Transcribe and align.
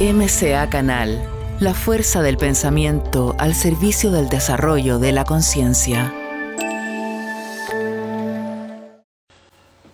MCA 0.00 0.70
Canal, 0.70 1.20
la 1.58 1.74
fuerza 1.74 2.22
del 2.22 2.36
pensamiento 2.36 3.34
al 3.36 3.56
servicio 3.56 4.12
del 4.12 4.28
desarrollo 4.28 5.00
de 5.00 5.10
la 5.10 5.24
conciencia. 5.24 6.14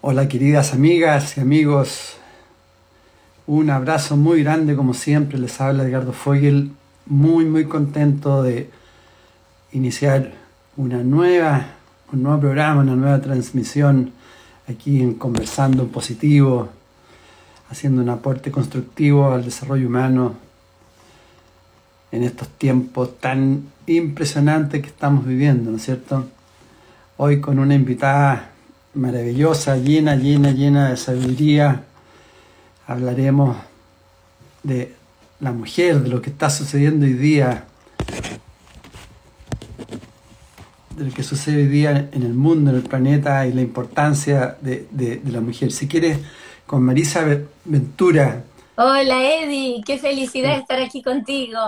Hola 0.03 0.29
queridas 0.29 0.75
amigas 0.75 1.39
y 1.39 1.41
amigos, 1.41 2.19
un 3.47 3.71
abrazo 3.71 4.19
muy 4.19 4.43
grande 4.43 4.77
como 4.77 4.93
siempre, 4.93 5.39
les 5.39 5.59
habla 5.59 5.85
Edgardo 5.85 6.13
Fogel, 6.13 6.73
muy 7.07 7.47
muy 7.47 7.65
contento 7.65 8.43
de 8.43 8.69
iniciar 9.73 10.35
una 10.77 10.99
nueva, 10.99 11.69
un 12.13 12.25
nuevo 12.25 12.41
programa, 12.41 12.83
una 12.83 12.95
nueva 12.95 13.23
transmisión 13.23 14.13
aquí 14.69 15.01
en 15.01 15.15
Conversando 15.15 15.87
Positivo, 15.87 16.69
haciendo 17.71 18.03
un 18.03 18.09
aporte 18.09 18.51
constructivo 18.51 19.33
al 19.33 19.45
desarrollo 19.45 19.87
humano 19.87 20.35
en 22.13 22.23
estos 22.23 22.49
tiempos 22.49 23.19
tan 23.19 23.65
impresionantes 23.87 24.81
que 24.81 24.89
estamos 24.89 25.27
viviendo, 25.27 25.71
¿no 25.71 25.79
es 25.79 25.85
cierto? 25.85 26.29
Hoy 27.17 27.41
con 27.41 27.59
una 27.59 27.75
invitada 27.75 28.51
maravillosa, 28.95 29.77
llena, 29.77 30.15
llena, 30.15 30.53
llena 30.53 30.91
de 30.91 30.97
sabiduría, 30.97 31.85
hablaremos 32.87 33.57
de 34.63 34.95
la 35.41 35.53
mujer, 35.53 36.03
de 36.03 36.09
lo 36.09 36.23
que 36.23 36.31
está 36.31 36.51
sucediendo 36.51 37.05
hoy 37.05 37.15
día, 37.15 37.65
de 40.97 41.05
lo 41.05 41.13
que 41.13 41.25
sucede 41.25 41.57
hoy 41.57 41.69
día 41.69 42.09
en 42.13 42.23
el 42.23 42.35
mundo, 42.35 42.71
en 42.71 42.77
el 42.77 42.83
planeta 42.83 43.47
y 43.47 43.53
la 43.53 43.63
importancia 43.63 44.57
de, 44.61 44.87
de 44.93 45.21
la 45.31 45.41
mujer. 45.41 45.73
Si 45.73 45.89
quieres 45.89 46.19
con 46.67 46.83
Marisa 46.83 47.25
Ventura. 47.65 48.43
Hola 48.77 49.23
Eddie, 49.23 49.83
qué 49.85 49.99
felicidad 49.99 50.59
estar 50.59 50.81
aquí 50.81 51.03
contigo. 51.03 51.59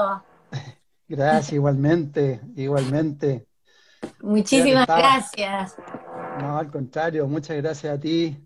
Gracias, 1.09 1.53
igualmente, 1.53 2.41
igualmente. 2.57 3.47
Muchísimas 4.21 4.87
gracias. 4.87 5.77
No, 6.41 6.59
al 6.59 6.71
contrario, 6.71 7.27
muchas 7.27 7.56
gracias 7.56 7.95
a 7.95 8.01
ti 8.01 8.37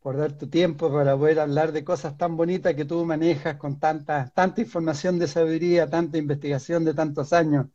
por 0.00 0.16
dar 0.16 0.32
tu 0.32 0.48
tiempo 0.48 0.92
para 0.92 1.16
poder 1.16 1.40
hablar 1.40 1.72
de 1.72 1.82
cosas 1.82 2.16
tan 2.16 2.36
bonitas 2.36 2.74
que 2.74 2.84
tú 2.84 3.04
manejas 3.04 3.56
con 3.56 3.78
tanta, 3.78 4.30
tanta 4.34 4.60
información 4.60 5.18
de 5.18 5.26
sabiduría, 5.26 5.88
tanta 5.88 6.18
investigación 6.18 6.84
de 6.84 6.94
tantos 6.94 7.32
años. 7.32 7.66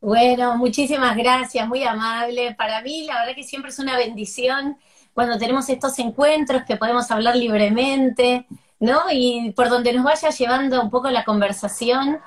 Bueno, 0.00 0.56
muchísimas 0.56 1.16
gracias, 1.16 1.66
muy 1.66 1.82
amable. 1.82 2.54
Para 2.54 2.82
mí, 2.82 3.06
la 3.06 3.20
verdad 3.20 3.34
que 3.34 3.44
siempre 3.44 3.70
es 3.70 3.78
una 3.78 3.96
bendición 3.96 4.76
cuando 5.14 5.38
tenemos 5.38 5.68
estos 5.68 5.98
encuentros 5.98 6.62
que 6.64 6.76
podemos 6.76 7.10
hablar 7.10 7.36
libremente, 7.36 8.46
¿no? 8.78 9.02
Y 9.10 9.52
por 9.52 9.68
donde 9.68 9.92
nos 9.92 10.04
vaya 10.04 10.30
llevando 10.30 10.80
un 10.80 10.90
poco 10.90 11.10
la 11.10 11.24
conversación. 11.24 12.20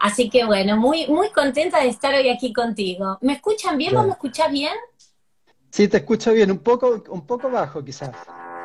Así 0.00 0.28
que 0.28 0.44
bueno, 0.44 0.76
muy, 0.76 1.06
muy 1.06 1.30
contenta 1.30 1.80
de 1.80 1.88
estar 1.88 2.14
hoy 2.14 2.28
aquí 2.28 2.52
contigo. 2.52 3.18
¿Me 3.20 3.34
escuchan 3.34 3.78
bien? 3.78 3.94
¿Vos 3.94 4.04
me 4.04 4.12
escuchás 4.12 4.50
bien? 4.50 4.74
Sí, 5.70 5.88
te 5.88 5.96
escucho 5.98 6.32
bien, 6.32 6.50
un 6.50 6.58
poco, 6.58 7.02
un 7.08 7.26
poco 7.26 7.50
bajo 7.50 7.84
quizás. 7.84 8.10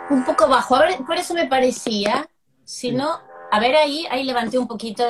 Un 0.09 0.23
poco 0.25 0.47
bajo, 0.47 0.75
a 0.75 0.81
ver, 0.81 0.97
por 1.05 1.17
eso 1.17 1.33
me 1.33 1.47
parecía. 1.47 2.29
Si 2.65 2.91
no, 2.91 3.19
a 3.51 3.59
ver 3.59 3.75
ahí, 3.75 4.05
ahí 4.11 4.23
levanté 4.23 4.59
un 4.59 4.67
poquito, 4.67 5.03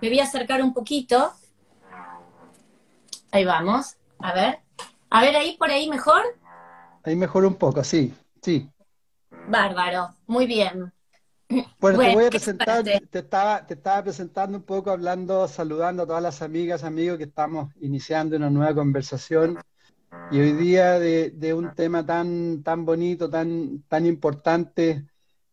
me 0.00 0.08
voy 0.08 0.20
a 0.20 0.24
acercar 0.24 0.62
un 0.62 0.72
poquito. 0.72 1.32
Ahí 3.30 3.44
vamos, 3.44 3.96
a 4.20 4.32
ver. 4.32 4.60
A 5.10 5.20
ver 5.20 5.36
ahí, 5.36 5.56
por 5.56 5.70
ahí 5.70 5.88
mejor. 5.88 6.22
Ahí 7.04 7.16
mejoró 7.16 7.48
un 7.48 7.56
poco, 7.56 7.84
sí, 7.84 8.14
sí. 8.40 8.68
Bárbaro, 9.48 10.08
muy 10.26 10.46
bien. 10.46 10.90
Bueno, 11.78 11.98
te 11.98 12.14
voy 12.14 12.24
a 12.24 12.30
presentar, 12.30 12.82
te 12.82 13.18
estaba, 13.18 13.66
te 13.66 13.74
estaba 13.74 14.02
presentando 14.02 14.56
un 14.56 14.64
poco, 14.64 14.90
hablando, 14.90 15.46
saludando 15.46 16.02
a 16.02 16.06
todas 16.06 16.22
las 16.22 16.40
amigas, 16.40 16.82
amigos 16.82 17.18
que 17.18 17.24
estamos 17.24 17.72
iniciando 17.80 18.36
una 18.36 18.48
nueva 18.48 18.74
conversación 18.74 19.58
y 20.30 20.40
hoy 20.40 20.52
día 20.54 20.98
de, 20.98 21.54
un 21.54 21.74
tema 21.74 22.06
tan, 22.06 22.62
tan 22.62 22.86
bonito, 22.86 23.28
tan, 23.28 23.82
tan 23.82 24.06
importante, 24.06 25.04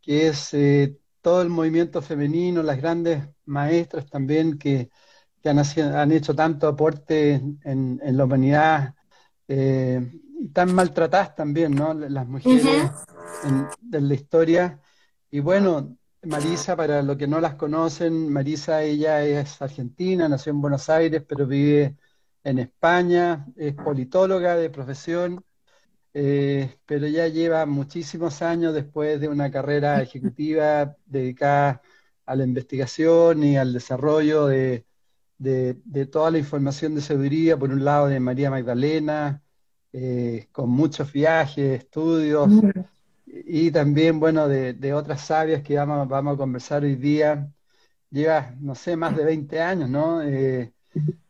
que 0.02 0.28
es 0.28 0.54
eh, 0.54 0.98
todo 1.22 1.42
el 1.42 1.50
movimiento 1.50 2.02
femenino, 2.02 2.64
las 2.64 2.78
grandes 2.78 3.28
maestras 3.46 4.10
también 4.10 4.58
que, 4.58 4.90
han, 5.44 5.60
han, 5.60 6.12
hecho 6.14 6.34
tanto 6.34 6.68
aporte 6.68 7.34
en, 7.64 8.00
la 8.02 8.24
humanidad. 8.24 8.96
Eh, 9.48 10.10
tan 10.54 10.74
maltratadas 10.74 11.36
también, 11.36 11.76
¿no? 11.76 11.94
Las 11.94 12.28
mujeres 12.28 12.92
de 13.82 14.02
la 14.02 14.14
historia. 14.14 14.82
Y 15.30 15.40
bueno, 15.40 15.98
Marisa, 16.24 16.76
para 16.76 17.02
los 17.02 17.18
que 17.18 17.28
no 17.28 17.40
las 17.40 17.56
conocen, 17.56 18.32
Marisa, 18.32 18.84
ella 18.84 19.24
es 19.24 19.62
argentina, 19.62 20.28
nació 20.30 20.52
en 20.52 20.62
Buenos 20.62 20.90
Aires, 20.90 21.24
pero 21.28 21.48
vive 21.48 21.98
en 22.44 22.60
España, 22.60 23.46
es 23.56 23.76
politóloga 23.76 24.56
de 24.56 24.70
profesión, 24.70 25.44
eh, 26.14 26.78
pero 26.86 27.08
ya 27.08 27.28
lleva 27.28 27.66
muchísimos 27.66 28.42
años 28.42 28.74
después 28.74 29.20
de 29.22 29.30
una 29.30 29.52
carrera 29.52 30.02
ejecutiva 30.02 30.96
dedicada 31.06 31.82
a 32.26 32.36
la 32.36 32.44
investigación 32.44 33.44
y 33.44 33.58
al 33.58 33.74
desarrollo 33.74 34.48
de, 34.48 34.86
de 35.38 36.06
toda 36.06 36.32
la 36.32 36.38
información 36.38 36.96
de 36.96 37.02
sabiduría, 37.02 37.58
por 37.58 37.72
un 37.72 37.84
lado 37.84 38.08
de 38.08 38.20
María 38.20 38.52
Magdalena, 38.52 39.42
eh, 39.94 40.48
con 40.52 40.70
muchos 40.70 41.12
viajes, 41.12 41.80
estudios 41.84 42.50
y 43.34 43.72
también, 43.72 44.20
bueno, 44.20 44.48
de, 44.48 44.94
otras 44.94 45.22
sabias 45.22 45.62
que 45.64 45.76
vamos, 45.76 46.08
vamos, 46.08 46.36
a 46.36 46.38
conversar 46.38 46.84
hoy 46.84 46.96
día. 46.96 47.50
Lleva, 48.10 48.54
no 48.60 48.76
sé, 48.76 48.98
más 48.98 49.16
de 49.16 49.24
20 49.24 49.62
años, 49.62 49.90
¿no? 49.90 50.22
Eh, 50.22 50.74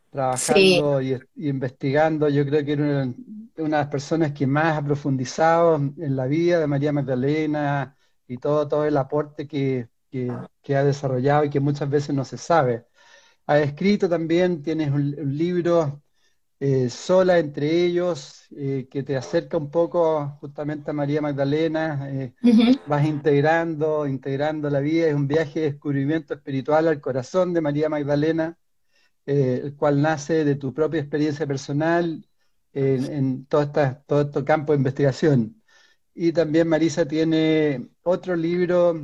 trabajando 0.09 1.01
y, 1.01 1.19
investigando. 1.35 2.27
Yo 2.29 2.45
creo 2.45 2.66
que 2.66 2.73
era 2.73 2.83
una, 2.83 3.13
de 3.55 3.69
las 3.69 3.88
personas 3.88 4.31
que 4.31 4.47
más 4.47 4.78
ha 4.78 4.83
profundizado 4.83 5.75
en 5.75 6.16
la 6.16 6.25
vida 6.25 6.59
de 6.59 6.67
María 6.67 6.91
Magdalena 6.91 7.95
y 8.28 8.38
todo, 8.38 8.67
todo 8.67 8.85
el 8.85 8.97
aporte 8.97 9.47
que, 9.47 9.89
que, 10.09 10.75
ha 10.75 10.83
desarrollado 10.83 11.45
y 11.45 11.49
que 11.49 11.59
muchas 11.59 11.89
veces 11.89 12.16
no 12.16 12.25
se 12.25 12.38
sabe. 12.38 12.85
Ha 13.47 13.59
escrito 13.59 14.09
también, 14.09 14.63
tienes 14.63 14.91
un 14.91 15.38
libro 15.38 16.01
eh, 16.63 16.91
sola 16.91 17.39
entre 17.39 17.85
ellos, 17.85 18.45
eh, 18.55 18.88
que 18.91 19.01
te 19.01 19.17
acerca 19.17 19.57
un 19.57 19.72
poco 19.72 20.38
justamente 20.41 20.91
a 20.91 20.94
María 20.94 21.19
Magdalena, 21.19 22.07
eh, 22.11 22.35
vas 22.85 23.03
integrando, 23.03 24.05
integrando 24.05 24.69
la 24.69 24.79
vida, 24.79 25.07
es 25.07 25.16
un 25.16 25.27
viaje 25.27 25.59
de 25.59 25.72
descubrimiento 25.72 26.35
espiritual 26.35 26.88
al 26.88 27.01
corazón 27.01 27.51
de 27.53 27.61
María 27.61 27.89
Magdalena, 27.89 28.59
el 29.25 29.75
cual 29.75 30.03
nace 30.03 30.45
de 30.45 30.55
tu 30.55 30.73
propia 30.73 31.01
experiencia 31.01 31.47
personal 31.47 32.27
en, 32.73 33.45
todo, 33.47 33.63
esta, 33.63 34.03
todo 34.03 34.22
este 34.22 34.43
campo 34.43 34.73
de 34.73 34.78
investigación. 34.78 35.63
Y 36.13 36.31
también 36.31 36.67
Marisa 36.67 37.07
tiene 37.07 37.89
otro 38.03 38.35
libro 38.35 39.01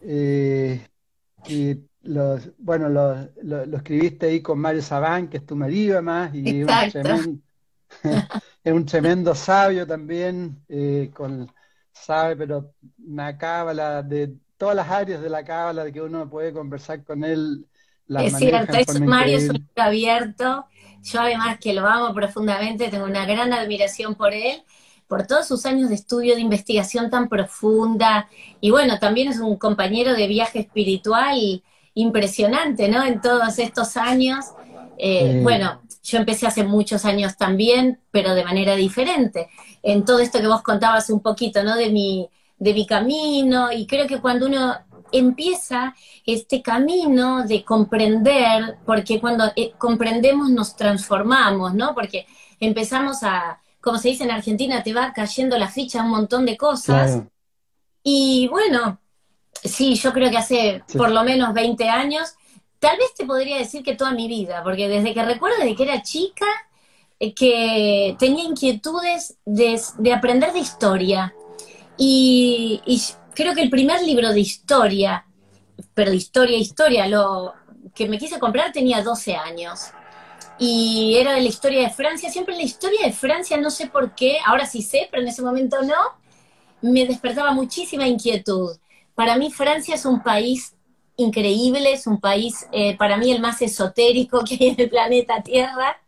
que 0.00 1.89
los, 2.02 2.50
bueno, 2.58 2.88
lo, 2.88 3.28
lo, 3.42 3.76
escribiste 3.76 4.26
ahí 4.26 4.40
con 4.40 4.58
Mario 4.58 4.82
Sabán, 4.82 5.28
que 5.28 5.38
es 5.38 5.46
tu 5.46 5.54
marido 5.54 5.94
además, 5.94 6.34
y 6.34 6.62
es 8.64 8.72
un 8.72 8.86
tremendo 8.86 9.34
sabio 9.34 9.86
también, 9.86 10.62
eh, 10.68 11.10
con, 11.14 11.50
sabe, 11.92 12.36
pero 12.36 12.72
una 13.06 13.36
cábala 13.36 14.02
de 14.02 14.34
todas 14.56 14.76
las 14.76 14.88
áreas 14.88 15.20
de 15.20 15.28
la 15.28 15.44
cábala 15.44 15.84
de 15.84 15.92
que 15.92 16.00
uno 16.00 16.28
puede 16.28 16.52
conversar 16.52 17.04
con 17.04 17.24
él. 17.24 17.66
es 18.08 18.36
cierto, 18.36 18.76
es, 18.76 19.00
Mario 19.00 19.38
es 19.38 19.50
un 19.50 19.68
abierto, 19.76 20.66
yo 21.02 21.20
además 21.20 21.58
que 21.58 21.74
lo 21.74 21.86
amo 21.86 22.14
profundamente, 22.14 22.88
tengo 22.88 23.04
una 23.04 23.26
gran 23.26 23.52
admiración 23.52 24.14
por 24.14 24.32
él, 24.32 24.62
por 25.06 25.26
todos 25.26 25.48
sus 25.48 25.66
años 25.66 25.88
de 25.88 25.96
estudio, 25.96 26.34
de 26.34 26.40
investigación 26.40 27.10
tan 27.10 27.28
profunda, 27.28 28.28
y 28.60 28.70
bueno, 28.70 28.98
también 28.98 29.28
es 29.28 29.38
un 29.38 29.56
compañero 29.56 30.14
de 30.14 30.28
viaje 30.28 30.60
espiritual 30.60 31.62
impresionante, 32.00 32.88
¿no? 32.88 33.04
En 33.04 33.20
todos 33.20 33.58
estos 33.58 33.96
años. 33.96 34.46
Eh, 34.98 35.40
bueno, 35.42 35.80
yo 36.02 36.18
empecé 36.18 36.46
hace 36.46 36.64
muchos 36.64 37.04
años 37.04 37.36
también, 37.36 38.00
pero 38.10 38.34
de 38.34 38.44
manera 38.44 38.76
diferente. 38.76 39.48
En 39.82 40.04
todo 40.04 40.18
esto 40.18 40.40
que 40.40 40.46
vos 40.46 40.62
contabas 40.62 41.10
un 41.10 41.20
poquito, 41.20 41.62
¿no? 41.62 41.76
De 41.76 41.90
mi, 41.90 42.28
de 42.58 42.74
mi 42.74 42.86
camino, 42.86 43.72
y 43.72 43.86
creo 43.86 44.06
que 44.06 44.20
cuando 44.20 44.46
uno 44.46 44.76
empieza 45.12 45.94
este 46.24 46.62
camino 46.62 47.46
de 47.46 47.64
comprender, 47.64 48.78
porque 48.84 49.20
cuando 49.20 49.50
eh, 49.56 49.72
comprendemos 49.78 50.50
nos 50.50 50.76
transformamos, 50.76 51.74
¿no? 51.74 51.94
Porque 51.94 52.26
empezamos 52.60 53.22
a, 53.22 53.60
como 53.80 53.98
se 53.98 54.08
dice 54.08 54.24
en 54.24 54.30
Argentina, 54.30 54.82
te 54.82 54.92
va 54.92 55.12
cayendo 55.12 55.58
la 55.58 55.68
ficha 55.68 56.02
un 56.02 56.10
montón 56.10 56.46
de 56.46 56.56
cosas. 56.56 57.22
Y 58.02 58.48
bueno, 58.48 59.00
Sí, 59.64 59.94
yo 59.94 60.12
creo 60.12 60.30
que 60.30 60.38
hace 60.38 60.82
por 60.96 61.10
lo 61.10 61.22
menos 61.22 61.52
20 61.52 61.88
años. 61.88 62.34
Tal 62.78 62.96
vez 62.96 63.14
te 63.14 63.26
podría 63.26 63.58
decir 63.58 63.82
que 63.82 63.94
toda 63.94 64.12
mi 64.12 64.26
vida, 64.26 64.62
porque 64.62 64.88
desde 64.88 65.12
que 65.12 65.22
recuerdo, 65.22 65.58
desde 65.58 65.76
que 65.76 65.82
era 65.82 66.02
chica, 66.02 66.46
eh, 67.18 67.34
que 67.34 68.16
tenía 68.18 68.44
inquietudes 68.44 69.36
de, 69.44 69.78
aprender 70.14 70.52
de 70.54 70.60
historia. 70.60 71.34
Y, 71.98 72.80
creo 73.34 73.54
que 73.54 73.60
el 73.60 73.70
primer 73.70 74.02
libro 74.02 74.32
de 74.32 74.40
historia, 74.40 75.26
pero 75.92 76.10
de 76.10 76.16
historia, 76.16 76.56
historia. 76.56 77.06
Lo 77.06 77.52
que 77.94 78.08
me 78.08 78.18
quise 78.18 78.38
comprar 78.38 78.72
tenía 78.72 79.02
12 79.02 79.36
años. 79.36 79.80
Y 80.58 81.16
era 81.16 81.34
de 81.34 81.42
la 81.42 81.48
historia 81.48 81.82
de 81.82 81.90
Francia. 81.90 82.30
Siempre 82.30 82.56
la 82.56 82.62
historia 82.62 83.06
de 83.06 83.12
Francia, 83.12 83.58
no 83.58 83.70
sé 83.70 83.88
por 83.88 84.14
qué, 84.14 84.38
ahora 84.46 84.64
sí 84.64 84.80
sé, 84.82 85.08
pero 85.10 85.22
en 85.22 85.28
ese 85.28 85.42
momento 85.42 85.82
no, 85.82 86.18
me 86.80 87.04
despertaba 87.04 87.52
muchísima 87.52 88.06
inquietud. 88.08 88.78
Para 89.20 89.36
mí 89.36 89.52
Francia 89.52 89.96
es 89.96 90.06
un 90.06 90.22
país 90.22 90.74
increíble, 91.16 91.92
es 91.92 92.06
un 92.06 92.18
país, 92.18 92.66
eh, 92.72 92.96
para 92.96 93.18
mí 93.18 93.30
el 93.30 93.42
más 93.42 93.60
esotérico 93.60 94.42
que 94.48 94.54
hay 94.58 94.68
en 94.68 94.80
el 94.80 94.88
planeta 94.88 95.42
Tierra, 95.42 96.00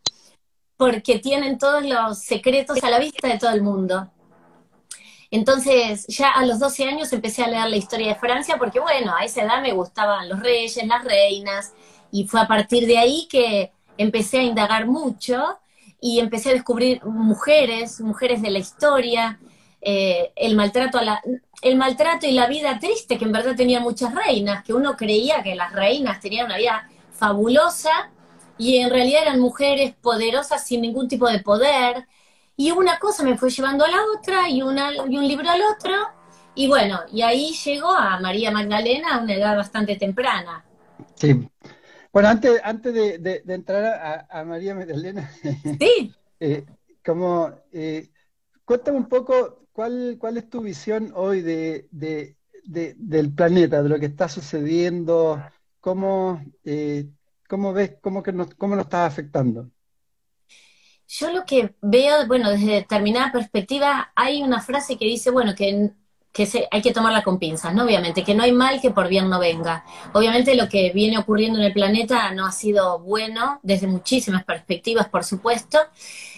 porque 0.79 1.19
tienen 1.19 1.59
todos 1.59 1.85
los 1.85 2.21
secretos 2.21 2.83
a 2.83 2.89
la 2.89 2.99
vista 2.99 3.29
de 3.29 3.39
todo 3.39 3.51
el 3.51 3.61
mundo. 3.61 4.11
Entonces, 5.31 6.07
ya 6.07 6.31
a 6.31 6.47
los 6.47 6.59
12 6.59 6.85
años 6.85 7.13
empecé 7.13 7.45
a 7.45 7.49
leer 7.49 7.69
la 7.69 7.77
historia 7.77 8.09
de 8.09 8.15
Francia, 8.15 8.57
porque 8.57 8.81
bueno, 8.81 9.15
a 9.15 9.27
esa 9.27 9.43
edad 9.43 9.61
me 9.61 9.75
gustaban 9.75 10.31
los 10.31 10.41
reyes, 10.41 10.83
las 10.87 11.05
reinas, 11.05 11.75
y 12.11 12.27
fue 12.27 12.41
a 12.41 12.49
partir 12.49 12.87
de 12.87 12.97
ahí 12.97 13.29
que 13.29 13.73
empecé 13.99 14.39
a 14.39 14.43
indagar 14.43 14.87
mucho 14.87 15.59
y 16.01 16.19
empecé 16.19 16.49
a 16.49 16.55
descubrir 16.55 17.05
mujeres, 17.05 18.01
mujeres 18.01 18.41
de 18.41 18.51
la 18.51 18.59
historia, 18.59 19.39
eh, 19.85 20.33
el 20.37 20.55
maltrato 20.55 20.99
a 20.99 21.03
la, 21.03 21.21
el 21.61 21.77
maltrato 21.77 22.27
y 22.27 22.33
la 22.33 22.47
vida 22.47 22.79
triste 22.79 23.19
que 23.19 23.25
en 23.25 23.33
verdad 23.33 23.57
tenían 23.57 23.83
muchas 23.83 24.15
reinas, 24.15 24.63
que 24.63 24.73
uno 24.73 24.97
creía 24.97 25.43
que 25.43 25.57
las 25.57 25.73
reinas 25.73 26.21
tenían 26.21 26.47
una 26.47 26.57
vida 26.57 26.89
fabulosa 27.13 28.11
y 28.59 28.79
en 28.79 28.91
realidad 28.91 29.23
eran 29.23 29.41
mujeres 29.41 29.93
poderosas 30.01 30.65
sin 30.65 30.83
ningún 30.83 31.09
tipo 31.09 31.29
de 31.29 31.41
poder. 31.41 32.07
Y 32.57 32.71
una 32.71 33.01
cosa 33.01 33.25
me 33.25 33.37
fue 33.37 33.51
llevando 33.51 33.85
a 33.85 33.89
la 33.89 33.99
otra 34.17 34.49
y, 34.49 34.63
una, 34.63 34.93
y 34.95 35.17
un 35.17 35.27
libro 35.27 35.49
al 35.51 35.63
otro. 35.63 35.95
Y 36.55 36.69
bueno, 36.69 37.01
y 37.11 37.23
ahí 37.23 37.53
llegó 37.65 37.91
a 37.91 38.21
María 38.21 38.53
Magdalena 38.53 39.17
a 39.17 39.23
una 39.23 39.35
edad 39.35 39.57
bastante 39.57 39.97
temprana. 39.97 40.65
Sí. 41.17 41.49
Bueno, 42.13 42.29
antes, 42.29 42.61
antes 42.63 42.93
de, 42.95 43.43
entrar 43.49 44.27
a, 44.31 44.45
María 44.45 44.75
Magdalena, 44.75 45.29
sí. 45.81 46.15
eh, 46.41 46.67
como, 47.05 47.51
eh, 47.73 48.11
cuéntame 48.65 48.99
un 48.99 49.09
poco 49.09 49.62
cuál, 49.73 50.17
cuál 50.19 50.37
es 50.37 50.49
tu 50.49 50.61
visión 50.61 51.13
hoy 51.15 51.43
de, 51.43 51.89
del 51.91 53.35
planeta, 53.35 53.83
de 53.83 53.89
lo 53.89 53.99
que 53.99 54.07
está 54.07 54.29
sucediendo, 54.29 55.43
cómo, 55.81 56.43
eh, 56.65 57.09
cómo 57.49 57.73
ves, 57.73 57.97
cómo, 58.01 58.23
que 58.23 58.33
nos, 58.33 58.55
cómo 58.55 58.77
nos 58.77 58.85
está 58.85 59.07
afectando. 59.07 59.71
Yo 61.09 61.31
lo 61.31 61.45
que 61.45 61.75
veo, 61.83 62.27
bueno, 62.27 62.51
desde 62.51 62.73
determinada 62.73 63.33
perspectiva, 63.33 64.13
hay 64.15 64.43
una 64.43 64.63
frase 64.63 64.97
que 64.97 65.05
dice, 65.05 65.31
bueno, 65.31 65.55
que 65.55 65.93
que 66.33 66.47
se, 66.47 66.67
hay 66.71 66.81
que 66.81 66.93
tomarla 66.93 67.23
con 67.23 67.39
pinzas, 67.39 67.75
¿no? 67.75 67.85
Obviamente, 67.85 68.25
que 68.25 68.35
no 68.35 68.43
hay 68.43 68.53
mal 68.53 68.81
que 68.81 68.91
por 68.91 69.09
bien 69.09 69.29
no 69.29 69.39
venga. 69.39 69.85
Obviamente 70.15 70.55
lo 70.55 70.69
que 70.69 70.91
viene 70.93 71.19
ocurriendo 71.19 71.59
en 71.59 71.67
el 71.67 71.73
planeta 71.73 72.33
no 72.33 72.47
ha 72.47 72.53
sido 72.53 72.99
bueno 73.01 73.61
desde 73.63 73.87
muchísimas 73.87 74.45
perspectivas, 74.45 75.09
por 75.09 75.25
supuesto. 75.25 75.79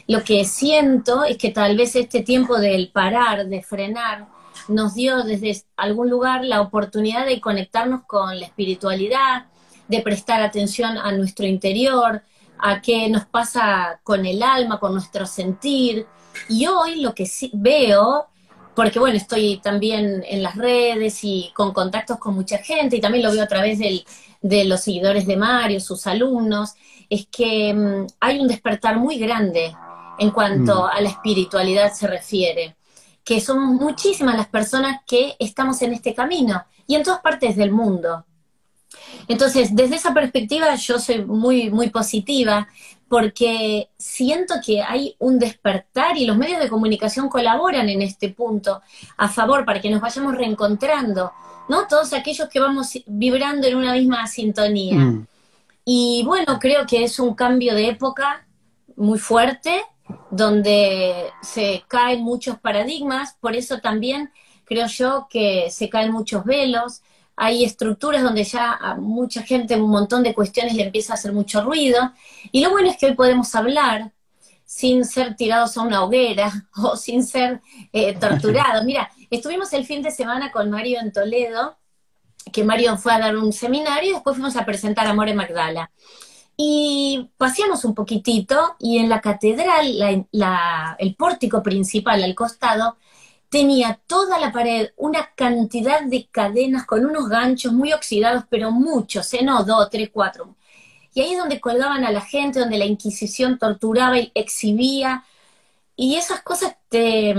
Lo 0.06 0.23
que 0.23 0.45
siento 0.45 1.25
es 1.25 1.39
que 1.39 1.51
tal 1.51 1.77
vez 1.77 1.97
este 1.97 2.23
tiempo 2.23 2.59
del 2.59 2.91
parar, 2.91 3.47
de 3.47 3.62
frenar, 3.62 4.29
nos 4.69 4.95
dio 4.95 5.23
desde 5.23 5.62
algún 5.77 6.11
lugar 6.11 6.45
la 6.45 6.61
oportunidad 6.61 7.27
de 7.27 7.41
conectarnos 7.41 8.03
con 8.06 8.39
la 8.39 8.47
espiritualidad, 8.47 9.47
de 9.89 10.01
prestar 10.01 10.43
atención 10.43 10.99
a 10.99 11.12
nuestro 11.12 11.47
interior, 11.47 12.23
a 12.59 12.81
qué 12.81 13.09
nos 13.09 13.25
pasa 13.27 14.01
con 14.03 14.25
el 14.27 14.43
alma, 14.43 14.79
con 14.79 14.93
nuestro 14.93 15.27
sentir. 15.27 16.06
Y 16.49 16.67
hoy 16.67 17.01
lo 17.01 17.15
que 17.15 17.29
veo 17.53 18.29
porque 18.75 18.99
bueno, 18.99 19.17
estoy 19.17 19.61
también 19.62 20.25
en 20.27 20.43
las 20.43 20.56
redes 20.56 21.21
y 21.23 21.53
con 21.55 21.73
contactos 21.73 22.19
con 22.19 22.35
mucha 22.35 22.59
gente 22.59 22.97
y 22.97 23.01
también 23.01 23.25
lo 23.25 23.31
veo 23.31 23.43
a 23.43 23.49
través 23.49 23.79
de 23.79 24.65
los 24.65 24.81
seguidores 24.81 25.27
de 25.27 25.37
Mario, 25.37 25.81
sus 25.81 26.06
alumnos, 26.06 26.75
es 27.09 27.27
que 27.27 27.73
mm, 27.73 28.06
hay 28.21 28.41
un 28.41 28.49
despertar 28.49 28.99
muy 28.99 29.19
grande 29.19 29.75
en 30.19 30.31
cuanto 30.31 30.83
mm. 30.83 30.91
a 30.93 31.01
la 31.01 31.09
espiritualidad 31.09 31.93
se 31.93 32.07
refiere, 32.07 32.77
que 33.25 33.41
somos 33.41 33.81
muchísimas 33.81 34.37
las 34.37 34.49
personas 34.49 35.01
que 35.07 35.35
estamos 35.39 35.81
en 35.83 35.95
este 35.95 36.15
camino 36.15 36.65
y 36.87 36.95
en 36.95 37.03
todas 37.03 37.21
partes 37.21 37.57
del 37.57 37.73
mundo. 37.73 38.25
Entonces, 39.29 39.75
desde 39.75 39.97
esa 39.97 40.15
perspectiva 40.15 40.75
yo 40.75 40.99
soy 40.99 41.25
muy, 41.25 41.71
muy 41.71 41.91
positiva 41.91 42.69
porque 43.09 43.91
siento 43.97 44.57
que 44.65 44.83
hay 44.83 45.15
un 45.19 45.39
despertar 45.39 46.17
y 46.17 46.27
los 46.27 46.37
medios 46.37 46.61
de 46.61 46.69
comunicación 46.69 47.29
colaboran 47.29 47.89
en 47.89 48.03
este 48.03 48.31
punto 48.31 48.83
a 49.17 49.29
favor 49.29 49.65
para 49.65 49.81
que 49.81 49.91
nos 49.91 50.01
vayamos 50.01 50.35
reencontrando, 50.35 51.33
¿no? 51.69 51.87
Todos 51.87 52.13
aquellos 52.13 52.49
que 52.49 52.61
vamos 52.61 52.99
vibrando 53.07 53.67
en 53.67 53.77
una 53.77 53.93
misma 53.93 54.27
sintonía. 54.27 54.97
Mm. 54.97 55.27
Y 55.85 56.23
bueno, 56.25 56.59
creo 56.59 56.87
que 56.87 57.05
es 57.05 57.19
un 57.19 57.35
cambio 57.35 57.75
de 57.75 57.89
época 57.89 58.47
muy 58.97 59.19
fuerte, 59.19 59.83
donde 60.31 61.31
se 61.43 61.85
caen 61.89 62.23
muchos 62.23 62.59
paradigmas, 62.59 63.37
por 63.41 63.56
eso 63.56 63.81
también 63.81 64.31
creo 64.65 64.87
yo 64.87 65.27
que 65.31 65.71
se 65.71 65.89
caen 65.89 66.12
muchos 66.12 66.45
velos, 66.45 67.03
hay 67.37 67.65
estructuras 67.65 68.23
donde 68.23 68.45
ya 68.45 68.73
a 68.73 68.95
mucha 68.95 69.43
gente 69.43 69.77
un 69.77 69.91
montón 69.91 70.23
de 70.23 70.35
cuestiones 70.35 70.75
le 70.75 70.85
empieza 70.85 71.12
a 71.12 71.17
hacer 71.17 71.33
mucho 71.33 71.62
ruido. 71.62 72.12
Y 72.53 72.62
lo 72.62 72.71
bueno 72.71 72.89
es 72.89 72.97
que 72.97 73.06
hoy 73.06 73.15
podemos 73.15 73.55
hablar 73.55 74.12
sin 74.65 75.05
ser 75.05 75.37
tirados 75.37 75.77
a 75.77 75.83
una 75.83 76.05
hoguera 76.05 76.69
o 76.77 76.97
sin 76.97 77.25
ser 77.25 77.61
eh, 77.93 78.15
torturados. 78.15 78.85
Mira, 78.87 79.11
estuvimos 79.31 79.73
el 79.73 79.85
fin 79.85 80.03
de 80.03 80.11
semana 80.11 80.53
con 80.53 80.71
Mario 80.71 81.01
en 81.01 81.12
Toledo, 81.12 81.77
que 82.53 82.62
Mario 82.62 82.97
fue 82.97 83.12
a 83.12 83.19
dar 83.19 83.37
un 83.37 83.53
seminario 83.53 84.11
y 84.11 84.15
después 84.15 84.37
fuimos 84.37 84.56
a 84.56 84.65
presentar 84.65 85.06
a 85.06 85.15
More 85.15 85.35
Magdala. 85.35 85.91
Y 86.56 87.31
paseamos 87.37 87.85
un 87.85 87.95
poquitito 87.95 88.77
y 88.79 88.99
en 88.99 89.09
la 89.09 89.21
catedral, 89.21 90.27
el 90.99 91.15
pórtico 91.17 91.62
principal 91.62 92.23
al 92.23 92.35
costado, 92.35 92.97
tenía 93.49 94.01
toda 94.06 94.39
la 94.39 94.53
pared 94.53 94.91
una 94.97 95.31
cantidad 95.35 96.03
de 96.03 96.29
cadenas 96.31 96.87
con 96.87 97.06
unos 97.06 97.29
ganchos 97.29 97.73
muy 97.73 97.93
oxidados, 97.93 98.45
pero 98.51 98.71
muchos, 98.71 99.33
¿eh? 99.35 99.45
no 99.45 99.65
dos, 99.65 99.91
tres, 99.91 100.11
cuatro. 100.12 100.56
Y 101.15 101.21
ahí 101.21 101.33
es 101.33 101.39
donde 101.39 101.61
colgaban 101.61 102.05
a 102.05 102.11
la 102.11 102.21
gente, 102.21 102.59
donde 102.59 102.79
la 102.79 102.85
Inquisición 102.85 103.59
torturaba 103.59 104.19
y 104.19 104.33
exhibía. 104.35 105.25
Y 105.97 106.17
esas 106.17 106.43
cosas 106.43 106.77
te, 106.89 107.35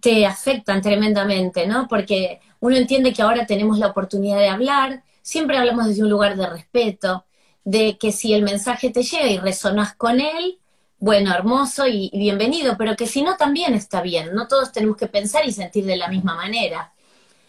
te 0.00 0.26
afectan 0.26 0.82
tremendamente, 0.82 1.66
¿no? 1.66 1.88
Porque 1.88 2.40
uno 2.60 2.76
entiende 2.76 3.12
que 3.12 3.22
ahora 3.22 3.46
tenemos 3.46 3.78
la 3.78 3.88
oportunidad 3.88 4.38
de 4.38 4.48
hablar, 4.48 5.02
siempre 5.22 5.56
hablamos 5.56 5.86
desde 5.86 6.02
un 6.02 6.10
lugar 6.10 6.36
de 6.36 6.46
respeto, 6.46 7.24
de 7.64 7.96
que 7.98 8.12
si 8.12 8.32
el 8.32 8.42
mensaje 8.42 8.90
te 8.90 9.02
llega 9.02 9.26
y 9.26 9.38
resonás 9.38 9.94
con 9.94 10.20
él, 10.20 10.58
bueno, 10.98 11.34
hermoso 11.34 11.86
y, 11.86 12.10
bienvenido, 12.12 12.76
pero 12.78 12.94
que 12.96 13.06
si 13.06 13.22
no 13.22 13.36
también 13.36 13.74
está 13.74 14.02
bien, 14.02 14.34
no 14.34 14.46
todos 14.46 14.70
tenemos 14.72 14.96
que 14.96 15.08
pensar 15.08 15.44
y 15.44 15.52
sentir 15.52 15.84
de 15.84 15.96
la 15.96 16.08
misma 16.08 16.36
manera. 16.36 16.92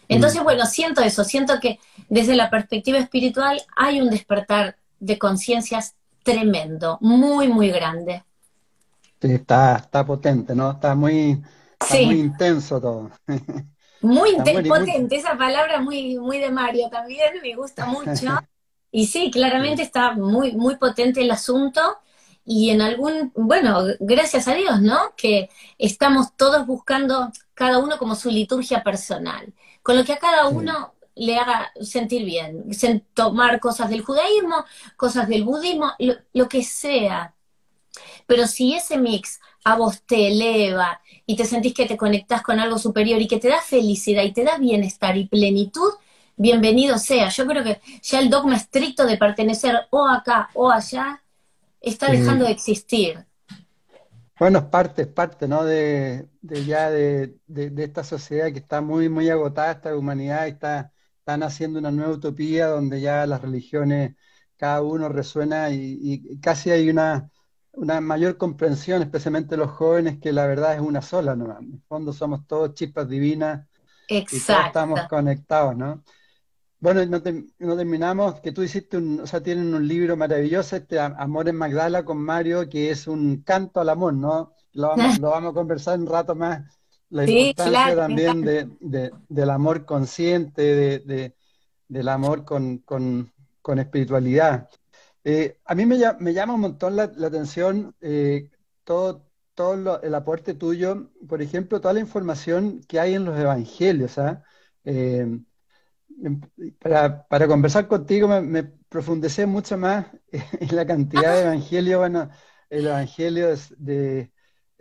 Entonces, 0.08 0.40
mm. 0.40 0.44
bueno, 0.44 0.66
siento 0.66 1.00
eso, 1.02 1.24
siento 1.24 1.60
que 1.60 1.78
desde 2.08 2.34
la 2.34 2.50
perspectiva 2.50 2.98
espiritual 2.98 3.62
hay 3.76 4.00
un 4.00 4.10
despertar 4.10 4.76
de 4.98 5.18
conciencias 5.18 5.94
tremendo, 6.22 6.98
muy, 7.00 7.48
muy 7.48 7.70
grande. 7.70 8.24
Sí, 9.20 9.32
está, 9.32 9.76
está 9.76 10.04
potente, 10.04 10.54
¿no? 10.54 10.72
Está 10.72 10.94
muy, 10.94 11.40
muy 11.90 12.20
intenso 12.20 12.80
todo. 12.80 13.10
Muy, 14.00 14.36
potente, 14.68 15.16
esa 15.16 15.34
palabra 15.38 15.80
muy, 15.80 16.18
muy 16.18 16.38
de 16.38 16.50
Mario 16.50 16.90
también, 16.90 17.40
me 17.42 17.54
gusta 17.54 17.86
mucho. 17.86 18.38
Y 18.94 19.06
sí, 19.06 19.28
claramente 19.32 19.82
está 19.82 20.12
muy, 20.12 20.52
muy 20.52 20.76
potente 20.76 21.20
el 21.20 21.32
asunto 21.32 21.80
y 22.44 22.70
en 22.70 22.80
algún, 22.80 23.32
bueno, 23.34 23.80
gracias 23.98 24.46
a 24.46 24.54
Dios, 24.54 24.80
¿no? 24.80 25.16
Que 25.16 25.50
estamos 25.78 26.36
todos 26.36 26.64
buscando 26.64 27.32
cada 27.54 27.80
uno 27.80 27.98
como 27.98 28.14
su 28.14 28.30
liturgia 28.30 28.84
personal, 28.84 29.52
con 29.82 29.96
lo 29.96 30.04
que 30.04 30.12
a 30.12 30.20
cada 30.20 30.46
uno 30.46 30.94
le 31.16 31.36
haga 31.36 31.72
sentir 31.80 32.24
bien, 32.24 32.70
tomar 33.14 33.58
cosas 33.58 33.90
del 33.90 34.02
judaísmo, 34.02 34.64
cosas 34.96 35.26
del 35.26 35.42
budismo, 35.42 35.90
lo, 36.32 36.48
que 36.48 36.62
sea. 36.62 37.34
Pero 38.26 38.46
si 38.46 38.74
ese 38.74 38.96
mix 38.96 39.40
a 39.64 39.74
vos 39.74 40.02
te 40.02 40.28
eleva 40.28 41.00
y 41.26 41.34
te 41.34 41.46
sentís 41.46 41.74
que 41.74 41.86
te 41.86 41.96
conectás 41.96 42.42
con 42.42 42.60
algo 42.60 42.78
superior 42.78 43.20
y 43.20 43.26
que 43.26 43.40
te 43.40 43.48
da 43.48 43.60
felicidad 43.60 44.22
y 44.22 44.32
te 44.32 44.44
da 44.44 44.56
bienestar 44.56 45.16
y 45.16 45.26
plenitud, 45.26 45.94
bienvenido 46.36 46.98
sea. 46.98 47.28
Yo 47.28 47.46
creo 47.46 47.62
que 47.62 47.80
ya 48.02 48.20
el 48.20 48.30
dogma 48.30 48.56
estricto 48.56 49.06
de 49.06 49.16
pertenecer 49.16 49.86
o 49.90 50.06
acá 50.06 50.50
o 50.54 50.70
allá 50.70 51.22
está 51.80 52.10
dejando 52.10 52.44
de 52.44 52.52
existir. 52.52 53.24
Bueno, 54.38 54.58
es 54.58 54.64
parte, 54.64 55.02
es 55.02 55.08
parte, 55.08 55.46
¿no? 55.46 55.64
De, 55.64 56.28
ya 56.42 56.90
de, 56.90 57.36
esta 57.76 58.02
sociedad 58.02 58.52
que 58.52 58.58
está 58.58 58.80
muy, 58.80 59.08
muy 59.08 59.28
agotada, 59.30 59.72
esta 59.72 59.96
humanidad, 59.96 60.48
está, 60.48 60.92
están 61.18 61.42
haciendo 61.44 61.78
una 61.78 61.92
nueva 61.92 62.14
utopía 62.14 62.66
donde 62.66 63.00
ya 63.00 63.26
las 63.26 63.42
religiones, 63.42 64.16
cada 64.56 64.82
uno 64.82 65.08
resuena 65.08 65.70
y, 65.70 66.38
casi 66.40 66.70
hay 66.70 66.90
una, 66.90 67.30
una 67.72 68.00
mayor 68.00 68.36
comprensión, 68.36 69.02
especialmente 69.02 69.56
los 69.56 69.70
jóvenes, 69.70 70.18
que 70.18 70.32
la 70.32 70.46
verdad 70.46 70.74
es 70.74 70.80
una 70.80 71.02
sola, 71.02 71.36
¿no? 71.36 71.56
En 71.56 71.74
el 71.74 71.82
fondo 71.88 72.12
somos 72.12 72.44
todos 72.46 72.74
chispas 72.74 73.08
divinas 73.08 73.68
Exacto. 74.08 74.36
y 74.36 74.40
todos 74.40 74.66
estamos 74.66 75.00
conectados, 75.08 75.76
¿no? 75.76 76.02
Bueno, 76.84 77.06
no, 77.06 77.22
terminamos, 77.76 78.40
que 78.40 78.52
tú 78.52 78.62
hiciste 78.62 78.98
un, 78.98 79.20
o 79.20 79.26
sea, 79.26 79.42
tienen 79.42 79.74
un 79.74 79.88
libro 79.88 80.18
maravilloso, 80.18 80.76
este 80.76 81.00
Amor 81.00 81.48
en 81.48 81.56
Magdala 81.56 82.04
con 82.04 82.18
Mario, 82.18 82.68
que 82.68 82.90
es 82.90 83.06
un 83.06 83.42
canto 83.42 83.80
al 83.80 83.88
amor, 83.88 84.12
¿no? 84.12 84.52
Lo 84.74 84.88
vamos, 84.88 85.18
lo 85.18 85.30
vamos 85.30 85.52
a 85.52 85.54
conversar 85.54 85.98
un 85.98 86.06
rato 86.06 86.34
más, 86.34 86.78
la 87.08 87.24
importancia 87.24 87.96
también 87.96 88.42
de, 88.42 89.10
del 89.30 89.48
amor 89.48 89.86
consciente, 89.86 91.00
de, 91.00 91.34
del 91.88 92.08
amor 92.10 92.44
con, 92.44 92.76
con, 92.80 93.32
con 93.62 93.78
espiritualidad. 93.78 94.68
Eh, 95.24 95.60
a 95.64 95.74
mí 95.74 95.86
me, 95.86 95.96
me, 96.18 96.34
llama 96.34 96.52
un 96.52 96.60
montón 96.60 96.96
la, 96.96 97.04
atención 97.04 97.94
eh, 98.02 98.50
todo, 98.84 99.24
todo 99.54 100.02
el 100.02 100.14
aporte 100.14 100.52
tuyo, 100.52 101.12
por 101.26 101.40
ejemplo, 101.40 101.80
toda 101.80 101.94
la 101.94 102.00
información 102.00 102.82
que 102.86 103.00
hay 103.00 103.14
en 103.14 103.24
los 103.24 103.38
evangelios. 103.38 104.18
¿ah? 104.18 104.42
Eh, 104.84 105.26
para, 106.78 107.26
para, 107.26 107.46
conversar 107.48 107.88
contigo 107.88 108.28
me, 108.28 108.64
profundicé 108.88 109.46
mucho 109.46 109.76
más 109.76 110.06
en 110.32 110.76
la 110.76 110.86
cantidad 110.86 111.34
de 111.34 111.42
evangelios, 111.42 111.98
bueno, 111.98 112.30
el 112.70 112.86
evangelio 112.86 113.48
de, 113.78 114.32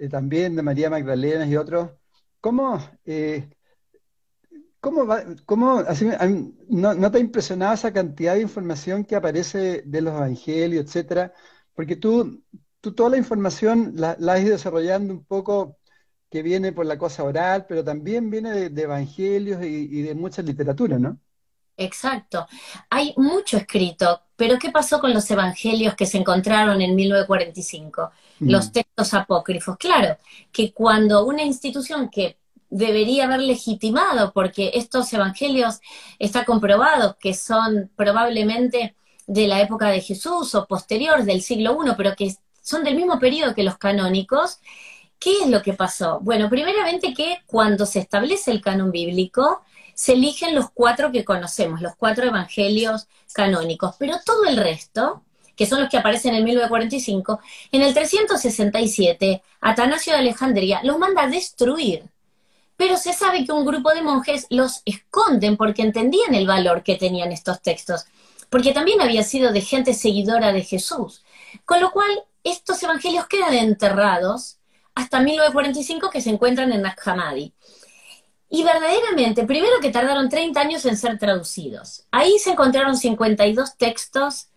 también 0.09 0.55
de 0.55 0.61
María 0.63 0.89
Magdalena 0.89 1.45
y 1.47 1.55
otros. 1.55 1.91
¿Cómo, 2.39 2.79
¿Cómo, 4.83 5.07
cómo 5.45 5.79
así, 5.79 6.09
no, 6.67 7.11
te 7.11 7.17
ha 7.17 7.21
impresionado 7.21 7.73
esa 7.73 7.93
cantidad 7.93 8.33
de 8.35 8.41
información 8.41 9.05
que 9.05 9.15
aparece 9.15 9.81
de 9.85 10.01
los 10.01 10.13
evangelios, 10.13 10.85
etcétera? 10.85 11.33
Porque 11.73 11.95
tú, 11.95 12.43
tú 12.81 12.93
toda 12.93 13.11
la 13.11 13.17
información 13.17 13.93
la, 13.95 14.11
has 14.11 14.41
ido 14.41 14.51
desarrollando 14.51 15.13
un 15.13 15.23
poco 15.23 15.77
que 16.33 16.41
viene 16.41 16.71
por 16.71 16.87
la 16.87 16.97
cosa 16.97 17.23
oral, 17.23 17.67
pero 17.69 17.83
también 17.83 18.31
viene 18.31 18.71
de, 18.71 18.81
evangelios 18.81 19.63
y, 19.63 20.01
de 20.01 20.15
mucha 20.15 20.41
literatura, 20.41 20.97
¿no? 20.97 21.19
Exacto. 21.77 22.47
Hay 22.89 23.13
mucho 23.17 23.57
escrito, 23.57 24.19
pero 24.35 24.57
¿qué 24.57 24.71
pasó 24.71 24.99
con 24.99 25.13
los 25.13 25.29
evangelios 25.29 25.93
que 25.93 26.07
se 26.07 26.17
encontraron 26.17 26.81
en 26.81 26.95
1945? 26.95 28.11
Los 28.39 28.69
mm. 28.69 28.71
textos 28.71 29.13
apócrifos. 29.13 29.77
Claro, 29.77 30.17
que 30.51 30.73
cuando 30.73 31.23
una 31.23 31.43
institución 31.43 32.09
que 32.09 32.39
debería 32.67 33.25
haber 33.25 33.41
legitimado, 33.41 34.33
porque 34.33 34.71
estos 34.73 35.13
evangelios 35.13 35.81
está 36.17 36.45
comprobado 36.45 37.15
que 37.19 37.35
son 37.35 37.91
probablemente 37.95 38.95
de 39.27 39.47
la 39.47 39.61
época 39.61 39.89
de 39.89 40.01
Jesús 40.01 40.55
o 40.55 40.65
posterior 40.65 41.25
del 41.25 41.43
siglo 41.43 41.77
I, 41.85 41.91
pero 41.95 42.15
que 42.15 42.35
son 42.63 42.83
del 42.83 42.95
mismo 42.95 43.19
periodo 43.19 43.53
que 43.53 43.61
los 43.61 43.77
canónicos. 43.77 44.57
¿Qué 45.23 45.43
es 45.43 45.47
lo 45.47 45.61
que 45.61 45.73
pasó? 45.73 46.19
Bueno, 46.21 46.49
primeramente 46.49 47.13
que 47.13 47.39
cuando 47.45 47.85
se 47.85 47.99
establece 47.99 48.51
el 48.51 48.61
canon 48.61 48.91
bíblico, 48.91 49.61
se 49.93 50.13
eligen 50.13 50.53
los 50.53 50.69
cuatro 50.71 51.11
que 51.11 51.23
conocemos, 51.23 51.81
los 51.81 51.95
cuatro 51.95 52.25
evangelios 52.25 53.07
canónicos, 53.31 53.95
pero 53.97 54.19
todo 54.25 54.43
el 54.45 54.57
resto, 54.57 55.23
que 55.55 55.65
son 55.65 55.79
los 55.79 55.89
que 55.89 55.97
aparecen 55.97 56.35
en 56.35 56.43
1945, 56.43 57.39
en 57.71 57.81
el 57.83 57.93
367, 57.93 59.41
Atanasio 59.61 60.13
de 60.13 60.19
Alejandría 60.19 60.81
los 60.83 60.97
manda 60.99 61.23
a 61.23 61.29
destruir 61.29 62.03
pero 62.75 62.97
se 62.97 63.13
sabe 63.13 63.45
que 63.45 63.51
un 63.51 63.65
grupo 63.65 63.91
de 63.93 64.01
monjes 64.01 64.47
los 64.49 64.81
esconden 64.85 65.57
porque 65.57 65.83
entendían 65.83 66.33
el 66.33 66.47
valor 66.47 66.83
que 66.83 66.95
tenían 66.95 67.31
estos 67.31 67.61
textos, 67.61 68.05
porque 68.49 68.73
también 68.73 68.99
había 68.99 69.23
sido 69.23 69.53
de 69.53 69.61
gente 69.61 69.93
seguidora 69.93 70.51
de 70.51 70.63
Jesús. 70.63 71.23
Con 71.65 71.79
lo 71.79 71.91
cual, 71.91 72.09
estos 72.43 72.81
evangelios 72.83 73.27
quedan 73.27 73.53
enterrados 73.53 74.57
hasta 74.95 75.19
1945 75.19 76.09
que 76.09 76.21
se 76.21 76.29
encuentran 76.29 76.71
en 76.71 76.81
Nag 76.81 76.97
Y 78.49 78.63
verdaderamente, 78.63 79.45
primero 79.45 79.79
que 79.81 79.91
tardaron 79.91 80.29
30 80.29 80.59
años 80.59 80.85
en 80.85 80.97
ser 80.97 81.17
traducidos. 81.17 82.05
Ahí 82.11 82.37
se 82.39 82.51
encontraron 82.51 82.97
52 82.97 83.77
textos 83.77 84.49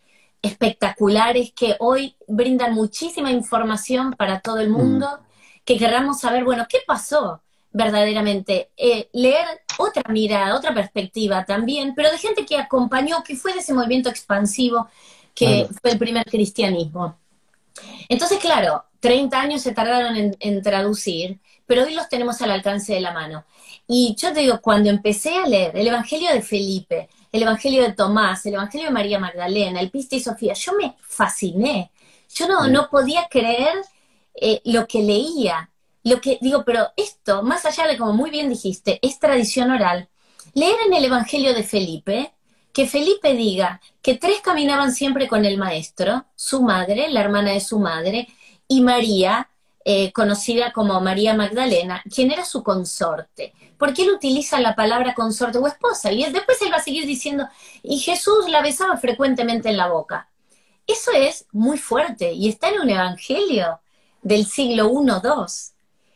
espectaculares 0.43 1.53
que 1.53 1.77
hoy 1.81 2.17
brindan 2.27 2.75
muchísima 2.75 3.31
información 3.31 4.13
para 4.13 4.41
todo 4.41 4.61
el 4.61 4.71
mundo, 4.71 5.09
mm. 5.09 5.63
que 5.65 5.79
querramos 5.79 6.21
saber, 6.21 6.45
bueno, 6.45 6.67
¿qué 6.69 6.79
pasó? 6.87 7.43
verdaderamente, 7.77 8.71
eh, 8.75 9.11
leer 9.13 9.47
otra 9.77 10.03
mirada, 10.11 10.57
otra 10.57 10.73
perspectiva 10.73 11.45
también, 11.45 11.93
pero 11.95 12.11
de 12.11 12.17
gente 12.17 12.47
que 12.47 12.57
acompañó, 12.57 13.23
que 13.23 13.37
fue 13.37 13.53
de 13.53 13.59
ese 13.59 13.75
movimiento 13.75 14.09
expansivo 14.09 14.89
que 15.35 15.69
fue 15.83 15.91
el 15.91 15.99
primer 15.99 16.25
cristianismo. 16.25 17.19
Entonces, 18.09 18.39
claro, 18.39 18.87
30 19.07 19.41
años 19.41 19.63
se 19.63 19.71
tardaron 19.71 20.35
en, 20.41 20.63
traducir, 20.65 21.39
pero 21.65 21.85
hoy 21.85 21.95
los 21.95 22.09
tenemos 22.09 22.43
al 22.43 22.51
alcance 22.51 22.93
de 22.93 23.01
la 23.01 23.13
mano. 23.13 23.45
Y 23.87 24.17
yo 24.19 24.33
te 24.33 24.41
digo, 24.41 24.61
cuando 24.61 24.91
empecé 24.91 25.37
a 25.37 25.47
leer 25.47 25.77
el 25.77 25.87
Evangelio 25.87 26.33
de 26.33 26.43
Felipe, 26.43 27.09
el 27.31 27.45
Evangelio 27.45 27.85
de 27.85 27.93
Tomás, 27.93 28.45
el 28.47 28.55
Evangelio 28.55 28.89
de 28.89 28.93
María 28.93 29.21
Magdalena, 29.21 29.79
el 29.79 29.93
Piste 29.93 30.17
y 30.17 30.21
Sofía, 30.21 30.55
yo 30.55 30.73
me 30.73 30.97
fasciné. 31.03 31.93
Yo 32.35 32.49
no, 32.49 32.67
no 32.67 32.91
podía 32.91 33.29
creer 33.31 33.77
eh, 34.35 34.61
lo 34.65 34.89
que 34.89 35.05
leía. 35.05 35.71
Lo 36.03 36.21
que 36.21 36.39
digo, 36.43 36.65
pero 36.65 36.89
esto, 36.97 37.45
más 37.45 37.65
allá 37.65 37.87
de 37.87 37.97
como 37.97 38.13
muy 38.13 38.31
bien 38.31 38.49
dijiste, 38.49 38.99
es 39.03 39.21
tradición 39.21 39.71
oral. 39.71 40.09
Leer 40.53 40.79
en 40.85 40.95
el 40.95 41.05
Evangelio 41.05 41.55
de 41.55 41.63
Felipe, 41.63 42.33
que 42.73 42.89
Felipe 42.89 43.35
diga 43.35 43.81
que 44.03 44.17
tres 44.17 44.41
caminaban 44.43 44.93
siempre 44.93 45.29
con 45.29 45.45
el 45.45 45.59
maestro, 45.59 46.25
su 46.35 46.61
madre, 46.63 47.09
la 47.09 47.21
hermana 47.21 47.53
de 47.53 47.61
su 47.61 47.79
madre, 47.79 48.27
y 48.69 48.81
María, 48.81 49.49
eh, 49.85 50.13
conocida 50.13 50.73
como 50.73 51.01
María 51.01 51.35
Magdalena, 51.35 52.03
quien 52.13 52.31
era 52.33 52.45
su 52.45 52.63
consorte. 52.63 53.53
Porque 53.79 54.03
él 54.03 54.11
utiliza 54.11 54.59
la 54.61 54.75
palabra 54.75 55.15
consorte 55.15 55.59
o 55.59 55.67
esposa, 55.67 56.11
y 56.13 56.25
después 56.33 56.61
él 56.63 56.73
va 56.73 56.77
a 56.77 56.83
seguir 56.83 57.07
diciendo, 57.07 57.49
y 57.83 57.99
Jesús 57.99 58.49
la 58.49 58.63
besaba 58.63 58.97
frecuentemente 58.97 59.69
en 59.69 59.77
la 59.77 59.89
boca. 59.89 60.29
Eso 60.87 61.11
es 61.13 61.47
muy 61.53 61.79
fuerte 61.79 62.33
y 62.33 62.49
está 62.49 62.69
en 62.69 62.81
un 62.81 62.91
evangelio 62.91 63.81
del 64.23 64.47
siglo 64.47 64.89
I-II. 64.89 65.47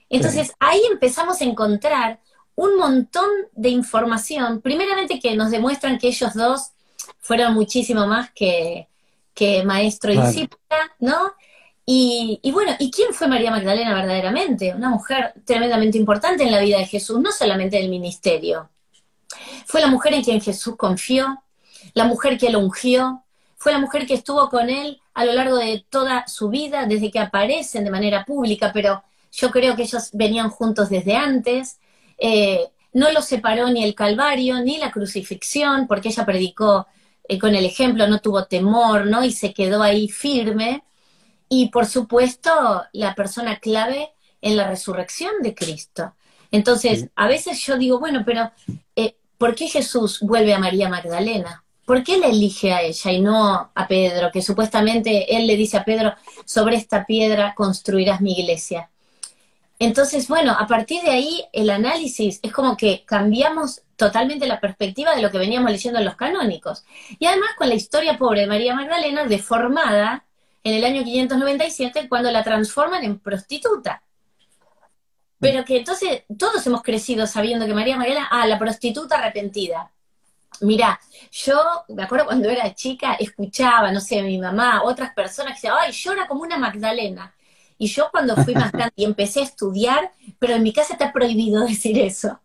Entonces 0.09 0.53
ahí 0.59 0.81
empezamos 0.91 1.41
a 1.41 1.45
encontrar 1.45 2.21
un 2.55 2.77
montón 2.77 3.29
de 3.53 3.71
información, 3.71 4.61
primeramente 4.61 5.19
que 5.19 5.35
nos 5.35 5.51
demuestran 5.51 5.99
que 5.99 6.09
ellos 6.09 6.35
dos 6.35 6.73
fueron 7.21 7.55
muchísimo 7.55 8.07
más 8.07 8.31
que, 8.33 8.87
maestro 9.65 10.13
y 10.13 10.21
discípula, 10.21 10.95
¿no? 10.99 11.33
Y, 11.93 12.53
bueno, 12.53 12.77
¿y 12.79 12.89
quién 12.89 13.13
fue 13.13 13.27
María 13.27 13.51
Magdalena 13.51 13.93
verdaderamente? 13.93 14.73
Una 14.73 14.91
mujer 14.91 15.35
tremendamente 15.45 15.99
importante 15.99 16.45
en 16.45 16.53
la 16.53 16.61
vida 16.61 16.79
de 16.79 16.87
Jesús, 16.87 17.19
no 17.19 17.33
solamente 17.33 17.79
en 17.79 17.87
el 17.87 17.91
ministerio. 17.91 18.71
Fue 19.67 19.81
la 19.81 19.89
mujer 19.89 20.15
en 20.15 20.23
quien 20.23 20.41
Jesús 20.41 20.77
confió, 20.77 21.43
la 21.95 22.05
mujer 22.05 22.39
que 22.39 22.51
lo 22.51 22.61
ungió, 22.61 23.25
fue 23.57 23.73
la 23.73 23.81
mujer 23.81 24.07
que 24.07 24.15
estuvo 24.15 24.49
con 24.49 24.71
él 24.71 25.01
a 25.15 25.25
lo 25.25 25.33
largo 25.33 25.57
de 25.57 25.85
toda 25.91 26.29
su 26.29 26.49
vida, 26.49 26.87
desde 26.87 27.11
que 27.11 27.19
aparecen 27.19 27.83
de 27.83 27.91
manera 27.91 28.25
pública, 28.25 28.71
pero 28.73 29.03
yo 29.33 29.51
creo 29.51 29.75
que 29.75 29.83
ellos 29.83 30.11
venían 30.13 30.51
juntos 30.51 30.91
desde 30.91 31.17
antes. 31.17 31.81
Eh, 32.19 32.69
no 32.93 33.11
los 33.11 33.25
separó 33.25 33.69
ni 33.69 33.83
el 33.83 33.97
Calvario 33.97 34.61
ni 34.61 34.79
la 34.79 34.93
crucifixión, 34.93 35.89
porque 35.89 36.11
ella 36.11 36.25
predicó 36.25 36.87
eh, 37.29 37.37
con 37.37 37.57
el 37.57 37.65
ejemplo, 37.65 38.07
no 38.07 38.21
tuvo 38.21 38.45
temor, 38.45 39.07
¿no? 39.07 39.25
Y 39.25 39.33
se 39.33 39.53
quedó 39.53 39.83
ahí 39.83 40.09
firme. 40.09 40.85
Y 41.53 41.69
por 41.71 41.85
supuesto, 41.85 42.85
la 42.93 43.17
persona 43.17 43.59
clave 43.59 44.15
en 44.41 44.57
la 44.57 44.69
resurrección 44.69 45.33
de 45.43 45.53
Cristo. 45.53 46.15
Entonces, 46.53 47.09
a 47.17 47.27
veces 47.27 47.61
yo 47.67 47.77
digo, 47.77 47.99
bueno, 47.99 48.23
pero 48.25 48.53
eh, 48.95 49.17
¿por 49.37 49.57
qué 49.57 49.67
Jesús 49.69 50.21
vuelve 50.21 50.55
a 50.55 50.61
María 50.61 50.89
Magdalena? 50.89 51.65
¿Por 51.85 52.05
qué 52.05 52.19
le 52.19 52.29
elige 52.29 52.73
a 52.73 52.83
ella 52.83 53.11
y 53.11 53.21
no 53.21 53.73
a 53.75 53.89
Pedro? 53.89 54.31
Que 54.31 54.43
supuestamente 54.43 55.37
él 55.37 55.49
le 55.49 55.57
dice 55.57 55.77
a 55.77 55.85
Pedro, 55.85 56.15
sobre 56.45 56.77
esta 56.77 57.05
piedra 57.05 57.53
construirás 57.57 58.21
mi 58.21 58.33
iglesia. 58.33 58.89
Entonces, 59.81 60.29
bueno, 60.29 60.55
a 60.57 60.69
partir 60.69 61.03
de 61.03 61.11
ahí 61.11 61.45
el 61.53 61.69
análisis 61.69 62.39
es 62.45 62.53
como 62.53 62.77
que 62.77 63.05
cambiamos 63.05 63.83
totalmente 63.97 64.47
la 64.47 64.61
perspectiva 64.61 65.17
de 65.17 65.23
lo 65.23 65.33
que 65.33 65.39
veníamos 65.39 65.73
leyendo 65.73 65.99
en 65.99 66.05
los 66.05 66.15
canónicos. 66.15 66.85
Y 67.19 67.27
además 67.27 67.51
con 67.59 67.69
la 67.69 67.75
historia 67.75 68.17
pobre 68.17 68.43
de 68.43 68.47
María 68.47 68.75
Magdalena 68.75 69.25
deformada 69.25 70.27
en 70.63 70.75
el 70.75 70.85
año 70.85 71.05
597 71.05 72.09
cuando 72.09 72.31
la 72.31 72.43
transforman 72.43 73.05
en 73.05 73.19
prostituta. 73.19 74.03
Pero 75.39 75.65
que 75.65 75.79
entonces 75.79 76.25
todos 76.39 76.67
hemos 76.67 76.83
crecido 76.83 77.27
sabiendo 77.27 77.67
que 77.67 77.75
María 77.75 77.97
Magdalena, 77.97 78.29
ah, 78.31 78.47
la 78.47 78.59
prostituta 78.59 79.19
arrepentida. 79.19 79.91
Mira, 80.61 81.01
yo 81.31 81.59
me 81.89 82.03
acuerdo 82.03 82.27
cuando 82.27 82.51
era 82.51 82.75
chica, 82.75 83.15
escuchaba, 83.15 83.91
no 83.91 84.01
sé, 84.01 84.23
mi 84.23 84.37
mamá, 84.37 84.83
otras 84.83 85.15
personas 85.15 85.53
que 85.53 85.69
decían, 85.69 85.75
ay, 85.81 85.93
llora 85.93 86.27
como 86.27 86.43
una 86.43 86.59
Magdalena. 86.59 87.35
Y 87.79 87.87
yo 87.87 88.11
cuando 88.11 88.37
fui 88.37 88.55
más 88.55 88.73
grande 88.73 88.93
y 88.97 89.05
empecé 89.05 89.41
a 89.41 89.45
estudiar, 89.45 90.13
pero 90.39 90.55
en 90.55 90.63
mi 90.63 90.71
casa 90.71 90.93
está 90.93 91.13
prohibido 91.13 91.65
decir 91.67 91.99
eso, 91.99 92.41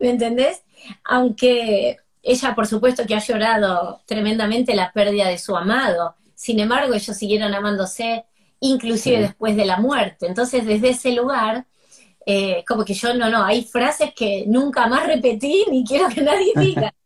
¿me 0.00 0.10
entendés? 0.10 0.64
Aunque 1.04 1.98
ella, 2.22 2.54
por 2.56 2.66
supuesto, 2.66 3.06
que 3.06 3.14
ha 3.14 3.20
llorado 3.20 4.00
tremendamente 4.06 4.74
la 4.74 4.92
pérdida 4.92 5.28
de 5.28 5.38
su 5.38 5.56
amado, 5.56 6.16
sin 6.40 6.58
embargo, 6.58 6.94
ellos 6.94 7.14
siguieron 7.14 7.52
amándose, 7.52 8.24
inclusive 8.60 9.20
después 9.20 9.54
de 9.56 9.66
la 9.66 9.76
muerte. 9.76 10.26
Entonces, 10.26 10.64
desde 10.64 10.88
ese 10.88 11.12
lugar, 11.12 11.66
eh, 12.24 12.64
como 12.66 12.82
que 12.82 12.94
yo 12.94 13.12
no, 13.12 13.28
no, 13.28 13.44
hay 13.44 13.62
frases 13.62 14.14
que 14.16 14.44
nunca 14.46 14.86
más 14.86 15.06
repetí 15.06 15.66
ni 15.70 15.84
quiero 15.84 16.08
que 16.08 16.22
nadie 16.22 16.52
diga. 16.56 16.94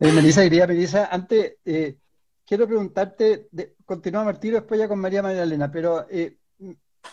Eh, 0.00 0.10
Melissa, 0.10 0.40
diría 0.40 0.66
Melissa, 0.66 1.06
antes 1.10 1.54
eh, 1.64 1.96
quiero 2.44 2.66
preguntarte, 2.66 3.48
continúa 3.86 4.24
Martino, 4.24 4.56
después 4.56 4.78
ya 4.78 4.88
con 4.88 4.98
María 4.98 5.22
Magdalena, 5.22 5.70
pero 5.70 6.06
eh, 6.10 6.36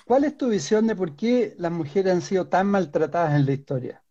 ¿cuál 0.04 0.24
es 0.24 0.36
tu 0.36 0.50
visión 0.50 0.88
de 0.88 0.96
por 0.96 1.16
qué 1.16 1.54
las 1.60 1.72
mujeres 1.72 2.12
han 2.12 2.24
sido 2.24 2.48
tan 2.48 2.68
maltratadas 2.68 3.36
en 3.36 3.46
la 3.46 3.52
historia? 3.52 4.04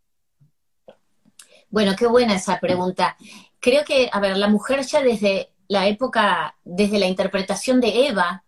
Bueno, 1.68 1.94
qué 1.98 2.06
buena 2.06 2.36
esa 2.36 2.60
pregunta. 2.60 3.16
Creo 3.58 3.84
que, 3.84 4.08
a 4.10 4.20
ver, 4.20 4.36
la 4.36 4.48
mujer 4.48 4.82
ya 4.82 5.02
desde 5.02 5.50
la 5.70 5.86
época, 5.86 6.56
desde 6.64 6.98
la 6.98 7.06
interpretación 7.06 7.80
de 7.80 8.08
Eva 8.08 8.42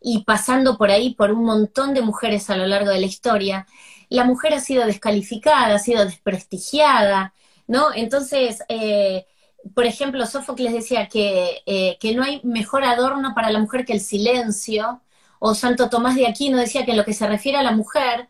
y 0.00 0.24
pasando 0.24 0.78
por 0.78 0.90
ahí 0.90 1.14
por 1.14 1.30
un 1.30 1.44
montón 1.44 1.92
de 1.92 2.00
mujeres 2.00 2.48
a 2.48 2.56
lo 2.56 2.66
largo 2.66 2.88
de 2.88 2.98
la 2.98 3.04
historia, 3.04 3.66
la 4.08 4.24
mujer 4.24 4.54
ha 4.54 4.60
sido 4.60 4.86
descalificada, 4.86 5.74
ha 5.74 5.78
sido 5.78 6.06
desprestigiada, 6.06 7.34
¿no? 7.66 7.88
Entonces, 7.94 8.62
eh, 8.70 9.26
por 9.74 9.84
ejemplo, 9.84 10.24
Sófocles 10.24 10.72
decía 10.72 11.08
que, 11.08 11.62
eh, 11.66 11.98
que 12.00 12.14
no 12.14 12.22
hay 12.22 12.40
mejor 12.42 12.84
adorno 12.84 13.34
para 13.34 13.50
la 13.50 13.58
mujer 13.58 13.84
que 13.84 13.92
el 13.92 14.00
silencio, 14.00 15.02
o 15.38 15.54
Santo 15.54 15.90
Tomás 15.90 16.14
de 16.14 16.26
Aquino 16.26 16.56
decía 16.56 16.86
que 16.86 16.92
en 16.92 16.96
lo 16.96 17.04
que 17.04 17.12
se 17.12 17.26
refiere 17.26 17.58
a 17.58 17.62
la 17.62 17.72
mujer, 17.72 18.28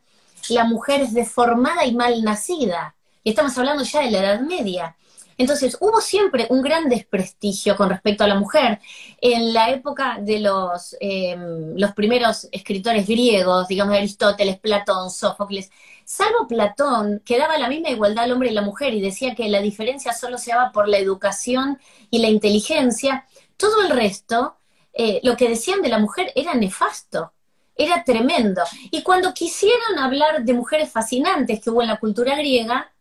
la 0.48 0.64
mujer 0.64 1.02
es 1.02 1.14
deformada 1.14 1.84
y 1.84 1.94
mal 1.94 2.24
nacida. 2.24 2.96
Y 3.22 3.30
estamos 3.30 3.56
hablando 3.56 3.84
ya 3.84 4.00
de 4.00 4.10
la 4.10 4.18
Edad 4.18 4.40
Media. 4.40 4.96
Entonces, 5.38 5.76
hubo 5.80 6.00
siempre 6.00 6.46
un 6.50 6.62
gran 6.62 6.88
desprestigio 6.88 7.76
con 7.76 7.90
respecto 7.90 8.24
a 8.24 8.28
la 8.28 8.36
mujer. 8.36 8.80
En 9.20 9.52
la 9.52 9.70
época 9.70 10.18
de 10.20 10.40
los, 10.40 10.96
em, 11.00 11.74
los 11.76 11.92
primeros 11.92 12.48
escritores 12.52 13.06
griegos, 13.06 13.68
digamos 13.68 13.94
Aristóteles, 13.96 14.58
Platón, 14.58 15.10
Sófocles, 15.10 15.70
salvo 16.04 16.46
Platón, 16.48 17.22
que 17.24 17.38
daba 17.38 17.58
la 17.58 17.68
misma 17.68 17.90
igualdad 17.90 18.24
al 18.24 18.32
hombre 18.32 18.50
y 18.50 18.54
la 18.54 18.62
mujer 18.62 18.94
y 18.94 19.00
decía 19.00 19.34
que 19.34 19.48
la 19.48 19.60
diferencia 19.60 20.12
solo 20.12 20.38
se 20.38 20.52
daba 20.52 20.72
por 20.72 20.88
la 20.88 20.98
educación 20.98 21.78
y 22.10 22.18
la 22.18 22.28
inteligencia, 22.28 23.26
todo 23.56 23.82
el 23.82 23.90
resto, 23.90 24.56
eh, 24.92 25.20
lo 25.22 25.36
que 25.36 25.48
decían 25.48 25.82
de 25.82 25.88
la 25.88 25.98
mujer 25.98 26.32
era 26.34 26.54
nefasto 26.54 27.32
era 27.76 28.02
tremendo. 28.04 28.62
Y 28.90 29.02
cuando 29.02 29.34
quisieron 29.34 29.98
hablar 29.98 30.44
de 30.44 30.54
mujeres 30.54 30.90
fascinantes 30.90 31.60
que 31.60 31.70
hubo 31.70 31.82
en 31.82 31.88
la 31.88 31.98
cultura 31.98 32.34
griega, 32.34 32.92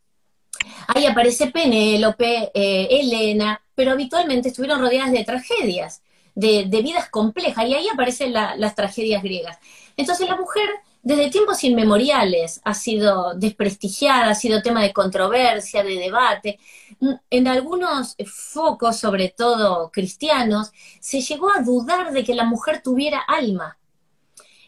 Ahí 0.88 1.06
aparece 1.06 1.48
Penélope, 1.48 2.52
eh, 2.54 2.88
Elena, 2.92 3.62
pero 3.74 3.92
habitualmente 3.92 4.50
estuvieron 4.50 4.80
rodeadas 4.80 5.12
de 5.12 5.24
tragedias, 5.24 6.02
de, 6.34 6.66
vidas 6.84 7.10
complejas, 7.10 7.66
y 7.68 7.74
ahí 7.74 7.88
aparecen 7.88 8.34
las 8.34 8.76
tragedias 8.76 9.24
griegas. 9.24 9.58
Entonces 9.98 10.28
la 10.28 10.36
mujer, 10.36 10.68
desde 11.02 11.30
tiempos 11.30 11.64
inmemoriales, 11.64 12.62
ha 12.64 12.74
sido 12.74 13.34
desprestigiada, 13.36 14.32
ha 14.32 14.36
sido 14.36 14.62
tema 14.62 14.82
de 14.82 14.94
controversia, 14.94 15.84
de 15.84 15.96
debate. 15.96 16.60
En 17.30 17.48
algunos 17.48 18.16
focos, 18.26 18.98
sobre 18.98 19.30
todo 19.30 19.92
cristianos, 19.92 20.72
se 21.00 21.22
llegó 21.22 21.50
a 21.56 21.62
dudar 21.62 22.12
de 22.12 22.24
que 22.24 22.36
la 22.36 22.46
mujer 22.46 22.82
tuviera 22.82 23.20
alma. 23.20 23.78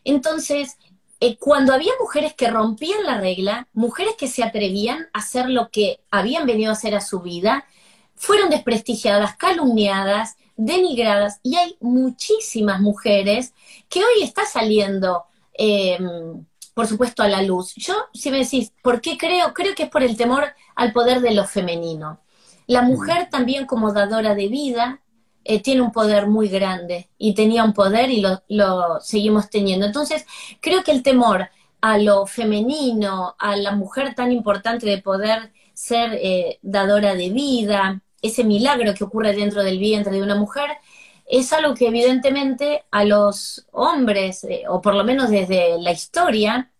Entonces, 0.03 0.77
eh, 1.19 1.37
cuando 1.37 1.73
había 1.73 1.91
mujeres 1.99 2.33
que 2.35 2.49
rompían 2.49 3.03
la 3.05 3.19
regla, 3.19 3.67
mujeres 3.73 4.15
que 4.17 4.27
se 4.27 4.43
atrevían 4.43 5.07
a 5.13 5.19
hacer 5.19 5.49
lo 5.49 5.69
que 5.69 6.01
habían 6.11 6.45
venido 6.45 6.69
a 6.69 6.73
hacer 6.73 6.95
a 6.95 7.01
su 7.01 7.21
vida, 7.21 7.65
fueron 8.15 8.49
desprestigiadas, 8.49 9.35
calumniadas, 9.35 10.37
denigradas, 10.55 11.39
y 11.43 11.55
hay 11.55 11.77
muchísimas 11.79 12.81
mujeres 12.81 13.53
que 13.89 13.99
hoy 13.99 14.23
está 14.23 14.45
saliendo, 14.45 15.25
em, 15.53 16.45
por 16.73 16.87
supuesto, 16.87 17.23
a 17.23 17.27
la 17.27 17.41
luz. 17.41 17.73
Yo, 17.75 17.95
si 18.13 18.31
me 18.31 18.39
decís, 18.39 18.71
¿por 18.83 19.01
qué 19.01 19.17
creo? 19.17 19.53
Creo 19.53 19.75
que 19.75 19.83
es 19.83 19.89
por 19.89 20.03
el 20.03 20.17
temor 20.17 20.53
al 20.75 20.91
poder 20.93 21.21
de 21.21 21.31
lo 21.33 21.45
femenino. 21.45 22.19
La 22.67 22.81
mujer 22.81 23.29
también 23.31 23.65
como 23.65 23.93
dadora 23.93 24.35
de 24.35 24.47
vida, 24.47 25.01
eh, 25.49 25.61
tiene 25.61 25.81
un 25.81 25.93
poder 25.93 26.27
muy 26.27 26.49
grande 26.49 27.09
y 27.17 27.33
tenía 27.33 27.63
un 27.63 27.73
poder 27.73 28.09
y 28.09 28.21
lo, 28.21 28.99
seguimos 28.99 29.49
teniendo. 29.49 29.85
Entonces, 29.85 30.25
creo 30.59 30.83
que 30.83 30.91
el 30.91 31.03
temor 31.03 31.49
a 31.79 31.97
lo 31.97 32.25
femenino, 32.25 33.35
a 33.39 33.55
la 33.55 33.71
mujer 33.71 34.13
tan 34.13 34.33
importante 34.33 34.85
de 34.85 34.97
poder 35.01 35.53
ser 35.73 36.19
eh, 36.21 36.59
dadora 36.61 37.15
de 37.15 37.29
vida, 37.29 38.01
ese 38.21 38.43
milagro 38.43 38.93
que 38.93 39.05
ocurre 39.05 39.33
dentro 39.33 39.63
del 39.63 39.79
vientre 39.79 40.11
de 40.11 40.21
una 40.21 40.35
mujer, 40.35 40.69
es 41.25 41.53
algo 41.53 41.75
que 41.75 41.87
evidentemente 41.87 42.83
a 42.91 43.05
los 43.05 43.65
hombres, 43.71 44.43
eh, 44.43 44.63
o 44.67 44.81
por 44.81 44.95
lo 44.95 45.05
menos 45.05 45.29
desde 45.29 45.79
la 45.79 45.91
historia, 45.93 46.71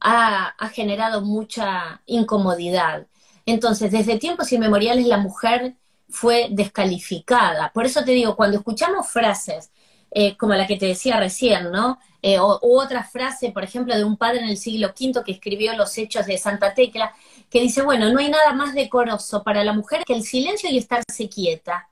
ha, 0.00 0.68
generado 0.72 1.20
mucha 1.22 2.02
incomodidad. 2.06 3.06
Entonces, 3.46 3.92
desde 3.92 4.18
tiempos 4.18 4.50
inmemoriales 4.52 5.06
la 5.06 5.18
mujer 5.18 5.76
fue 6.12 6.48
descalificada. 6.50 7.72
Por 7.72 7.86
eso 7.86 8.04
te 8.04 8.12
digo, 8.12 8.36
cuando 8.36 8.58
escuchamos 8.58 9.08
frases 9.08 9.70
eh, 10.14 10.36
como 10.36 10.52
la 10.52 10.66
que 10.66 10.76
te 10.76 10.86
decía 10.86 11.18
recién, 11.18 11.70
¿no? 11.70 11.98
Eh, 12.20 12.38
o, 12.38 12.58
u 12.62 12.78
otra 12.78 13.02
frase, 13.02 13.50
por 13.50 13.64
ejemplo, 13.64 13.96
de 13.96 14.04
un 14.04 14.18
padre 14.18 14.40
en 14.40 14.48
el 14.50 14.58
siglo 14.58 14.88
V 14.88 15.24
que 15.24 15.32
escribió 15.32 15.74
los 15.74 15.96
hechos 15.96 16.26
de 16.26 16.36
Santa 16.36 16.74
Tecla, 16.74 17.14
que 17.50 17.60
dice, 17.60 17.80
bueno, 17.80 18.12
no 18.12 18.18
hay 18.20 18.28
nada 18.28 18.52
más 18.52 18.74
decoroso 18.74 19.42
para 19.42 19.64
la 19.64 19.72
mujer 19.72 20.04
que 20.04 20.12
el 20.12 20.22
silencio 20.22 20.70
y 20.70 20.76
estarse 20.76 21.30
quieta. 21.30 21.88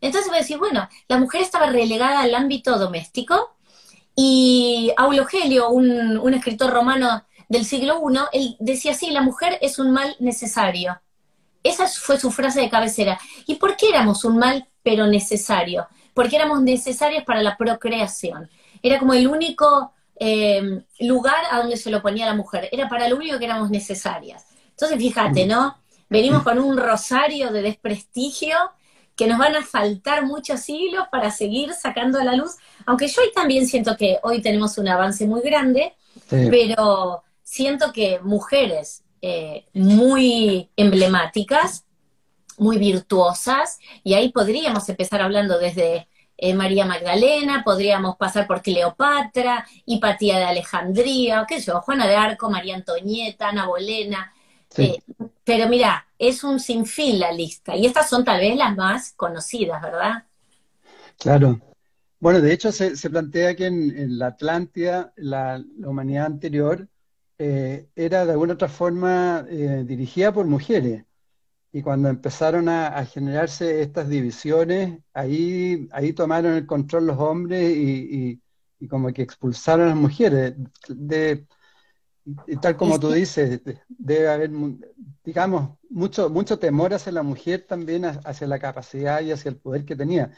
Entonces 0.00 0.28
voy 0.28 0.38
a 0.38 0.40
decir, 0.40 0.58
bueno, 0.58 0.88
la 1.06 1.18
mujer 1.18 1.42
estaba 1.42 1.66
relegada 1.66 2.22
al 2.22 2.34
ámbito 2.34 2.76
doméstico 2.76 3.54
y 4.16 4.92
Aulo 4.96 5.24
Gelio, 5.26 5.70
un, 5.70 6.18
un 6.18 6.34
escritor 6.34 6.70
romano 6.72 7.24
del 7.48 7.64
siglo 7.64 8.00
I, 8.10 8.18
él 8.32 8.56
decía 8.58 8.92
así, 8.92 9.10
la 9.10 9.22
mujer 9.22 9.58
es 9.60 9.78
un 9.78 9.92
mal 9.92 10.16
necesario. 10.18 11.00
Esa 11.62 11.86
fue 11.88 12.18
su 12.18 12.30
frase 12.30 12.60
de 12.60 12.70
cabecera. 12.70 13.18
¿Y 13.46 13.56
por 13.56 13.76
qué 13.76 13.88
éramos 13.88 14.24
un 14.24 14.38
mal 14.38 14.68
pero 14.82 15.06
necesario? 15.06 15.86
Porque 16.14 16.36
éramos 16.36 16.62
necesarios 16.62 17.24
para 17.24 17.42
la 17.42 17.56
procreación. 17.56 18.48
Era 18.82 18.98
como 18.98 19.14
el 19.14 19.26
único 19.28 19.92
eh, 20.18 20.82
lugar 21.00 21.42
a 21.50 21.58
donde 21.58 21.76
se 21.76 21.90
lo 21.90 22.02
ponía 22.02 22.26
la 22.26 22.34
mujer. 22.34 22.68
Era 22.72 22.88
para 22.88 23.08
lo 23.08 23.16
único 23.16 23.38
que 23.38 23.44
éramos 23.44 23.70
necesarias. 23.70 24.46
Entonces, 24.70 24.98
fíjate, 24.98 25.46
¿no? 25.46 25.76
Venimos 26.08 26.42
con 26.42 26.58
un 26.58 26.76
rosario 26.76 27.52
de 27.52 27.62
desprestigio 27.62 28.56
que 29.20 29.26
nos 29.26 29.38
van 29.38 29.54
a 29.54 29.62
faltar 29.62 30.24
muchos 30.24 30.60
siglos 30.60 31.06
para 31.12 31.30
seguir 31.30 31.74
sacando 31.74 32.18
a 32.18 32.24
la 32.24 32.34
luz, 32.34 32.56
aunque 32.86 33.06
yo 33.06 33.20
hoy 33.20 33.30
también 33.34 33.66
siento 33.66 33.94
que 33.94 34.18
hoy 34.22 34.40
tenemos 34.40 34.78
un 34.78 34.88
avance 34.88 35.26
muy 35.26 35.42
grande, 35.42 35.94
pero 36.28 37.22
siento 37.42 37.92
que 37.92 38.18
mujeres 38.20 39.02
eh, 39.22 39.66
muy 39.74 40.70
emblemáticas, 40.76 41.84
muy 42.56 42.78
virtuosas, 42.78 43.78
y 44.04 44.14
ahí 44.14 44.30
podríamos 44.30 44.88
empezar 44.88 45.22
hablando 45.22 45.58
desde 45.58 46.08
eh, 46.36 46.54
María 46.54 46.86
Magdalena, 46.86 47.62
podríamos 47.64 48.16
pasar 48.16 48.46
por 48.46 48.62
Cleopatra, 48.62 49.66
Hipatía 49.84 50.38
de 50.38 50.44
Alejandría, 50.44 51.44
qué 51.46 51.60
sé 51.60 51.66
yo, 51.66 51.80
Juana 51.82 52.06
de 52.06 52.16
Arco, 52.16 52.48
María 52.48 52.76
Antonieta, 52.76 53.48
Ana 53.48 53.66
Bolena. 53.66 54.32
Eh, 54.76 55.02
pero 55.44 55.68
mira, 55.68 56.06
es 56.18 56.42
un 56.42 56.58
sinfín 56.58 57.18
la 57.18 57.30
lista, 57.30 57.76
y 57.76 57.84
estas 57.84 58.08
son 58.08 58.24
tal 58.24 58.40
vez 58.40 58.56
las 58.56 58.74
más 58.74 59.12
conocidas, 59.12 59.82
¿verdad? 59.82 60.24
Claro. 61.18 61.60
Bueno, 62.20 62.40
de 62.40 62.52
hecho 62.52 62.72
se, 62.72 62.94
plantea 63.10 63.54
que 63.54 63.66
en, 63.66 64.18
la 64.18 64.28
Atlántida, 64.28 65.12
la 65.16 65.62
humanidad 65.84 66.26
anterior, 66.26 66.88
eh, 67.42 67.88
era 67.96 68.26
de 68.26 68.32
alguna 68.32 68.52
otra 68.52 68.68
forma 68.68 69.46
eh, 69.48 69.82
dirigida 69.86 70.30
por 70.30 70.46
mujeres. 70.46 71.06
Y 71.72 71.82
cuando 71.82 72.10
empezaron 72.10 72.68
a, 72.68 73.02
generarse 73.06 73.80
estas 73.80 74.10
divisiones, 74.10 74.98
ahí, 75.14 75.88
ahí 75.92 76.12
tomaron 76.12 76.52
el 76.54 76.66
control 76.66 77.06
los 77.06 77.18
hombres 77.18 77.72
y, 77.74 78.42
como 78.90 79.12
que 79.12 79.22
expulsaron 79.22 79.86
a 79.86 79.90
las 79.90 79.96
mujeres. 79.96 80.54
De, 80.88 81.46
y 82.46 82.56
tal 82.56 82.76
como 82.76 83.00
tú 83.00 83.10
dices, 83.10 83.62
debe 83.88 84.28
haber, 84.28 84.50
digamos, 85.24 85.78
mucho, 85.88 86.28
mucho 86.28 86.58
temor 86.58 86.92
hacia 86.92 87.12
la 87.12 87.22
mujer 87.22 87.64
también, 87.66 88.04
hacia 88.04 88.46
la 88.48 88.58
capacidad 88.58 89.22
y 89.22 89.32
hacia 89.32 89.48
el 89.48 89.56
poder 89.56 89.86
que 89.86 89.96
tenía. 89.96 90.30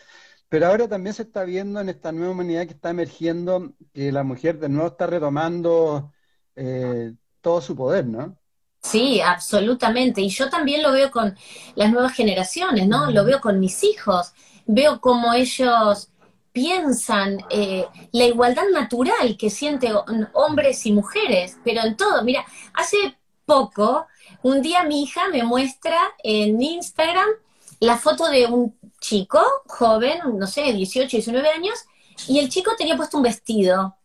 Pero 0.49 0.67
ahora 0.69 0.87
también 0.87 1.15
se 1.15 1.23
está 1.23 1.43
viendo 1.45 1.81
en 1.81 1.89
esta 1.89 2.13
nueva 2.13 2.33
humanidad 2.33 2.67
que 2.67 2.75
está 2.75 2.91
emergiendo 2.91 3.75
que 3.93 4.13
la 4.13 4.23
mujer 4.23 4.61
de 4.61 4.69
nuevo 4.69 4.89
está 4.89 5.07
retomando 5.09 6.13
eh, 6.57 7.13
todo 7.41 7.61
su 7.61 7.77
poder, 7.77 8.07
¿no? 8.07 8.37
Sí, 8.83 9.21
absolutamente. 9.21 10.21
Y 10.21 10.29
yo 10.29 10.51
también 10.51 10.83
lo 10.83 10.93
veo 10.93 11.11
con 11.11 11.37
las 11.75 11.91
nuevas 11.93 12.13
generaciones, 12.15 12.89
¿no? 12.89 13.11
Lo 13.11 13.25
veo 13.25 13.41
con 13.41 13.61
mis 13.61 13.85
hijos. 13.85 14.33
Veo 14.67 15.01
cómo 15.01 15.33
ellos 15.33 16.09
piensan 16.53 17.39
eh, 17.49 17.87
la 18.13 18.25
igualdad 18.25 18.69
natural 18.73 19.37
que 19.39 19.51
sienten 19.51 19.95
hombres 20.35 20.85
y 20.87 20.93
mujeres, 20.93 21.57
pero 21.65 21.83
en 21.83 21.97
todo. 21.97 22.23
Mira, 22.25 22.45
hace 22.75 23.17
poco, 23.47 24.07
un 24.43 24.61
día 24.63 24.85
mi 24.85 25.03
hija 25.03 25.29
me 25.29 25.45
muestra 25.45 25.99
en 26.23 26.61
Instagram 26.61 27.29
la 27.81 27.97
foto 27.97 28.29
de 28.29 28.47
un 28.47 28.79
chico 29.01 29.41
joven, 29.67 30.21
no 30.35 30.47
sé, 30.47 30.73
18, 30.73 31.17
19 31.17 31.49
años, 31.49 31.75
y 32.29 32.39
el 32.39 32.49
chico 32.49 32.73
tenía 32.77 32.97
puesto 32.97 33.17
un 33.17 33.25
vestido 33.25 33.97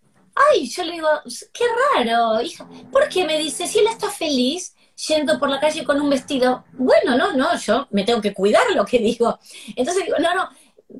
Ay, 0.51 0.67
yo 0.67 0.83
le 0.83 0.93
digo, 0.93 1.07
qué 1.51 1.63
raro, 1.95 2.41
hija. 2.41 2.67
¿Por 2.91 3.09
qué 3.09 3.25
me 3.25 3.39
dice? 3.39 3.67
Si 3.67 3.79
él 3.79 3.87
está 3.87 4.09
feliz, 4.09 4.75
yendo 5.07 5.39
por 5.39 5.49
la 5.49 5.59
calle 5.59 5.83
con 5.83 6.01
un 6.01 6.09
vestido. 6.09 6.65
Bueno, 6.73 7.17
no, 7.17 7.33
no, 7.33 7.57
yo 7.57 7.87
me 7.91 8.03
tengo 8.03 8.21
que 8.21 8.33
cuidar 8.33 8.63
lo 8.75 8.85
que 8.85 8.99
digo. 8.99 9.39
Entonces 9.75 10.05
digo, 10.05 10.17
no, 10.19 10.33
no, 10.33 10.49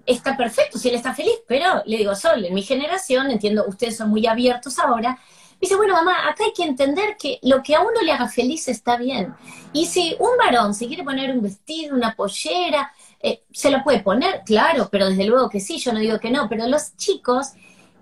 está 0.06 0.38
perfecto, 0.38 0.78
si 0.78 0.90
él 0.90 0.96
está 0.96 1.14
feliz, 1.14 1.36
pero 1.48 1.82
le 1.86 1.98
digo, 1.98 2.16
Sol, 2.16 2.46
en 2.46 2.54
mi 2.54 2.62
generación, 2.62 3.32
entiendo, 3.32 3.66
ustedes 3.68 3.98
son 3.98 4.10
muy 4.10 4.26
abiertos 4.28 4.78
ahora. 4.80 5.18
Dice, 5.60 5.76
bueno, 5.76 5.96
mamá, 5.96 6.30
acá 6.30 6.44
hay 6.46 6.54
que 6.54 6.64
entender 6.64 7.18
que 7.18 7.40
lo 7.42 7.64
que 7.64 7.74
a 7.74 7.82
uno 7.82 8.02
le 8.04 8.12
haga 8.12 8.28
feliz 8.28 8.68
está 8.68 8.98
bien. 8.98 9.34
Y 9.74 9.88
si 9.88 10.16
un 10.20 10.38
varón 10.38 10.76
se 10.76 10.88
quiere 10.88 11.04
poner 11.04 11.32
un 11.32 11.42
vestido, 11.42 11.96
una 11.96 12.16
pollera, 12.16 12.94
eh, 13.20 13.42
se 13.52 13.72
lo 13.72 13.84
puede 13.84 14.02
poner, 14.02 14.44
claro, 14.46 14.88
pero 14.92 15.10
desde 15.10 15.26
luego 15.26 15.50
que 15.50 15.60
sí, 15.60 15.80
yo 15.80 15.94
no 15.94 16.00
digo 16.00 16.20
que 16.20 16.30
no, 16.30 16.48
pero 16.48 16.68
los 16.68 16.96
chicos 16.96 17.54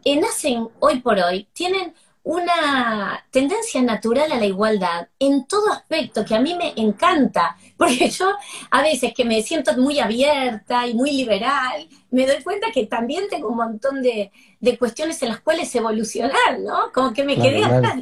nacen 0.05 0.67
hoy 0.79 0.99
por 0.99 1.19
hoy, 1.19 1.47
tienen 1.53 1.93
una 2.25 3.23
tendencia 3.29 3.83
natural 3.83 4.31
a 4.31 4.39
la 4.39 4.47
igualdad 4.47 5.07
en 5.19 5.45
todo 5.45 5.71
aspecto 5.71 6.25
que 6.25 6.33
a 6.33 6.39
mí 6.39 6.55
me 6.55 6.73
encanta, 6.75 7.55
porque 7.77 8.09
yo 8.09 8.31
a 8.71 8.81
veces 8.81 9.13
que 9.13 9.23
me 9.23 9.41
siento 9.43 9.77
muy 9.77 9.99
abierta 9.99 10.87
y 10.87 10.95
muy 10.95 11.11
liberal, 11.11 11.87
me 12.09 12.25
doy 12.25 12.41
cuenta 12.43 12.71
que 12.73 12.87
también 12.87 13.25
tengo 13.29 13.49
un 13.49 13.57
montón 13.57 14.01
de, 14.01 14.31
cuestiones 14.79 15.21
en 15.21 15.29
las 15.29 15.41
cuales 15.41 15.73
evolucionar, 15.75 16.59
¿no? 16.59 16.91
Como 16.91 17.13
que 17.13 17.23
me 17.23 17.35
quedé 17.35 17.63
atrás. 17.63 18.01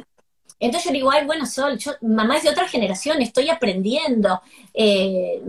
Entonces 0.58 0.88
yo 0.88 0.94
digo, 0.94 1.10
ay, 1.10 1.26
bueno, 1.26 1.44
Sol, 1.44 1.76
yo, 1.76 1.92
mamá 2.00 2.38
es 2.38 2.44
de 2.44 2.48
otra 2.48 2.66
generación, 2.66 3.20
estoy 3.20 3.50
aprendiendo. 3.50 4.40
Eh, 4.72 5.42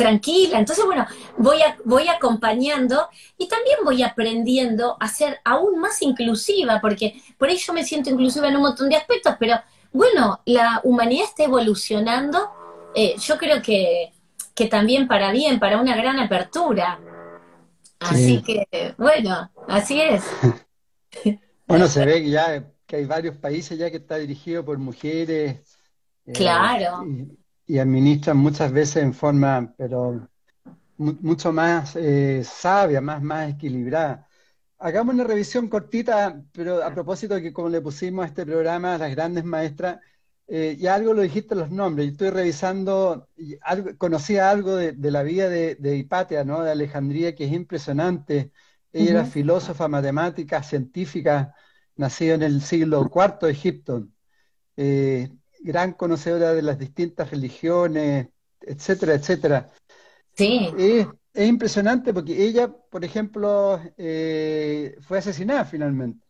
tranquila. 0.00 0.58
Entonces, 0.58 0.82
bueno, 0.86 1.06
voy, 1.36 1.60
a, 1.60 1.76
voy 1.84 2.08
acompañando 2.08 3.08
y 3.36 3.48
también 3.48 3.76
voy 3.84 4.02
aprendiendo 4.02 4.96
a 4.98 5.08
ser 5.08 5.40
aún 5.44 5.78
más 5.78 6.00
inclusiva, 6.00 6.80
porque 6.80 7.20
por 7.36 7.50
ahí 7.50 7.58
yo 7.58 7.74
me 7.74 7.84
siento 7.84 8.08
inclusiva 8.08 8.48
en 8.48 8.56
un 8.56 8.62
montón 8.62 8.88
de 8.88 8.96
aspectos, 8.96 9.34
pero 9.38 9.60
bueno, 9.92 10.40
la 10.46 10.80
humanidad 10.84 11.26
está 11.26 11.44
evolucionando, 11.44 12.50
eh, 12.94 13.14
yo 13.18 13.36
creo 13.36 13.60
que, 13.60 14.14
que 14.54 14.68
también 14.68 15.06
para 15.06 15.32
bien, 15.32 15.60
para 15.60 15.78
una 15.78 15.94
gran 15.94 16.18
apertura. 16.18 16.98
Así 17.98 18.40
que, 18.42 18.94
bueno, 18.96 19.50
así 19.68 20.00
es. 20.00 20.24
bueno, 21.66 21.88
se 21.88 22.06
ve 22.06 22.22
que 22.22 22.30
ya 22.30 22.64
que 22.86 22.96
hay 22.96 23.04
varios 23.04 23.36
países 23.36 23.78
ya 23.78 23.90
que 23.90 23.98
está 23.98 24.16
dirigido 24.16 24.64
por 24.64 24.78
mujeres. 24.78 25.78
Eh, 26.24 26.32
claro 26.32 27.04
y 27.70 27.78
administran 27.78 28.36
muchas 28.36 28.72
veces 28.72 29.04
en 29.04 29.14
forma, 29.14 29.72
pero 29.78 30.28
mucho 30.96 31.52
más 31.52 31.94
eh, 31.94 32.42
sabia, 32.44 33.00
más, 33.00 33.22
más 33.22 33.50
equilibrada. 33.50 34.26
Hagamos 34.78 35.14
una 35.14 35.22
revisión 35.22 35.68
cortita, 35.68 36.42
pero 36.52 36.82
a 36.82 36.92
propósito 36.92 37.34
de 37.34 37.42
que 37.42 37.52
como 37.52 37.68
le 37.68 37.80
pusimos 37.80 38.24
a 38.24 38.28
este 38.28 38.44
programa 38.44 38.96
a 38.96 38.98
las 38.98 39.12
grandes 39.12 39.44
maestras, 39.44 40.00
eh, 40.48 40.76
ya 40.80 40.96
algo 40.96 41.14
lo 41.14 41.22
dijiste 41.22 41.54
los 41.54 41.70
nombres, 41.70 42.06
yo 42.06 42.12
estoy 42.12 42.30
revisando, 42.30 43.28
algo, 43.62 43.96
conocía 43.98 44.50
algo 44.50 44.74
de, 44.74 44.96
la 45.10 45.22
vida 45.22 45.48
de, 45.48 45.76
de, 45.76 45.96
Hipatia, 45.96 46.44
¿no? 46.44 46.64
de 46.64 46.72
Alejandría, 46.72 47.36
que 47.36 47.44
es 47.44 47.52
impresionante. 47.52 48.50
Ella 48.92 49.10
era 49.12 49.24
filósofa, 49.26 49.86
matemática, 49.86 50.60
científica, 50.64 51.54
nacida 51.94 52.34
en 52.34 52.42
el 52.42 52.62
siglo 52.62 53.08
IV 53.14 53.38
de 53.46 53.50
Egipto. 53.52 54.08
Eh, 54.76 55.30
gran 55.60 55.92
conocedora 55.92 56.52
de 56.52 56.62
las 56.62 56.78
distintas 56.78 57.30
religiones, 57.30 58.28
etcétera, 58.60 59.14
etcétera. 59.14 59.70
Sí. 60.34 60.70
Es, 60.78 61.06
impresionante 61.34 62.12
porque 62.12 62.44
ella, 62.44 62.68
por 62.68 63.04
ejemplo, 63.04 63.80
eh, 63.96 64.96
fue 65.00 65.18
asesinada 65.18 65.64
finalmente. 65.64 66.26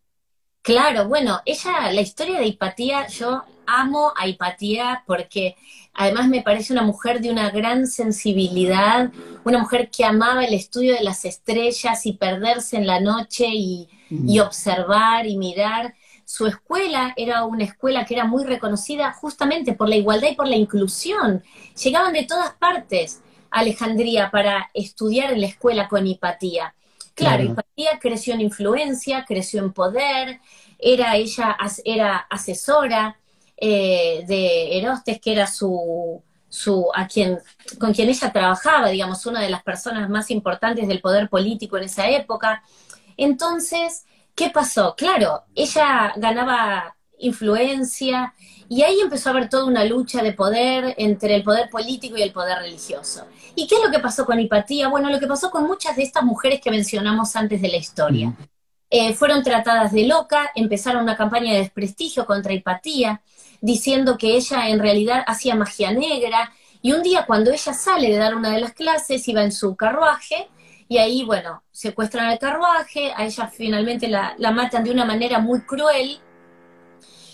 Claro, 0.63 1.09
bueno, 1.09 1.41
ella, 1.47 1.91
la 1.91 2.03
historia 2.03 2.39
de 2.39 2.47
Hipatía, 2.47 3.07
yo 3.07 3.43
amo 3.67 4.13
a 4.15 4.29
Hipatía 4.29 5.03
porque 5.07 5.57
además 5.95 6.29
me 6.29 6.43
parece 6.43 6.75
una 6.75 6.83
mujer 6.83 7.23
de 7.23 7.31
una 7.31 7.51
gran 7.51 7.87
sensibilidad, 7.87 9.11
una 9.45 9.59
mujer 9.59 9.91
que 9.91 10.05
amaba 10.05 10.45
el 10.45 10.53
estudio 10.53 10.95
de 10.95 11.03
las 11.03 11.25
estrellas 11.25 12.05
y 12.05 12.13
perderse 12.13 12.77
en 12.77 12.87
la 12.87 13.01
noche 13.01 13.47
y, 13.49 13.89
y 14.11 14.39
mm. 14.39 14.43
observar 14.43 15.27
y 15.27 15.39
mirar 15.39 15.95
su 16.31 16.47
escuela 16.47 17.13
era 17.17 17.43
una 17.43 17.65
escuela 17.65 18.05
que 18.05 18.15
era 18.15 18.25
muy 18.25 18.45
reconocida 18.45 19.13
justamente 19.15 19.73
por 19.73 19.89
la 19.89 19.97
igualdad 19.97 20.29
y 20.31 20.37
por 20.37 20.47
la 20.47 20.55
inclusión. 20.55 21.43
Llegaban 21.83 22.13
de 22.13 22.23
todas 22.23 22.53
partes 22.53 23.21
a 23.51 23.59
Alejandría 23.59 24.31
para 24.31 24.71
estudiar 24.73 25.33
en 25.33 25.41
la 25.41 25.49
escuela 25.49 25.89
con 25.89 26.07
Hipatía. 26.07 26.73
Claro, 27.15 27.43
Hipatía 27.43 27.99
creció 28.01 28.35
en 28.35 28.43
influencia, 28.43 29.25
creció 29.27 29.61
en 29.61 29.73
poder, 29.73 30.39
era 30.79 31.17
ella 31.17 31.57
era 31.85 32.19
asesora 32.19 33.17
eh, 33.57 34.25
de 34.29 34.79
Erostes, 34.79 35.21
que 35.21 35.33
era 35.33 35.49
su, 35.49 36.23
su, 36.49 36.87
a 36.95 37.09
quien, 37.09 37.41
con 37.81 37.93
quien 37.93 38.09
ella 38.09 38.33
trabajaba, 38.33 38.91
digamos, 38.91 39.27
una 39.27 39.41
de 39.41 39.51
las 39.51 39.65
personas 39.65 40.09
más 40.09 40.31
importantes 40.31 40.87
del 40.87 41.01
poder 41.01 41.29
político 41.29 41.77
en 41.77 41.83
esa 41.83 42.09
época. 42.09 42.63
Entonces, 43.17 44.05
¿Qué 44.35 44.51
pasó? 44.51 44.95
Claro, 44.97 45.45
ella 45.55 46.13
ganaba 46.17 46.97
influencia 47.19 48.35
y 48.69 48.83
ahí 48.83 49.01
empezó 49.01 49.29
a 49.29 49.33
haber 49.33 49.49
toda 49.49 49.65
una 49.65 49.85
lucha 49.85 50.23
de 50.23 50.33
poder 50.33 50.95
entre 50.97 51.35
el 51.35 51.43
poder 51.43 51.69
político 51.69 52.17
y 52.17 52.23
el 52.23 52.33
poder 52.33 52.59
religioso. 52.59 53.27
¿Y 53.55 53.67
qué 53.67 53.75
es 53.77 53.83
lo 53.83 53.91
que 53.91 53.99
pasó 53.99 54.25
con 54.25 54.39
Hipatía? 54.39 54.89
Bueno, 54.89 55.11
lo 55.11 55.19
que 55.19 55.27
pasó 55.27 55.51
con 55.51 55.67
muchas 55.67 55.97
de 55.97 56.05
estas 56.05 56.23
mujeres 56.23 56.61
que 56.61 56.71
mencionamos 56.71 57.35
antes 57.37 57.61
de 57.61 57.69
la 57.69 57.77
historia. 57.77 58.33
Eh, 58.89 59.13
fueron 59.15 59.43
tratadas 59.43 59.93
de 59.93 60.07
loca, 60.07 60.51
empezaron 60.55 61.03
una 61.03 61.17
campaña 61.17 61.53
de 61.53 61.61
desprestigio 61.61 62.27
contra 62.27 62.53
Hipatía, 62.53 63.23
diciendo 63.61 64.17
que 64.17 64.37
ella 64.37 64.69
en 64.69 64.79
realidad 64.81 65.23
hacía 65.27 65.55
magia 65.55 65.93
negra, 65.93 66.53
y 66.83 66.93
un 66.93 67.03
día 67.03 67.27
cuando 67.27 67.51
ella 67.51 67.75
sale 67.75 68.09
de 68.09 68.17
dar 68.17 68.35
una 68.35 68.51
de 68.51 68.61
las 68.61 68.73
clases, 68.73 69.27
iba 69.29 69.43
en 69.43 69.53
su 69.53 69.77
carruaje, 69.77 70.49
y 70.91 70.99
ahí, 70.99 71.23
bueno, 71.23 71.63
secuestran 71.71 72.33
el 72.33 72.41
carruaje, 72.41 73.13
a 73.15 73.25
ella 73.25 73.47
finalmente 73.47 74.09
la, 74.09 74.35
matan 74.51 74.83
de 74.83 74.91
una 74.91 75.05
manera 75.05 75.39
muy 75.39 75.61
cruel, 75.61 76.19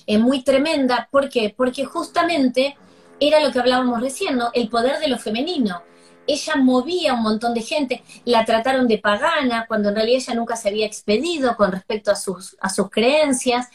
eh, 0.07 0.19
muy 0.19 0.43
tremenda. 0.43 1.09
¿Por 1.11 1.31
qué? 1.31 1.55
Porque 1.57 1.87
justamente 1.87 2.77
era 3.19 3.41
lo 3.41 3.51
que 3.51 3.59
hablábamos 3.59 4.03
recién, 4.03 4.37
¿no? 4.37 4.51
El 4.53 4.69
poder 4.69 4.99
de 5.01 5.09
lo 5.09 5.19
femenino. 5.19 5.81
Ella 6.27 6.57
movía 6.57 7.15
un 7.15 7.23
montón 7.23 7.55
de 7.55 7.63
gente, 7.63 8.05
la 8.27 8.45
trataron 8.45 8.87
de 8.87 8.99
pagana, 8.99 9.65
cuando 9.67 9.89
en 9.89 9.95
realidad 9.95 10.21
ella 10.23 10.35
nunca 10.35 10.55
se 10.55 10.69
había 10.69 10.85
expedido 10.85 11.57
con 11.57 11.73
respecto 11.73 12.11
a 12.11 12.15
sus, 12.15 12.59
a 12.61 12.69
sus 12.69 12.91
creencias. 12.91 13.69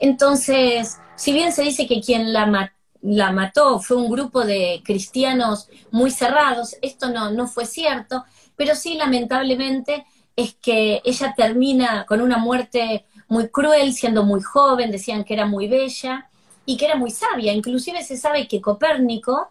Entonces, 0.00 0.96
si 1.14 1.34
bien 1.34 1.52
se 1.52 1.60
dice 1.60 1.86
que 1.86 2.00
quien 2.00 2.32
la, 2.32 2.72
la 3.02 3.32
mató 3.32 3.80
fue 3.80 3.98
un 3.98 4.10
grupo 4.10 4.46
de 4.46 4.80
cristianos 4.82 5.68
muy 5.90 6.10
cerrados, 6.10 6.74
esto 6.80 7.10
no, 7.10 7.30
no 7.32 7.46
fue 7.46 7.66
cierto 7.66 8.24
pero 8.56 8.74
sí 8.74 8.94
lamentablemente 8.94 10.04
es 10.34 10.54
que 10.54 11.00
ella 11.04 11.34
termina 11.36 12.04
con 12.06 12.20
una 12.20 12.38
muerte 12.38 13.06
muy 13.28 13.48
cruel, 13.48 13.92
siendo 13.92 14.22
muy 14.22 14.40
joven, 14.42 14.90
decían 14.90 15.24
que 15.24 15.34
era 15.34 15.46
muy 15.46 15.66
bella 15.68 16.28
y 16.64 16.76
que 16.76 16.84
era 16.84 16.96
muy 16.96 17.10
sabia. 17.10 17.52
Inclusive 17.52 18.02
se 18.02 18.16
sabe 18.16 18.46
que 18.46 18.60
Copérnico 18.60 19.48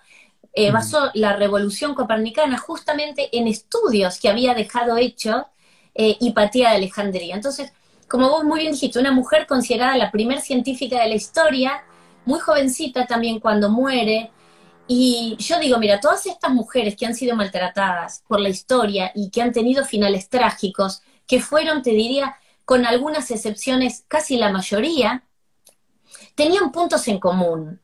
eh, 0.53 0.71
basó 0.71 1.11
la 1.15 1.35
revolución 1.35 1.95
copernicana 1.95 2.57
justamente 2.57 3.35
en 3.37 3.47
estudios 3.47 4.19
que 4.19 4.29
había 4.29 4.53
dejado 4.53 4.97
hecho 4.97 5.47
eh, 5.93 6.17
Hipatía 6.19 6.69
de 6.69 6.77
Alejandría. 6.77 7.35
Entonces, 7.35 7.73
como 8.07 8.29
vos 8.29 8.43
muy 8.43 8.61
bien 8.61 8.73
dijiste, 8.73 8.99
una 8.99 9.11
mujer 9.11 9.47
considerada 9.47 9.97
la 9.97 10.11
primer 10.11 10.39
científica 10.39 11.01
de 11.01 11.09
la 11.09 11.15
historia, 11.15 11.83
muy 12.25 12.39
jovencita 12.39 13.05
también 13.05 13.39
cuando 13.39 13.69
muere, 13.69 14.31
y 14.87 15.35
yo 15.39 15.59
digo, 15.59 15.77
mira, 15.79 15.99
todas 15.99 16.25
estas 16.25 16.51
mujeres 16.51 16.95
que 16.95 17.05
han 17.05 17.15
sido 17.15 17.35
maltratadas 17.35 18.23
por 18.27 18.39
la 18.39 18.49
historia 18.49 19.11
y 19.15 19.31
que 19.31 19.41
han 19.41 19.51
tenido 19.51 19.83
finales 19.85 20.29
trágicos, 20.29 21.01
que 21.25 21.41
fueron, 21.41 21.81
te 21.81 21.91
diría, 21.91 22.35
con 22.65 22.85
algunas 22.85 23.31
excepciones, 23.31 24.05
casi 24.07 24.37
la 24.37 24.51
mayoría, 24.51 25.23
tenían 26.35 26.71
puntos 26.71 27.07
en 27.07 27.19
común. 27.19 27.81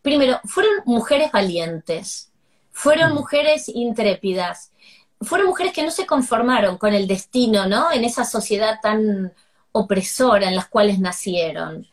Primero, 0.00 0.40
fueron 0.44 0.72
mujeres 0.86 1.30
valientes, 1.32 2.32
fueron 2.70 3.12
mm. 3.12 3.14
mujeres 3.14 3.68
intrépidas, 3.68 4.72
fueron 5.20 5.48
mujeres 5.48 5.72
que 5.72 5.84
no 5.84 5.90
se 5.90 6.06
conformaron 6.06 6.78
con 6.78 6.94
el 6.94 7.06
destino, 7.06 7.66
¿no? 7.66 7.92
En 7.92 8.04
esa 8.04 8.24
sociedad 8.24 8.80
tan 8.82 9.32
opresora 9.72 10.48
en 10.48 10.56
las 10.56 10.68
cuales 10.68 10.98
nacieron. 10.98 11.86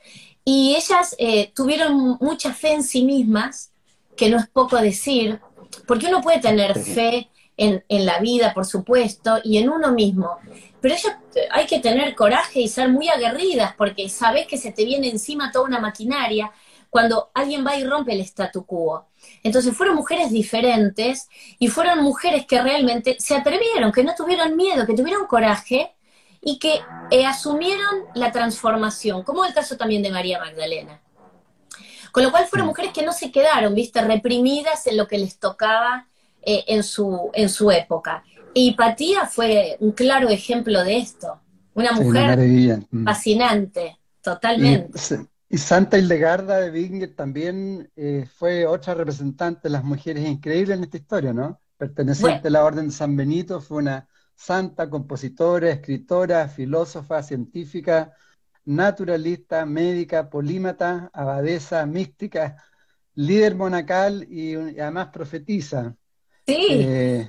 Y 0.44 0.76
ellas 0.76 1.16
eh, 1.20 1.52
tuvieron 1.54 2.18
mucha 2.20 2.54
fe 2.54 2.74
en 2.74 2.84
sí 2.84 3.04
mismas, 3.04 3.72
que 4.20 4.30
no 4.30 4.38
es 4.38 4.50
poco 4.50 4.76
decir, 4.76 5.40
porque 5.88 6.08
uno 6.08 6.22
puede 6.22 6.42
tener 6.42 6.78
fe 6.78 7.30
en, 7.56 7.82
la 7.88 8.20
vida, 8.20 8.54
por 8.54 8.66
supuesto, 8.66 9.40
y 9.46 9.60
en 9.60 9.70
uno 9.70 9.94
mismo, 9.94 10.38
pero 10.82 10.96
hay 11.52 11.66
que 11.66 11.80
tener 11.80 12.16
coraje 12.16 12.60
y 12.60 12.68
ser 12.68 12.90
muy 12.90 13.08
aguerridas, 13.08 13.76
porque 13.78 14.10
sabes 14.10 14.46
que 14.46 14.58
se 14.58 14.74
te 14.74 14.84
viene 14.84 15.10
encima 15.10 15.54
toda 15.54 15.66
una 15.66 15.80
maquinaria 15.80 16.52
cuando 16.90 17.30
alguien 17.34 17.66
va 17.66 17.78
y 17.78 17.86
rompe 17.86 18.12
el 18.12 18.20
statu 18.20 18.66
quo. 18.66 19.08
Entonces 19.42 19.74
fueron 19.74 19.96
mujeres 19.96 20.32
diferentes 20.32 21.30
y 21.58 21.70
fueron 21.70 22.04
mujeres 22.04 22.46
que 22.46 22.62
realmente 22.62 23.16
se 23.20 23.36
atrevieron, 23.36 23.94
que 23.94 24.04
no 24.04 24.16
tuvieron 24.16 24.58
miedo, 24.58 24.86
que 24.86 24.96
tuvieron 24.96 25.28
coraje 25.28 25.96
y 26.42 26.60
que 26.60 26.82
eh, 27.12 27.26
asumieron 27.26 28.04
la 28.16 28.34
transformación, 28.34 29.24
como 29.24 29.46
el 29.46 29.54
caso 29.54 29.78
también 29.78 30.04
de 30.04 30.12
María 30.12 30.40
Magdalena. 30.40 31.00
Con 32.12 32.24
lo 32.24 32.32
cual 32.32 32.46
fueron 32.46 32.68
mujeres 32.68 32.92
que 32.94 33.04
no 33.04 33.14
se 33.14 33.32
quedaron, 33.32 33.74
viste, 33.76 34.02
reprimidas 34.02 34.86
en 34.88 34.98
lo 34.98 35.08
que 35.08 35.18
les 35.18 35.38
tocaba 35.38 36.08
eh, 36.42 36.64
en, 36.68 36.84
su, 36.84 37.30
en 37.34 37.50
su 37.50 37.72
época. 37.72 38.24
Y 38.54 38.74
Patía 38.74 39.26
fue 39.26 39.78
un 39.80 39.92
claro 39.92 40.30
ejemplo 40.30 40.84
de 40.84 40.98
esto. 40.98 41.40
Una 41.74 41.92
mujer 41.94 42.80
mm. 42.90 43.06
fascinante, 43.06 43.98
totalmente. 44.22 45.00
Y, 45.50 45.58
Santa 45.58 45.98
Hildegarda 45.98 46.60
de 46.60 46.72
Winger 46.72 47.16
también 47.16 47.90
eh, 47.96 48.28
fue 48.38 48.66
otra 48.66 48.94
representante 48.94 49.62
de 49.64 49.70
las 49.72 49.84
mujeres 49.84 50.28
increíbles 50.28 50.78
en 50.78 50.84
esta 50.84 50.98
historia, 50.98 51.34
¿no? 51.34 51.60
Perteneciente 51.78 52.50
a 52.50 52.52
la 52.52 52.66
Orden 52.66 52.88
de 52.88 52.94
San 52.94 53.16
Benito, 53.16 53.60
fue 53.60 53.78
una 53.78 54.08
santa, 54.36 54.90
compositora, 54.90 55.72
escritora, 55.72 56.48
filósofa, 56.48 57.24
científica, 57.24 58.14
naturalista, 58.70 59.66
médica, 59.66 60.30
polímata, 60.30 61.10
abadesa, 61.12 61.84
mística, 61.88 62.64
líder 63.16 63.56
monacal 63.56 64.28
y, 64.30 64.54
además 64.80 65.08
profetiza. 65.12 65.96
Sí. 66.46 66.68
Eh, 66.70 67.28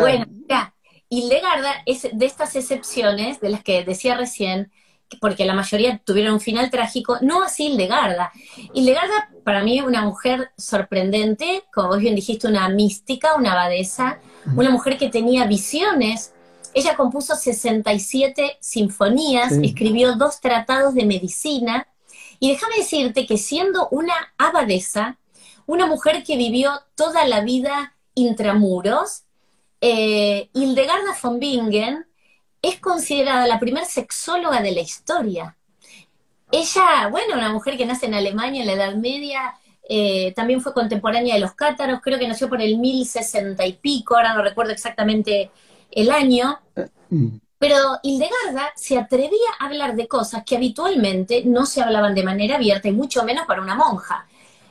bueno, 0.00 0.26
ya. 0.48 0.74
Hildegarda 1.08 1.72
es 1.86 2.06
de 2.12 2.26
estas 2.26 2.54
excepciones 2.56 3.40
de 3.40 3.48
las 3.48 3.64
que 3.64 3.84
decía 3.84 4.16
recién, 4.16 4.70
porque 5.18 5.46
la 5.46 5.54
mayoría 5.54 5.98
tuvieron 6.04 6.34
un 6.34 6.40
final 6.40 6.70
trágico, 6.70 7.16
no 7.22 7.42
así 7.42 7.68
Hildegarda. 7.68 8.30
Hildegarda 8.74 9.30
para 9.42 9.64
mí 9.64 9.78
es 9.78 9.84
una 9.84 10.02
mujer 10.02 10.50
sorprendente, 10.58 11.64
como 11.72 11.88
vos 11.88 11.98
bien 12.00 12.14
dijiste, 12.14 12.46
una 12.46 12.68
mística, 12.68 13.34
una 13.34 13.52
abadesa, 13.52 14.20
una 14.54 14.68
mujer 14.68 14.98
que 14.98 15.08
tenía 15.08 15.46
visiones. 15.46 16.34
Ella 16.72 16.96
compuso 16.96 17.34
67 17.34 18.58
sinfonías, 18.60 19.52
escribió 19.52 20.14
dos 20.14 20.40
tratados 20.40 20.94
de 20.94 21.04
medicina, 21.04 21.88
y 22.38 22.50
déjame 22.52 22.76
decirte 22.76 23.26
que 23.26 23.36
siendo 23.36 23.88
una 23.90 24.14
abadesa, 24.38 25.18
una 25.66 25.86
mujer 25.86 26.22
que 26.24 26.36
vivió 26.36 26.72
toda 26.94 27.26
la 27.26 27.40
vida 27.40 27.94
intramuros, 28.14 29.24
eh, 29.80 30.48
Hildegarda 30.52 31.16
von 31.22 31.38
Bingen 31.38 32.06
es 32.62 32.78
considerada 32.78 33.46
la 33.46 33.58
primer 33.58 33.84
sexóloga 33.84 34.60
de 34.60 34.72
la 34.72 34.80
historia. 34.80 35.56
Ella, 36.52 37.08
bueno, 37.10 37.34
una 37.34 37.52
mujer 37.52 37.76
que 37.76 37.86
nace 37.86 38.06
en 38.06 38.14
Alemania 38.14 38.62
en 38.62 38.66
la 38.66 38.72
Edad 38.72 38.94
Media, 38.94 39.54
eh, 39.88 40.32
también 40.34 40.60
fue 40.60 40.72
contemporánea 40.72 41.34
de 41.34 41.40
los 41.40 41.54
cátaros, 41.54 42.00
creo 42.02 42.18
que 42.18 42.28
nació 42.28 42.48
por 42.48 42.60
el 42.60 42.78
1060 42.78 43.66
y 43.66 43.72
pico, 43.74 44.16
ahora 44.16 44.34
no 44.34 44.42
recuerdo 44.42 44.72
exactamente 44.72 45.50
el 45.90 46.10
año. 46.10 46.60
Pero 47.58 47.98
Hildegarda 48.02 48.72
se 48.74 48.96
atrevía 48.98 49.50
a 49.58 49.66
hablar 49.66 49.94
de 49.94 50.08
cosas 50.08 50.44
que 50.44 50.56
habitualmente 50.56 51.42
no 51.44 51.66
se 51.66 51.82
hablaban 51.82 52.14
de 52.14 52.22
manera 52.22 52.56
abierta 52.56 52.88
y 52.88 52.92
mucho 52.92 53.22
menos 53.24 53.46
para 53.46 53.60
una 53.60 53.74
monja. 53.74 54.26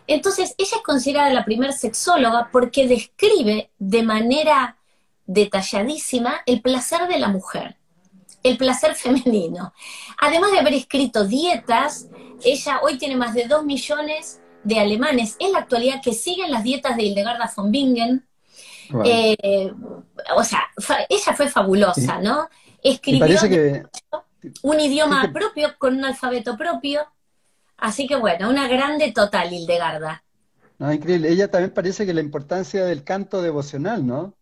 Entonces, 0.08 0.55
ella 0.58 0.77
es 0.77 0.84
considerada 0.84 1.32
la 1.32 1.45
primer 1.45 1.71
sexóloga 1.71 2.49
porque 2.51 2.88
describe 2.88 3.69
de 3.77 4.01
manera 4.01 4.77
detalladísima 5.27 6.41
el 6.47 6.62
placer 6.63 7.08
de 7.08 7.19
la 7.19 7.27
mujer, 7.27 7.77
el 8.41 8.58
placer 8.58 8.95
femenino. 8.95 9.71
Además 10.17 10.51
de 10.51 10.60
haber 10.60 10.73
escrito 10.73 11.25
dietas, 11.25 12.08
ella 12.43 12.79
hoy 12.82 12.97
tiene 12.97 13.15
más 13.15 13.36
de 13.36 13.47
dos 13.47 13.63
millones 13.63 14.41
de 14.63 14.79
alemanes 14.79 15.36
en 15.38 15.51
la 15.51 15.60
actualidad 15.60 16.01
que 16.03 16.13
siguen 16.13 16.49
las 16.49 16.63
dietas 16.63 16.97
de 16.97 17.03
Hildegarda 17.03 17.51
von 17.55 17.71
Bingen. 17.71 18.27
Eh, 19.06 19.71
o 20.36 20.43
sea, 20.43 20.63
ella 21.08 21.34
fue 21.36 21.47
fabulosa, 21.47 22.19
¿no? 22.19 22.49
Escribió 22.82 23.38
un 24.63 24.80
idioma 24.80 25.32
propio 25.34 25.75
con 25.78 25.97
un 25.97 26.06
alfabeto 26.06 26.58
propio. 26.58 27.02
Así 27.78 28.08
que 28.08 28.15
bueno, 28.15 28.49
una 28.49 28.67
grande 28.67 29.12
total 29.12 29.54
Hildegarda. 29.54 30.23
No, 30.78 30.91
increíble. 30.93 31.30
Ella 31.30 31.49
también 31.49 31.73
parece 31.73 32.06
que 32.06 32.13
la 32.13 32.21
importancia 32.21 32.86
del 32.86 33.04
canto 33.04 33.41
devocional, 33.41 34.06
¿no? 34.06 34.34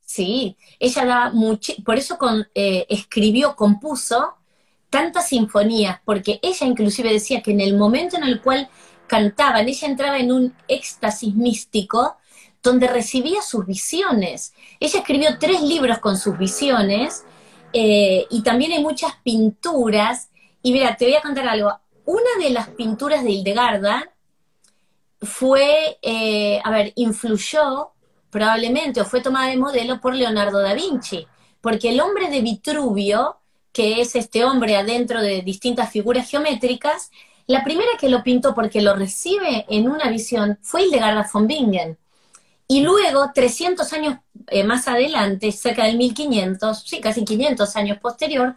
Sí, 0.00 0.56
ella 0.78 1.04
da 1.04 1.30
mucho, 1.30 1.74
por 1.84 1.96
eso 1.96 2.18
eh, 2.54 2.86
escribió, 2.88 3.54
compuso 3.54 4.36
tantas 4.88 5.28
sinfonías, 5.28 6.00
porque 6.04 6.40
ella 6.42 6.66
inclusive 6.66 7.12
decía 7.12 7.42
que 7.42 7.50
en 7.50 7.60
el 7.60 7.76
momento 7.76 8.16
en 8.16 8.24
el 8.24 8.40
cual 8.40 8.70
cantaban, 9.06 9.68
ella 9.68 9.86
entraba 9.86 10.18
en 10.18 10.32
un 10.32 10.54
éxtasis 10.66 11.34
místico 11.34 12.16
donde 12.68 12.86
recibía 12.86 13.40
sus 13.40 13.66
visiones. 13.66 14.52
Ella 14.78 14.98
escribió 15.00 15.38
tres 15.38 15.62
libros 15.62 15.98
con 15.98 16.18
sus 16.18 16.36
visiones 16.36 17.24
eh, 17.72 18.26
y 18.30 18.42
también 18.42 18.72
hay 18.72 18.82
muchas 18.82 19.14
pinturas. 19.24 20.28
Y 20.62 20.72
mira, 20.72 20.94
te 20.96 21.06
voy 21.06 21.14
a 21.14 21.22
contar 21.22 21.48
algo. 21.48 21.72
Una 22.04 22.30
de 22.38 22.50
las 22.50 22.68
pinturas 22.68 23.24
de 23.24 23.30
Hildegarda 23.30 24.12
fue, 25.22 25.98
eh, 26.02 26.60
a 26.62 26.70
ver, 26.70 26.92
influyó 26.96 27.92
probablemente 28.30 29.00
o 29.00 29.06
fue 29.06 29.22
tomada 29.22 29.48
de 29.48 29.56
modelo 29.56 29.98
por 30.00 30.14
Leonardo 30.14 30.60
da 30.60 30.74
Vinci, 30.74 31.26
porque 31.62 31.88
el 31.88 32.00
hombre 32.00 32.28
de 32.30 32.42
Vitruvio, 32.42 33.38
que 33.72 34.02
es 34.02 34.14
este 34.14 34.44
hombre 34.44 34.76
adentro 34.76 35.22
de 35.22 35.40
distintas 35.40 35.90
figuras 35.90 36.30
geométricas, 36.30 37.10
la 37.46 37.64
primera 37.64 37.92
que 37.98 38.10
lo 38.10 38.22
pintó 38.22 38.54
porque 38.54 38.82
lo 38.82 38.94
recibe 38.94 39.64
en 39.70 39.88
una 39.88 40.10
visión 40.10 40.58
fue 40.60 40.82
Hildegarda 40.82 41.26
von 41.32 41.46
Bingen. 41.46 41.96
Y 42.68 42.82
luego, 42.82 43.30
300 43.34 43.90
años 43.94 44.18
eh, 44.48 44.62
más 44.62 44.86
adelante, 44.88 45.50
cerca 45.52 45.84
del 45.84 45.96
1500, 45.96 46.82
sí, 46.86 47.00
casi 47.00 47.24
500 47.24 47.76
años 47.76 47.98
posterior, 47.98 48.54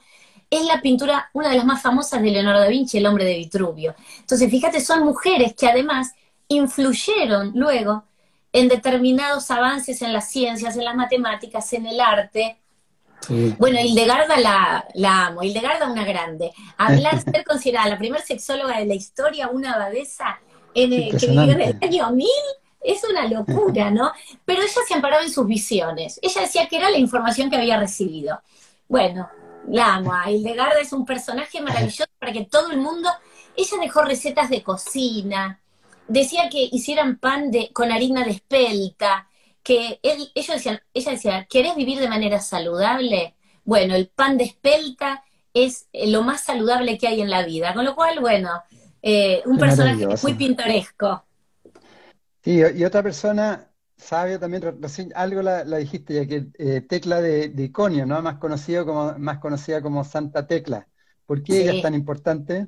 es 0.50 0.66
la 0.66 0.82
pintura, 0.82 1.30
una 1.34 1.50
de 1.50 1.56
las 1.56 1.66
más 1.66 1.82
famosas 1.82 2.22
de 2.22 2.30
Leonardo 2.30 2.60
da 2.60 2.68
Vinci, 2.68 2.98
El 2.98 3.06
hombre 3.06 3.24
de 3.24 3.38
Vitruvio. 3.38 3.96
Entonces, 4.20 4.50
fíjate, 4.52 4.82
son 4.82 5.06
mujeres 5.06 5.56
que 5.56 5.66
además 5.68 6.12
influyeron 6.50 7.54
luego 7.56 8.04
en 8.52 8.68
determinados 8.68 9.50
avances 9.50 10.02
en 10.02 10.12
las 10.12 10.30
ciencias, 10.30 10.76
en 10.76 10.84
las 10.84 10.96
matemáticas, 10.96 11.72
en 11.72 11.86
el 11.86 12.02
arte. 12.02 12.58
Bueno, 13.58 13.80
Hildegarda 13.80 14.38
la, 14.38 14.86
la 14.96 15.28
amo, 15.28 15.44
Hildegarda 15.44 15.90
una 15.90 16.04
grande. 16.04 16.52
Hablar, 16.78 17.22
ser 17.24 17.46
considerada 17.46 17.88
la 17.88 17.98
primera 17.98 18.24
sexóloga 18.24 18.78
de 18.78 18.88
la 18.88 18.96
historia, 18.96 19.48
una 19.48 19.74
abadesa 19.74 20.42
en 20.74 20.92
el, 20.92 21.18
que 21.18 21.28
vivió 21.28 21.52
en 21.52 21.62
el 21.62 21.78
año 21.82 22.12
1000, 22.12 22.28
es 22.84 23.04
una 23.04 23.28
locura, 23.28 23.92
¿no? 23.92 24.12
Pero 24.46 24.62
ella 24.62 24.82
se 24.88 24.94
amparaba 24.94 25.24
en 25.24 25.32
sus 25.32 25.48
visiones. 25.48 26.20
Ella 26.22 26.42
decía 26.42 26.68
que 26.68 26.78
era 26.78 26.90
la 26.90 26.98
información 26.98 27.50
que 27.50 27.58
había 27.58 27.80
recibido. 27.80 28.42
Bueno, 28.88 29.30
la 29.68 29.96
amo. 29.96 30.14
Hildegarda 30.28 30.80
es 30.80 30.92
un 30.94 31.06
personaje 31.06 31.62
maravilloso 31.62 32.06
para 32.20 32.34
que 32.34 32.46
todo 32.46 32.72
el 32.72 32.78
mundo. 32.78 33.10
Ella 33.56 33.78
dejó 33.82 34.02
recetas 34.04 34.50
de 34.50 34.64
cocina, 34.64 35.60
decía 36.08 36.50
que 36.50 36.70
hicieran 36.72 37.18
pan 37.18 37.52
de, 37.52 37.72
con 37.74 37.92
harina 37.92 38.24
de 38.24 38.32
espelta, 38.32 39.28
que 39.64 40.00
ellos 40.02 40.32
decían, 40.34 40.82
ella 40.94 41.12
decía, 41.12 41.48
¿querés 41.50 41.76
vivir 41.76 42.00
de 42.00 42.10
manera 42.10 42.40
saludable? 42.40 43.36
Bueno, 43.64 43.96
el 43.96 44.08
pan 44.08 44.38
de 44.38 44.46
espelta 44.46 45.24
es 45.54 45.88
eh, 45.94 46.08
lo 46.08 46.24
más 46.24 46.44
saludable 46.44 46.98
que 46.98 47.08
hay 47.08 47.22
en 47.22 47.30
la 47.30 47.44
vida, 47.44 47.74
con 47.74 47.86
lo 47.86 47.96
cual, 47.96 48.20
bueno, 48.20 48.50
eh, 49.02 49.42
un 49.46 49.58
personaje 49.58 50.08
muy 50.22 50.34
pintoresco. 50.34 51.24
Sí, 52.44 52.60
y 52.76 52.84
otra 52.84 53.04
persona 53.04 53.72
sabia 54.02 54.40
también, 54.40 54.64
algo 55.16 55.42
la, 55.42 55.64
dijiste, 55.64 56.16
ya 56.16 56.26
que 56.26 56.48
eh, 56.58 56.82
Tecla 56.82 57.22
de, 57.22 57.54
Iconio, 57.56 58.06
¿no? 58.06 58.22
Más, 58.22 58.38
conocido 58.38 58.86
como, 58.86 59.18
más 59.20 59.38
conocida 59.40 59.82
como 59.82 60.04
Santa 60.04 60.48
Tecla. 60.48 60.88
¿Por 61.26 61.44
qué 61.44 61.62
ella 61.62 61.74
es 61.74 61.82
tan 61.82 61.94
importante? 61.94 62.68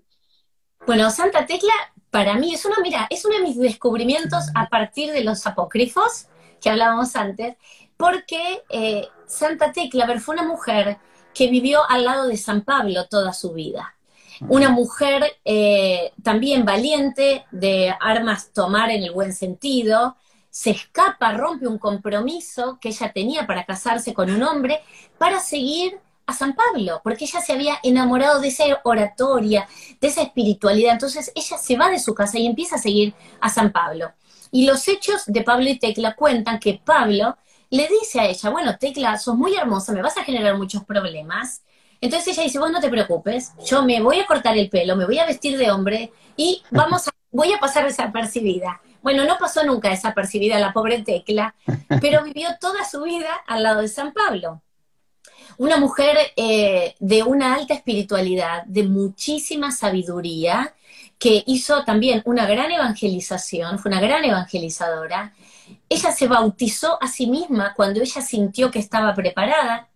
Bueno, 0.86 1.09
Santa 1.09 1.45
Tecla 1.45 1.73
para 2.12 2.36
mí 2.36 2.53
es 2.53 2.63
uno, 2.65 2.75
mira, 2.83 3.07
es 3.09 3.25
uno 3.25 3.38
de 3.38 3.43
mis 3.43 3.57
descubrimientos 3.57 4.45
a 4.53 4.69
partir 4.69 5.12
de 5.12 5.23
los 5.23 5.45
apócrifos 5.47 6.27
que 6.62 6.69
hablábamos 6.69 7.15
antes, 7.15 7.57
porque 7.97 8.63
eh, 8.69 9.07
Santa 9.25 9.71
Tecla 9.71 10.19
fue 10.19 10.36
una 10.36 10.47
mujer 10.47 10.97
que 11.33 11.47
vivió 11.49 11.81
al 11.89 12.05
lado 12.05 12.27
de 12.27 12.38
San 12.38 12.62
Pablo 12.62 13.07
toda 13.07 13.33
su 13.33 13.53
vida. 13.53 13.95
Una 14.41 14.69
mujer 14.69 15.38
eh, 15.46 16.12
también 16.22 16.65
valiente, 16.65 17.46
de 17.52 17.93
armas 18.00 18.52
tomar 18.54 18.89
en 18.91 19.04
el 19.04 19.12
buen 19.12 19.34
sentido, 19.34 20.15
se 20.50 20.69
escapa, 20.69 21.34
rompe 21.34 21.67
un 21.67 21.80
compromiso 21.80 22.78
que 22.80 22.89
ella 22.89 23.12
tenía 23.12 23.48
para 23.48 23.65
casarse 23.65 24.13
con 24.13 24.30
un 24.30 24.43
hombre, 24.43 24.82
para 25.17 25.39
seguir 25.39 26.00
a 26.26 26.34
San 26.34 26.56
Pablo, 26.56 27.02
porque 27.04 27.26
ella 27.26 27.41
se 27.41 27.54
había 27.54 27.80
enamorado 27.84 28.39
de 28.39 28.50
esa 28.50 28.63
oratoria, 28.84 29.67
de 30.00 30.08
esa 30.08 30.22
espiritualidad. 30.22 30.93
Entonces 30.93 31.32
ella 31.36 31.58
se 31.58 31.76
va 31.76 31.89
de 31.89 32.00
su 32.00 32.13
casa 32.13 32.38
y 32.39 32.46
empieza 32.46 32.76
a 32.76 32.80
seguir 32.80 33.13
a 33.41 33.50
San 33.50 33.72
Pablo. 33.72 34.12
Y 34.52 34.65
los 34.65 34.88
hechos 34.88 35.24
de 35.26 35.41
Pablo 35.41 35.67
y 35.69 35.80
Tecla 35.80 36.15
cuentan 36.15 36.60
que 36.60 36.80
Pablo 36.84 37.36
le 37.72 37.88
dice 37.88 38.19
a 38.19 38.26
ella, 38.28 38.50
bueno, 38.52 38.78
Tecla, 38.78 39.17
sos 39.17 39.36
muy 39.36 39.56
hermosa, 39.56 39.91
me 39.91 40.04
vas 40.04 40.17
a 40.17 40.24
generar 40.24 40.58
muchos 40.58 40.84
problemas. 40.86 41.63
Entonces 42.03 42.33
ella 42.33 42.43
dice, 42.43 42.59
vos 42.59 42.69
no 42.69 42.81
te 42.81 42.89
preocupes, 42.89 43.53
yo 43.65 43.83
me 43.83 44.01
voy 44.01 44.19
a 44.19 44.25
cortar 44.25 44.57
el 44.57 44.69
pelo, 44.69 44.97
me 44.97 45.05
voy 45.05 45.19
a 45.19 45.25
vestir 45.25 45.57
de 45.57 45.71
hombre 45.71 46.11
y 46.35 46.61
vamos 46.69 47.07
a, 47.07 47.11
voy 47.31 47.53
a 47.53 47.59
pasar 47.59 47.85
desapercibida. 47.85 48.81
Bueno, 49.01 49.23
no 49.23 49.37
pasó 49.37 49.63
nunca 49.63 49.89
desapercibida 49.89 50.59
la 50.59 50.73
pobre 50.73 51.01
Tecla, 51.01 51.55
pero 52.01 52.21
vivió 52.23 52.49
toda 52.59 52.83
su 52.83 53.03
vida 53.03 53.33
al 53.47 53.63
lado 53.63 53.79
de 53.79 53.87
San 53.87 54.11
Pablo 54.11 54.61
una 55.57 55.77
mujer 55.77 56.17
eh, 56.35 56.95
de 56.99 57.23
una 57.23 57.53
alta 57.53 57.75
espiritualidad, 57.75 58.63
de 58.65 58.83
muchísima 58.83 59.71
sabiduría, 59.71 60.73
que 61.19 61.43
hizo 61.45 61.83
también 61.83 62.21
una 62.25 62.47
gran 62.47 62.71
evangelización, 62.71 63.77
fue 63.79 63.91
una 63.91 64.01
gran 64.01 64.25
evangelizadora. 64.25 65.33
Ella 65.87 66.11
se 66.11 66.27
bautizó 66.27 67.01
a 67.01 67.07
sí 67.07 67.27
misma 67.27 67.73
cuando 67.75 68.01
ella 68.01 68.21
sintió 68.21 68.71
que 68.71 68.79
estaba 68.79 69.13
preparada 69.13 69.87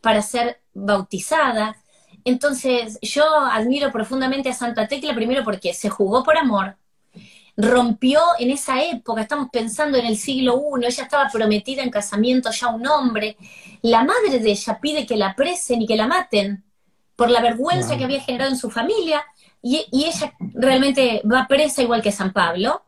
para 0.00 0.22
ser 0.22 0.60
bautizada. 0.76 1.76
Entonces, 2.24 2.98
yo 3.02 3.24
admiro 3.24 3.90
profundamente 3.90 4.48
a 4.50 4.54
Santa 4.54 4.86
Tecla, 4.86 5.14
primero 5.14 5.44
porque 5.44 5.72
se 5.74 5.88
jugó 5.88 6.22
por 6.22 6.36
amor, 6.36 6.76
rompió 7.56 8.20
en 8.38 8.50
esa 8.50 8.82
época, 8.82 9.22
estamos 9.22 9.48
pensando 9.50 9.96
en 9.96 10.06
el 10.06 10.18
siglo 10.18 10.60
I, 10.78 10.84
ella 10.84 11.04
estaba 11.04 11.28
prometida 11.30 11.82
en 11.82 11.90
casamiento 11.90 12.50
ya 12.50 12.66
a 12.66 12.74
un 12.74 12.86
hombre, 12.86 13.36
la 13.82 14.04
madre 14.04 14.40
de 14.40 14.50
ella 14.50 14.78
pide 14.80 15.06
que 15.06 15.16
la 15.16 15.34
presen 15.34 15.82
y 15.82 15.86
que 15.86 15.96
la 15.96 16.06
maten 16.06 16.64
por 17.14 17.30
la 17.30 17.40
vergüenza 17.40 17.96
que 17.96 18.04
había 18.04 18.20
generado 18.20 18.50
en 18.50 18.58
su 18.58 18.70
familia, 18.70 19.24
y, 19.62 19.86
ella 19.90 20.32
realmente 20.38 21.22
va 21.24 21.46
presa 21.48 21.82
igual 21.82 22.02
que 22.02 22.12
San 22.12 22.32
Pablo. 22.32 22.82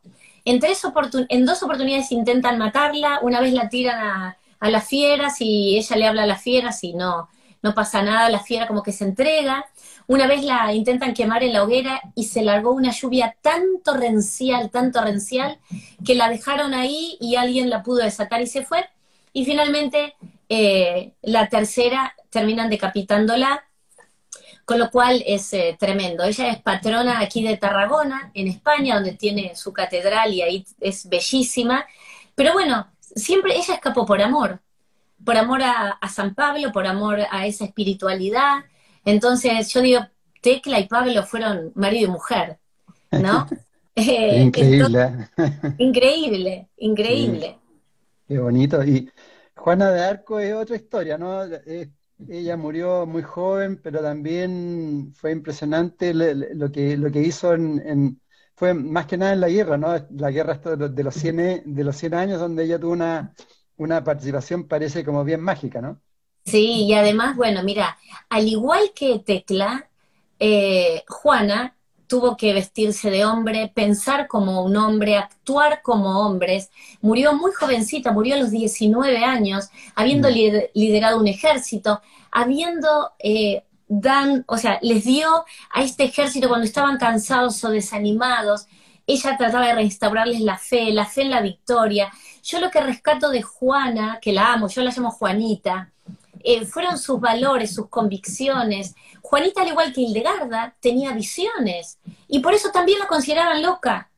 En, 0.45 0.61
tres 0.61 0.81
en 1.29 1.45
dos 1.45 1.63
oportunidades 1.63 2.13
intentan 2.13 2.59
matarla, 2.59 3.21
una 3.23 3.41
vez 3.41 3.53
la 3.53 3.69
tiran 3.69 3.99
a, 3.99 4.37
a 4.61 4.71
las 4.71 4.87
fieras 4.87 5.41
y 5.41 5.77
ella 5.77 5.97
le 5.97 6.07
habla 6.07 6.23
a 6.23 6.27
las 6.27 6.43
fieras 6.43 6.83
y 6.85 6.95
no, 6.95 7.29
no 7.63 7.75
pasa 7.75 8.03
nada, 8.03 8.31
la 8.31 8.41
fiera 8.41 8.67
como 8.67 8.83
que 8.83 8.93
se 8.93 9.05
entrega. 9.05 9.67
Una 10.07 10.27
vez 10.27 10.45
la 10.45 10.73
intentan 10.73 11.15
quemar 11.15 11.43
en 11.43 11.53
la 11.53 11.63
hoguera 11.63 12.01
y 12.15 12.25
se 12.25 12.43
largó 12.43 12.73
una 12.73 12.93
lluvia 12.93 13.37
tan 13.43 13.83
torrencial, 13.85 14.71
tan 14.71 14.93
torrencial, 14.93 15.59
que 16.05 16.15
la 16.15 16.29
dejaron 16.29 16.75
ahí 16.75 17.17
y 17.21 17.37
alguien 17.37 17.69
la 17.69 17.83
pudo 17.83 18.05
desatar 18.05 18.41
y 18.41 18.47
se 18.47 18.65
fue. 18.65 18.85
Y 19.33 19.45
finalmente 19.45 20.15
eh, 20.49 21.13
la 21.23 21.49
tercera 21.49 22.15
terminan 22.31 22.71
decapitándola, 22.71 23.65
con 24.65 24.79
lo 24.79 24.91
cual 24.91 25.23
es 25.27 25.53
eh, 25.53 25.77
tremendo. 25.79 26.25
Ella 26.25 26.49
es 26.49 26.61
patrona 26.63 27.21
aquí 27.21 27.43
de 27.43 27.57
Tarragona, 27.57 28.31
en 28.35 28.49
España, 28.49 28.95
donde 28.95 29.13
tiene 29.13 29.55
su 29.57 29.73
catedral 29.73 30.33
y 30.33 30.43
ahí 30.43 30.67
es 30.81 31.09
bellísima. 31.09 31.87
Pero 32.35 32.53
bueno, 32.53 32.87
siempre 33.01 33.57
ella 33.57 33.75
escapó 33.75 34.07
por 34.07 34.23
amor, 34.23 34.61
por 35.29 35.37
amor 35.37 35.61
a, 35.63 36.09
San 36.09 36.35
Pablo, 36.35 36.73
por 36.73 36.87
amor 36.87 37.19
a 37.31 37.47
esa 37.47 37.67
espiritualidad. 37.67 38.65
Entonces 39.05 39.69
yo 39.69 39.83
digo, 39.83 40.01
Tecla 40.41 40.81
y 40.81 40.89
Pablo 40.89 41.23
fueron 41.23 41.71
marido 41.75 42.09
y 42.09 42.13
mujer, 42.13 42.59
¿no? 43.11 43.47
Eh, 43.95 44.43
increíble. 44.43 45.29
increíble, 45.79 46.69
increíble. 46.79 47.59
Qué 48.27 48.39
bonito. 48.39 48.83
Y 48.85 49.11
Juana 49.57 49.91
de 49.91 50.01
Arco 50.03 50.39
es 50.39 50.55
otra 50.55 50.77
historia, 50.77 51.19
¿no? 51.19 51.43
ella 52.29 52.57
murió 52.57 53.05
muy 53.05 53.23
joven, 53.23 53.81
pero 53.83 54.01
también 54.01 55.13
fue 55.15 55.33
impresionante 55.33 56.15
lo 56.15 56.71
que, 56.71 56.97
lo 56.97 57.11
que 57.11 57.21
hizo 57.21 57.53
en, 57.55 58.21
fue 58.55 58.73
más 58.73 59.07
que 59.07 59.19
nada 59.19 59.33
en 59.33 59.41
la 59.41 59.49
guerra, 59.49 59.77
¿no? 59.77 59.89
La 60.11 60.31
guerra 60.31 60.55
de 60.55 61.03
los 61.03 61.15
100, 61.15 61.75
de 61.75 61.85
los 61.85 61.97
100 61.97 62.15
años, 62.15 62.41
donde 62.41 62.65
ella 62.65 62.79
tuvo 62.79 62.93
una, 62.93 63.35
una 63.79 64.05
participación, 64.05 64.65
parece 64.65 65.05
como 65.05 65.25
bien 65.25 65.41
mágica, 65.41 65.81
¿no? 65.81 66.01
Sí, 66.45 66.85
y 66.87 66.95
además, 66.95 67.37
bueno, 67.37 67.63
mira, 67.63 67.99
al 68.29 68.47
igual 68.47 68.93
que 68.95 69.19
Tecla, 69.19 69.89
eh, 70.39 71.03
Juana 71.09 71.77
tuvo 72.07 72.37
que 72.37 72.55
vestirse 72.55 73.11
de 73.11 73.25
hombre, 73.25 73.71
pensar 73.75 74.27
como 74.27 74.65
un 74.65 74.77
hombre, 74.77 75.17
actuar 75.17 75.83
como 75.83 76.21
hombres. 76.21 76.71
Murió 77.03 77.35
muy 77.35 77.53
jovencita, 77.53 78.13
murió 78.13 78.35
a 78.35 78.39
los 78.39 78.51
19 78.51 79.19
años, 79.19 79.69
habiendo 79.95 80.29
mm. 80.31 80.33
liderado 80.75 81.21
un 81.21 81.29
ejército, 81.29 82.01
habiendo 82.31 83.13
eh, 83.19 83.63
dan, 83.89 84.45
o 84.49 84.57
sea, 84.57 84.79
les 84.83 85.05
dio 85.05 85.45
a 85.71 85.83
este 85.83 86.05
ejército 86.05 86.49
cuando 86.49 86.67
estaban 86.67 86.99
cansados 86.99 87.63
o 87.65 87.71
desanimados, 87.71 88.67
ella 89.09 89.37
trataba 89.37 89.67
de 89.67 89.75
restaurarles 89.75 90.41
la 90.41 90.59
fe, 90.59 90.93
la 90.93 91.07
fe 91.07 91.23
en 91.23 91.31
la 91.31 91.41
victoria. 91.41 92.13
Yo 92.45 92.61
lo 92.61 92.71
que 92.71 92.81
rescato 92.81 93.31
de 93.31 93.43
Juana, 93.43 94.19
que 94.23 94.33
la 94.33 94.53
amo, 94.53 94.69
yo 94.69 94.83
la 94.83 94.93
llamo 94.93 95.11
Juanita, 95.11 95.91
eh, 96.45 96.65
fueron 96.65 96.99
sus 96.99 97.21
valores, 97.21 97.75
sus 97.75 97.89
convicciones. 97.89 98.95
Juanita, 99.23 99.63
al 99.63 99.69
igual 99.69 99.93
que 99.93 100.03
Hildegarda, 100.03 100.77
tenía 100.81 101.13
visiones 101.13 101.99
y 102.29 102.41
por 102.41 102.55
eso 102.55 102.71
también 102.71 102.99
la 102.99 103.07
consideraban 103.07 103.63
loca. 103.63 104.11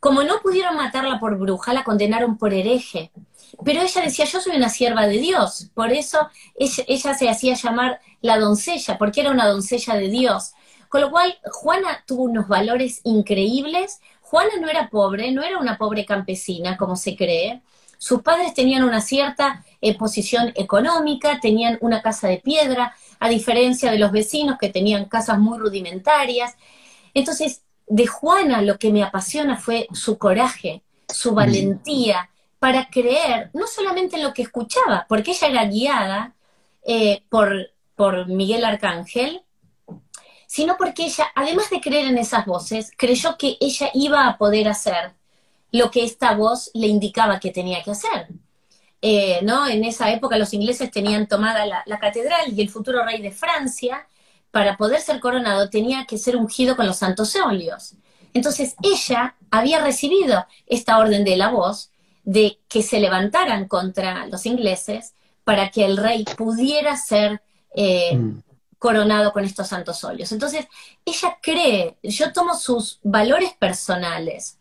Como 0.00 0.22
no 0.22 0.40
pudieron 0.40 0.76
matarla 0.76 1.18
por 1.18 1.36
bruja, 1.38 1.72
la 1.72 1.82
condenaron 1.82 2.36
por 2.36 2.52
hereje. 2.52 3.10
Pero 3.64 3.82
ella 3.82 4.02
decía, 4.02 4.26
yo 4.26 4.40
soy 4.40 4.56
una 4.56 4.68
sierva 4.68 5.06
de 5.06 5.18
Dios. 5.18 5.70
Por 5.74 5.92
eso 5.92 6.28
ella, 6.54 7.14
se 7.14 7.28
hacía 7.28 7.54
llamar 7.54 8.00
la 8.20 8.38
doncella, 8.38 8.98
porque 8.98 9.22
era 9.22 9.30
una 9.30 9.46
doncella 9.48 9.94
de 9.94 10.08
Dios. 10.08 10.52
Con 10.88 11.00
lo 11.00 11.10
cual, 11.10 11.38
Juana 11.50 12.04
tuvo 12.06 12.24
unos 12.24 12.48
valores 12.48 13.00
increíbles. 13.04 14.00
Juana 14.28 14.54
no 14.60 14.68
era 14.68 14.88
pobre, 14.88 15.30
no 15.30 15.44
era 15.44 15.58
una 15.58 15.78
pobre 15.78 16.04
campesina, 16.04 16.76
como 16.76 16.96
se 16.96 17.14
cree. 17.14 17.62
Sus 17.96 18.22
padres 18.22 18.54
tenían 18.54 18.82
una 18.82 19.00
cierta 19.00 19.64
eh, 19.80 19.96
posición 19.96 20.52
económica, 20.56 21.38
tenían 21.40 21.78
una 21.80 22.02
casa 22.02 22.26
de 22.26 22.38
piedra, 22.38 22.96
a 23.20 23.28
diferencia 23.28 23.92
de 23.92 24.00
los 24.00 24.10
vecinos 24.10 24.58
que 24.60 24.68
tenían 24.68 25.04
casas 25.04 25.38
muy 25.38 25.58
rudimentarias. 25.58 26.56
Entonces, 27.14 27.62
de 27.86 28.08
Juana 28.08 28.62
lo 28.62 28.78
que 28.78 28.90
me 28.90 29.04
apasiona 29.04 29.56
fue 29.56 29.86
su 29.92 30.18
coraje, 30.18 30.82
su 31.08 31.32
valentía, 31.32 32.28
para 32.58 32.88
creer 32.90 33.50
no 33.54 33.68
solamente 33.68 34.16
en 34.16 34.24
lo 34.24 34.34
que 34.34 34.42
escuchaba, 34.42 35.06
porque 35.08 35.30
ella 35.30 35.48
era 35.48 35.64
guiada 35.66 36.34
eh, 36.82 37.22
por, 37.28 37.70
por 37.94 38.26
Miguel 38.26 38.64
Arcángel, 38.64 39.42
sino 40.46 40.76
porque 40.76 41.06
ella, 41.06 41.26
además 41.34 41.70
de 41.70 41.80
creer 41.80 42.06
en 42.06 42.18
esas 42.18 42.46
voces, 42.46 42.90
creyó 42.96 43.36
que 43.36 43.56
ella 43.60 43.90
iba 43.94 44.26
a 44.26 44.38
poder 44.38 44.68
hacer 44.68 45.12
lo 45.72 45.90
que 45.90 46.04
esta 46.04 46.34
voz 46.34 46.70
le 46.74 46.86
indicaba 46.86 47.40
que 47.40 47.50
tenía 47.50 47.82
que 47.82 47.90
hacer. 47.90 48.28
Eh, 49.02 49.40
¿no? 49.42 49.68
En 49.68 49.84
esa 49.84 50.10
época 50.10 50.38
los 50.38 50.54
ingleses 50.54 50.90
tenían 50.90 51.26
tomada 51.26 51.66
la, 51.66 51.82
la, 51.86 51.98
catedral 51.98 52.52
y 52.52 52.60
el 52.62 52.70
futuro 52.70 53.04
rey 53.04 53.20
de 53.20 53.30
Francia, 53.30 54.06
para 54.50 54.76
poder 54.76 55.00
ser 55.00 55.20
coronado, 55.20 55.68
tenía 55.68 56.06
que 56.06 56.16
ser 56.16 56.36
ungido 56.36 56.76
con 56.76 56.86
los 56.86 56.96
santos 56.96 57.36
óleos. 57.36 57.94
Entonces 58.32 58.74
ella 58.82 59.36
había 59.50 59.82
recibido 59.82 60.46
esta 60.66 60.98
orden 60.98 61.24
de 61.24 61.36
la 61.36 61.50
voz 61.50 61.90
de 62.24 62.58
que 62.68 62.82
se 62.82 63.00
levantaran 63.00 63.68
contra 63.68 64.26
los 64.26 64.46
ingleses 64.46 65.14
para 65.44 65.70
que 65.70 65.84
el 65.84 65.96
rey 65.96 66.24
pudiera 66.36 66.96
ser 66.96 67.40
eh, 67.74 68.16
mm. 68.16 68.42
Coronado 68.78 69.32
con 69.32 69.44
estos 69.44 69.68
santos 69.68 70.02
óleos. 70.04 70.32
Entonces, 70.32 70.66
ella 71.04 71.38
cree, 71.42 71.98
yo 72.02 72.32
tomo 72.32 72.54
sus 72.54 73.00
valores 73.02 73.52
personales, 73.58 74.58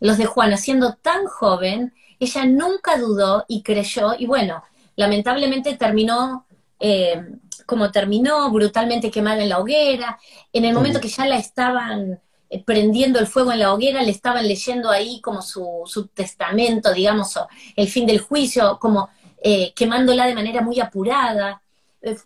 los 0.00 0.18
de 0.18 0.26
Juana, 0.26 0.56
siendo 0.56 0.94
tan 0.94 1.26
joven, 1.26 1.94
ella 2.18 2.44
nunca 2.44 2.98
dudó 2.98 3.44
y 3.48 3.62
creyó, 3.62 4.14
y 4.18 4.26
bueno, 4.26 4.62
lamentablemente 4.96 5.76
terminó 5.76 6.46
eh, 6.84 7.22
como 7.64 7.92
terminó, 7.92 8.50
brutalmente 8.50 9.10
quemada 9.10 9.42
en 9.42 9.48
la 9.48 9.60
hoguera, 9.60 10.18
en 10.52 10.64
el 10.64 10.74
momento 10.74 11.00
que 11.00 11.08
ya 11.08 11.26
la 11.26 11.36
estaban 11.36 12.20
eh, 12.50 12.62
prendiendo 12.64 13.18
el 13.20 13.28
fuego 13.28 13.52
en 13.52 13.60
la 13.60 13.72
hoguera, 13.72 14.02
le 14.02 14.10
estaban 14.10 14.46
leyendo 14.46 14.90
ahí 14.90 15.20
como 15.20 15.42
su, 15.42 16.10
testamento, 16.12 16.92
digamos, 16.92 17.38
el 17.76 17.88
fin 17.88 18.04
del 18.04 18.20
juicio, 18.20 18.78
como 18.80 19.08
eh, 19.42 19.72
quemándola 19.74 20.26
de 20.26 20.34
manera 20.34 20.60
muy 20.60 20.80
apurada. 20.80 21.62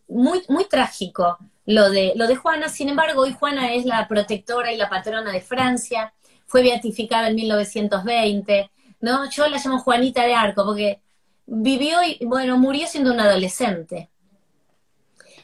Muy, 0.08 0.42
muy 0.48 0.64
trágico 0.66 1.38
lo 1.66 1.90
de, 1.90 2.12
lo 2.14 2.28
de 2.28 2.36
Juana, 2.36 2.68
sin 2.68 2.88
embargo, 2.88 3.22
hoy 3.22 3.32
Juana 3.32 3.74
es 3.74 3.84
la 3.84 4.06
protectora 4.06 4.72
y 4.72 4.76
la 4.76 4.88
patrona 4.88 5.32
de 5.32 5.40
Francia, 5.40 6.14
fue 6.46 6.62
beatificada 6.62 7.28
en 7.28 7.34
1920, 7.34 8.70
¿no? 9.00 9.28
Yo 9.28 9.48
la 9.48 9.58
llamo 9.58 9.80
Juanita 9.80 10.22
de 10.22 10.34
Arco 10.34 10.64
porque 10.64 11.00
vivió 11.44 11.98
y, 12.04 12.24
bueno, 12.24 12.56
murió 12.56 12.86
siendo 12.86 13.12
una 13.12 13.24
adolescente. 13.24 14.08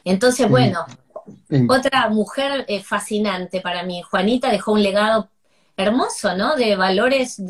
Entonces, 0.05 0.49
bueno, 0.49 0.85
otra 1.67 2.09
mujer 2.09 2.65
eh, 2.69 2.81
fascinante 2.81 3.59
para 3.59 3.83
mí. 3.83 4.01
Juanita 4.01 4.49
dejó 4.49 4.71
un 4.71 4.83
legado 4.83 5.29
hermoso, 5.75 6.35
¿no? 6.37 6.55
De 6.55 6.77
valores 6.77 7.41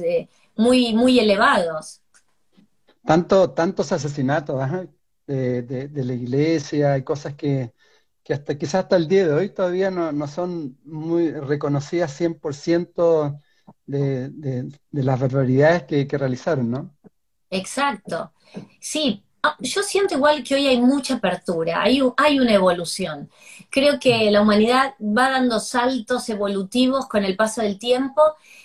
muy, 0.55 0.93
muy 0.93 1.19
elevados. 1.19 2.01
Tanto, 3.05 3.51
tantos 3.51 3.91
asesinatos 3.91 4.61
de, 5.27 5.89
la 5.93 6.13
iglesia 6.13 6.97
y 6.97 7.03
cosas 7.03 7.35
que, 7.35 7.73
hasta 8.29 8.57
quizás 8.57 8.83
hasta 8.83 8.95
el 8.95 9.07
día 9.07 9.27
de 9.27 9.33
hoy 9.33 9.49
todavía 9.49 9.91
no, 9.91 10.27
son 10.27 10.77
muy 10.85 11.31
reconocidas 11.31 12.13
100% 12.13 13.37
de, 13.85 14.29
de, 14.29 14.63
de 14.91 15.03
las 15.03 15.19
barbaridades 15.19 15.83
que, 15.83 16.07
que 16.07 16.17
realizaron, 16.17 16.71
¿no? 16.71 16.95
Exacto. 17.49 18.31
Sí, 18.79 19.23
Ah, 19.45 19.57
yo 19.59 19.83
siento 19.83 20.15
igual 20.15 20.41
que 20.41 20.55
hoy 20.55 20.67
hay 20.67 20.79
mucha 20.79 21.15
apertura, 21.15 21.81
hay, 21.81 21.99
hay 22.15 22.39
una 22.39 22.53
evolución. 22.53 23.29
Creo 23.69 23.99
que 23.99 24.31
la 24.31 24.41
humanidad 24.41 24.93
va 25.01 25.31
dando 25.31 25.59
saltos 25.59 26.29
evolutivos 26.29 27.07
con 27.07 27.25
el 27.25 27.35
paso 27.35 27.61
del 27.61 27.77
tiempo 27.77 28.21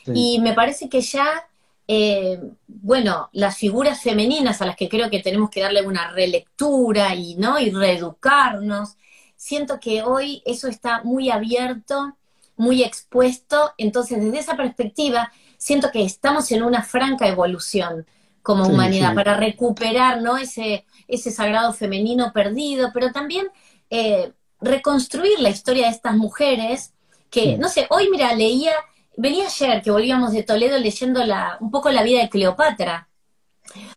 y 0.06 0.38
me 0.40 0.54
parece 0.54 0.88
que 0.88 1.00
ya, 1.00 1.48
eh, 1.88 2.38
bueno, 2.66 3.30
las 3.32 3.56
figuras 3.56 4.02
femeninas 4.02 4.60
a 4.62 4.66
las 4.66 4.76
que 4.76 4.88
creo 4.88 5.10
que 5.10 5.20
tenemos 5.22 5.50
que 5.50 5.62
darle 5.62 5.82
una 5.86 6.10
relectura 6.10 7.14
y, 7.14 7.34
¿no? 7.36 7.58
y 7.58 7.70
reeducarnos, 7.70 8.96
siento 9.36 9.80
que 9.80 10.02
hoy 10.02 10.42
eso 10.46 10.68
está 10.68 11.02
muy 11.02 11.30
abierto. 11.30 12.14
muy 12.56 12.82
expuesto. 12.82 13.72
Entonces, 13.78 14.20
desde 14.22 14.38
esa 14.40 14.56
perspectiva, 14.56 15.32
siento 15.58 15.90
que 15.92 16.04
estamos 16.04 16.50
en 16.52 16.62
una 16.62 16.82
franca 16.82 17.26
evolución 17.28 18.06
como 18.42 18.66
humanidad 18.66 19.14
para 19.14 19.36
recuperar 19.36 20.22
¿no? 20.22 20.36
ese, 20.38 20.84
ese 21.06 21.30
sagrado 21.30 21.72
femenino 21.72 22.32
perdido, 22.32 22.90
pero 22.94 23.12
también 23.12 23.46
eh, 23.90 24.32
reconstruir 24.60 25.38
la 25.40 25.50
historia 25.50 25.86
de 25.86 25.92
estas 25.92 26.16
mujeres 26.16 26.94
que, 27.30 27.58
no 27.58 27.68
sé, 27.68 27.86
hoy 27.90 28.08
mira, 28.10 28.34
leía, 28.34 28.72
venía 29.18 29.46
ayer 29.46 29.82
que 29.82 29.90
volvíamos 29.90 30.32
de 30.32 30.44
Toledo 30.44 30.78
leyendo 30.78 31.20
un 31.60 31.70
poco 31.72 31.90
la 31.90 32.04
vida 32.04 32.20
de 32.20 32.28
Cleopatra, 32.28 33.08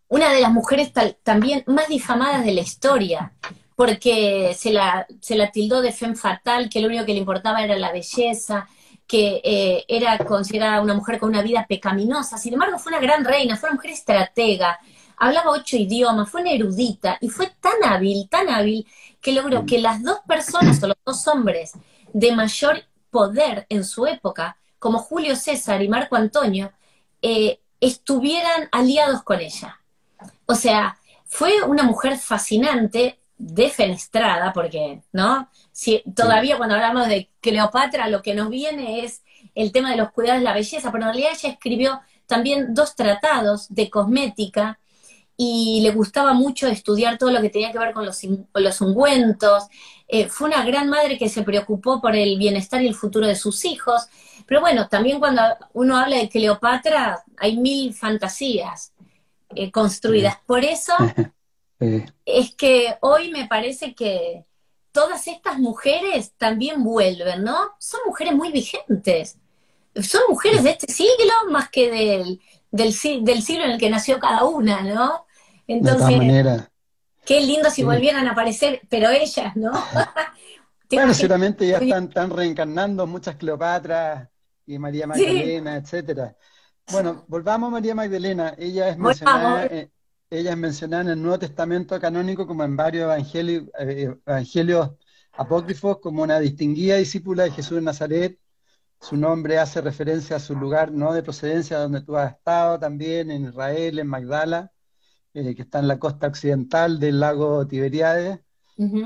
una 0.08 0.30
de 0.32 0.40
las 0.40 0.52
mujeres 0.52 0.92
también 1.22 1.62
más 1.66 1.88
difamadas 1.88 2.44
de 2.44 2.52
la 2.52 2.60
historia, 2.60 3.32
porque 3.76 4.52
se 4.58 4.72
la, 4.72 5.06
se 5.20 5.36
la 5.36 5.50
tildó 5.50 5.80
de 5.80 5.92
femme 5.92 6.16
fatal, 6.16 6.68
que 6.68 6.80
lo 6.80 6.88
único 6.88 7.06
que 7.06 7.12
le 7.12 7.20
importaba 7.20 7.62
era 7.62 7.76
la 7.76 7.92
belleza, 7.92 8.68
que 9.06 9.40
eh, 9.44 9.84
era 9.86 10.18
considerada 10.18 10.82
una 10.82 10.94
mujer 10.94 11.18
con 11.18 11.30
una 11.30 11.42
vida 11.42 11.66
pecaminosa. 11.68 12.36
Sin 12.36 12.54
embargo, 12.54 12.78
fue 12.78 12.92
una 12.92 13.00
gran 13.00 13.24
reina, 13.24 13.56
fue 13.56 13.68
una 13.68 13.76
mujer 13.76 13.92
estratega, 13.92 14.78
hablaba 15.18 15.52
ocho 15.52 15.76
idiomas, 15.76 16.30
fue 16.30 16.42
una 16.42 16.50
erudita 16.52 17.16
y 17.20 17.28
fue 17.28 17.52
tan 17.60 17.84
hábil, 17.84 18.28
tan 18.28 18.48
hábil, 18.48 18.86
que 19.20 19.32
logró 19.32 19.64
que 19.64 19.78
las 19.78 20.02
dos 20.02 20.18
personas 20.26 20.82
o 20.82 20.88
los 20.88 20.96
dos 21.06 21.28
hombres 21.28 21.72
de 22.12 22.32
mayor 22.32 22.82
poder 23.10 23.66
en 23.68 23.84
su 23.84 24.06
época, 24.06 24.56
como 24.82 24.98
Julio 24.98 25.36
César 25.36 25.80
y 25.80 25.88
Marco 25.88 26.16
Antonio, 26.16 26.72
eh, 27.22 27.60
estuvieran 27.80 28.68
aliados 28.72 29.22
con 29.22 29.38
ella. 29.38 29.80
O 30.46 30.56
sea, 30.56 30.98
fue 31.24 31.62
una 31.62 31.84
mujer 31.84 32.18
fascinante, 32.18 33.20
defenestrada, 33.38 34.52
porque, 34.52 35.00
¿no? 35.12 35.48
Si, 35.70 36.02
todavía 36.16 36.56
cuando 36.56 36.74
hablamos 36.74 37.06
de 37.06 37.30
Cleopatra, 37.40 38.08
lo 38.08 38.22
que 38.22 38.34
nos 38.34 38.50
viene 38.50 39.04
es 39.04 39.22
el 39.54 39.70
tema 39.70 39.92
de 39.92 39.98
los 39.98 40.10
cuidados 40.10 40.40
de 40.40 40.46
la 40.46 40.52
belleza, 40.52 40.90
pero 40.90 41.04
en 41.04 41.10
realidad 41.10 41.30
ella 41.32 41.50
escribió 41.50 42.00
también 42.26 42.74
dos 42.74 42.96
tratados 42.96 43.72
de 43.72 43.88
cosmética 43.88 44.80
y 45.36 45.80
le 45.82 45.92
gustaba 45.92 46.32
mucho 46.32 46.66
estudiar 46.66 47.18
todo 47.18 47.30
lo 47.30 47.40
que 47.40 47.50
tenía 47.50 47.70
que 47.70 47.78
ver 47.78 47.92
con 47.92 48.04
los, 48.04 48.20
los 48.52 48.80
ungüentos. 48.80 49.64
Eh, 50.08 50.28
fue 50.28 50.48
una 50.48 50.64
gran 50.64 50.88
madre 50.88 51.16
que 51.18 51.28
se 51.28 51.42
preocupó 51.42 52.00
por 52.00 52.16
el 52.16 52.36
bienestar 52.36 52.82
y 52.82 52.88
el 52.88 52.96
futuro 52.96 53.28
de 53.28 53.36
sus 53.36 53.64
hijos. 53.64 54.08
Pero 54.46 54.60
bueno, 54.60 54.88
también 54.88 55.18
cuando 55.18 55.42
uno 55.72 55.96
habla 55.96 56.16
de 56.16 56.28
Cleopatra, 56.28 57.22
hay 57.36 57.56
mil 57.56 57.94
fantasías 57.94 58.92
eh, 59.54 59.70
construidas. 59.70 60.38
Por 60.46 60.64
eso 60.64 60.94
es 62.24 62.54
que 62.54 62.96
hoy 63.00 63.30
me 63.30 63.46
parece 63.46 63.94
que 63.94 64.44
todas 64.92 65.26
estas 65.26 65.58
mujeres 65.58 66.32
también 66.36 66.82
vuelven, 66.82 67.42
¿no? 67.44 67.72
Son 67.78 68.00
mujeres 68.06 68.34
muy 68.34 68.52
vigentes. 68.52 69.38
Son 70.00 70.22
mujeres 70.28 70.62
de 70.62 70.70
este 70.70 70.92
siglo 70.92 71.32
más 71.50 71.68
que 71.68 71.90
del, 71.90 72.40
del, 72.70 72.92
siglo 73.42 73.64
en 73.64 73.72
el 73.72 73.78
que 73.78 73.90
nació 73.90 74.18
cada 74.18 74.44
una, 74.44 74.82
¿no? 74.82 75.26
Entonces, 75.66 76.66
qué 77.26 77.40
lindo 77.40 77.70
si 77.70 77.82
volvieran 77.82 78.26
a 78.26 78.32
aparecer, 78.32 78.80
pero 78.88 79.10
ellas, 79.10 79.54
¿no? 79.54 79.72
bueno, 80.90 81.12
seguramente 81.12 81.66
ya 81.66 81.78
están, 81.78 82.04
están, 82.04 82.30
reencarnando 82.30 83.06
muchas 83.06 83.36
Cleopatras 83.36 84.31
y 84.66 84.78
María 84.78 85.06
Magdalena, 85.06 85.76
etcétera. 85.76 86.36
Bueno, 86.90 87.24
volvamos 87.28 87.68
a 87.68 87.70
María 87.70 87.94
Magdalena. 87.94 88.54
Ella 88.58 88.88
es 88.88 88.98
mencionada, 88.98 89.66
eh, 89.66 89.90
ella 90.30 90.50
es 90.52 90.56
mencionada 90.56 91.02
en 91.02 91.08
el 91.10 91.22
Nuevo 91.22 91.38
Testamento 91.38 92.00
canónico 92.00 92.46
como 92.46 92.64
en 92.64 92.76
varios 92.76 93.04
evangelios, 93.04 93.64
eh, 93.78 94.14
evangelios 94.26 94.90
apócrifos 95.32 95.98
como 95.98 96.22
una 96.22 96.38
distinguida 96.40 96.96
discípula 96.96 97.44
de 97.44 97.52
Jesús 97.52 97.76
de 97.76 97.82
Nazaret. 97.82 98.38
Su 99.00 99.16
nombre 99.16 99.58
hace 99.58 99.80
referencia 99.80 100.36
a 100.36 100.40
su 100.40 100.54
lugar 100.56 100.92
no 100.92 101.12
de 101.12 101.22
procedencia 101.22 101.78
donde 101.78 102.02
tú 102.02 102.16
has 102.16 102.32
estado 102.32 102.78
también, 102.78 103.30
en 103.30 103.46
Israel, 103.46 103.98
en 103.98 104.06
Magdala. 104.06 104.72
Eh, 105.34 105.54
que 105.54 105.62
está 105.62 105.78
en 105.78 105.88
la 105.88 105.98
costa 105.98 106.26
occidental 106.26 107.00
del 107.00 107.18
lago 107.20 107.66
Tiberiades. 107.66 108.40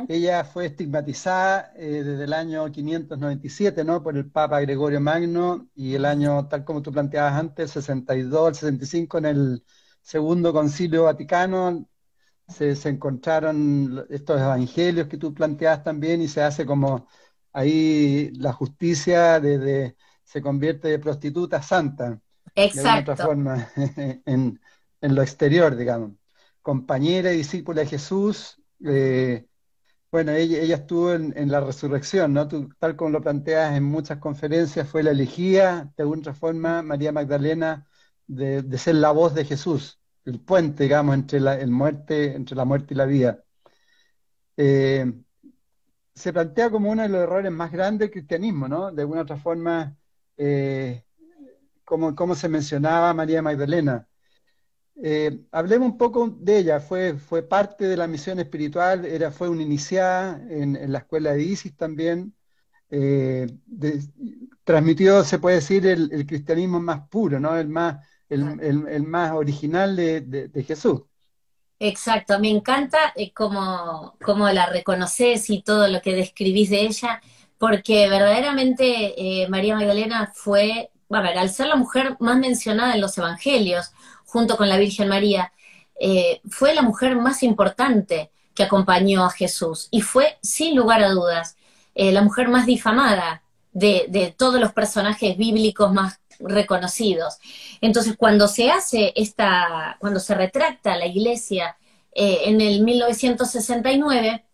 Ella 0.08 0.44
fue 0.44 0.66
estigmatizada 0.66 1.72
eh, 1.76 2.02
desde 2.04 2.24
el 2.24 2.32
año 2.32 2.70
597 2.70 3.84
¿no? 3.84 4.02
por 4.02 4.16
el 4.16 4.30
Papa 4.30 4.60
Gregorio 4.60 5.00
Magno 5.00 5.68
y 5.74 5.94
el 5.94 6.04
año, 6.04 6.46
tal 6.48 6.64
como 6.64 6.82
tú 6.82 6.92
planteabas 6.92 7.34
antes, 7.34 7.72
62, 7.72 8.48
el 8.48 8.54
65, 8.54 9.18
en 9.18 9.24
el 9.26 9.64
Segundo 10.00 10.52
Concilio 10.52 11.04
Vaticano, 11.04 11.88
se, 12.48 12.72
encontraron 12.88 14.06
estos 14.08 14.40
evangelios 14.40 15.08
que 15.08 15.18
tú 15.18 15.34
planteabas 15.34 15.82
también 15.82 16.22
y 16.22 16.28
se 16.28 16.42
hace 16.42 16.64
como 16.64 17.08
ahí 17.52 18.30
la 18.34 18.52
justicia 18.52 19.40
desde 19.40 19.96
se 20.22 20.42
convierte 20.42 20.88
de 20.88 20.98
prostituta 20.98 21.58
a 21.58 21.62
santa. 21.62 22.20
Exacto. 22.54 23.10
De 23.10 23.12
otra 23.12 23.26
forma, 23.26 23.68
en, 24.26 24.60
en 25.00 25.14
lo 25.14 25.22
exterior, 25.22 25.76
digamos. 25.76 26.12
Compañera 26.62 27.32
y 27.32 27.38
discípula 27.38 27.82
de 27.82 27.86
Jesús, 27.86 28.60
eh, 28.84 29.46
bueno, 30.10 30.32
ella, 30.32 30.58
ella 30.60 30.76
estuvo 30.76 31.12
en, 31.12 31.50
la 31.50 31.60
resurrección, 31.60 32.32
¿no? 32.32 32.48
tal 32.48 32.96
como 32.96 33.10
lo 33.10 33.20
planteas 33.20 33.76
en 33.76 33.84
muchas 33.84 34.18
conferencias, 34.18 34.88
fue 34.88 35.02
la 35.02 35.10
elegía, 35.10 35.92
de 35.96 36.02
alguna 36.04 36.34
forma, 36.34 36.82
María 36.82 37.12
Magdalena, 37.12 37.86
de, 38.26 38.78
ser 38.78 38.96
la 38.96 39.10
voz 39.12 39.34
de 39.34 39.44
Jesús, 39.44 40.00
el 40.24 40.40
puente, 40.40 40.84
digamos, 40.84 41.14
entre 41.14 41.40
la, 41.40 41.64
muerte, 41.66 42.34
entre 42.34 42.56
la 42.56 42.64
muerte 42.64 42.94
y 42.94 42.96
la 42.96 43.06
vida. 43.06 43.44
Eh, 44.56 45.12
se 46.14 46.32
plantea 46.32 46.70
como 46.70 46.90
uno 46.90 47.02
de 47.02 47.08
los 47.08 47.22
errores 47.22 47.52
más 47.52 47.70
grandes 47.70 48.00
del 48.00 48.10
cristianismo, 48.10 48.68
¿no? 48.68 48.90
De 48.92 49.02
alguna 49.02 49.22
otra 49.22 49.36
forma, 49.36 49.96
eh, 50.36 51.04
como, 51.84 52.14
como 52.14 52.34
se 52.34 52.48
mencionaba 52.48 53.12
María 53.14 53.42
Magdalena. 53.42 54.08
Eh, 55.02 55.40
hablemos 55.52 55.90
un 55.90 55.98
poco 55.98 56.28
de 56.38 56.58
ella. 56.58 56.80
Fue, 56.80 57.14
fue 57.14 57.42
parte 57.42 57.84
de 57.86 57.96
la 57.96 58.06
misión 58.06 58.38
espiritual, 58.38 59.04
era, 59.04 59.30
fue 59.30 59.48
una 59.48 59.62
iniciada 59.62 60.40
en, 60.48 60.90
la 60.90 60.98
escuela 60.98 61.32
de 61.32 61.42
Isis 61.42 61.76
también. 61.76 62.34
Eh, 62.88 63.46
transmitió, 64.64 65.24
se 65.24 65.38
puede 65.38 65.56
decir, 65.56 65.86
el, 65.86 66.26
cristianismo 66.26 66.80
más 66.80 67.08
puro, 67.08 67.40
¿no? 67.40 67.56
El 67.56 67.68
más, 67.68 68.06
el, 68.28 69.02
más 69.02 69.32
original 69.32 69.96
de, 69.96 70.64
Jesús. 70.66 71.02
Exacto, 71.78 72.38
me 72.38 72.48
encanta 72.48 73.12
eh, 73.16 73.32
cómo, 73.34 74.16
la 74.52 74.66
reconoces 74.70 75.50
y 75.50 75.62
todo 75.62 75.88
lo 75.88 76.00
que 76.00 76.14
describís 76.14 76.70
de 76.70 76.86
ella, 76.86 77.20
porque 77.58 78.08
verdaderamente 78.08 79.46
María 79.50 79.74
Magdalena 79.74 80.32
fue, 80.34 80.90
a 81.10 81.20
ver, 81.20 81.36
al 81.36 81.50
ser 81.50 81.66
la 81.66 81.76
mujer 81.76 82.16
más 82.20 82.38
mencionada 82.38 82.94
en 82.94 83.00
los 83.02 83.18
evangelios, 83.18 83.92
junto 84.26 84.56
con 84.56 84.68
la 84.68 84.76
Virgen 84.76 85.08
María, 85.08 85.52
eh, 85.98 86.40
fue 86.50 86.74
la 86.74 86.82
mujer 86.82 87.16
más 87.16 87.42
importante 87.42 88.30
que 88.54 88.62
acompañó 88.62 89.24
a 89.24 89.30
Jesús 89.30 89.88
y 89.90 90.02
fue, 90.02 90.38
sin 90.42 90.76
lugar 90.76 91.02
a 91.02 91.10
dudas, 91.10 91.56
eh, 91.94 92.12
la 92.12 92.22
mujer 92.22 92.48
más 92.48 92.66
difamada 92.66 93.42
de, 93.72 94.34
todos 94.36 94.60
los 94.60 94.72
personajes 94.72 95.36
bíblicos 95.36 95.92
más 95.92 96.20
reconocidos. 96.38 97.38
Entonces, 97.80 98.16
cuando 98.16 98.48
se 98.48 98.70
hace 98.70 99.12
esta, 99.16 99.96
cuando 100.00 100.20
se 100.20 100.34
retracta 100.34 100.96
la 100.96 101.06
iglesia 101.06 101.76
eh, 102.12 102.40
en 102.44 102.60
el 102.60 102.82
1969, 102.82 104.44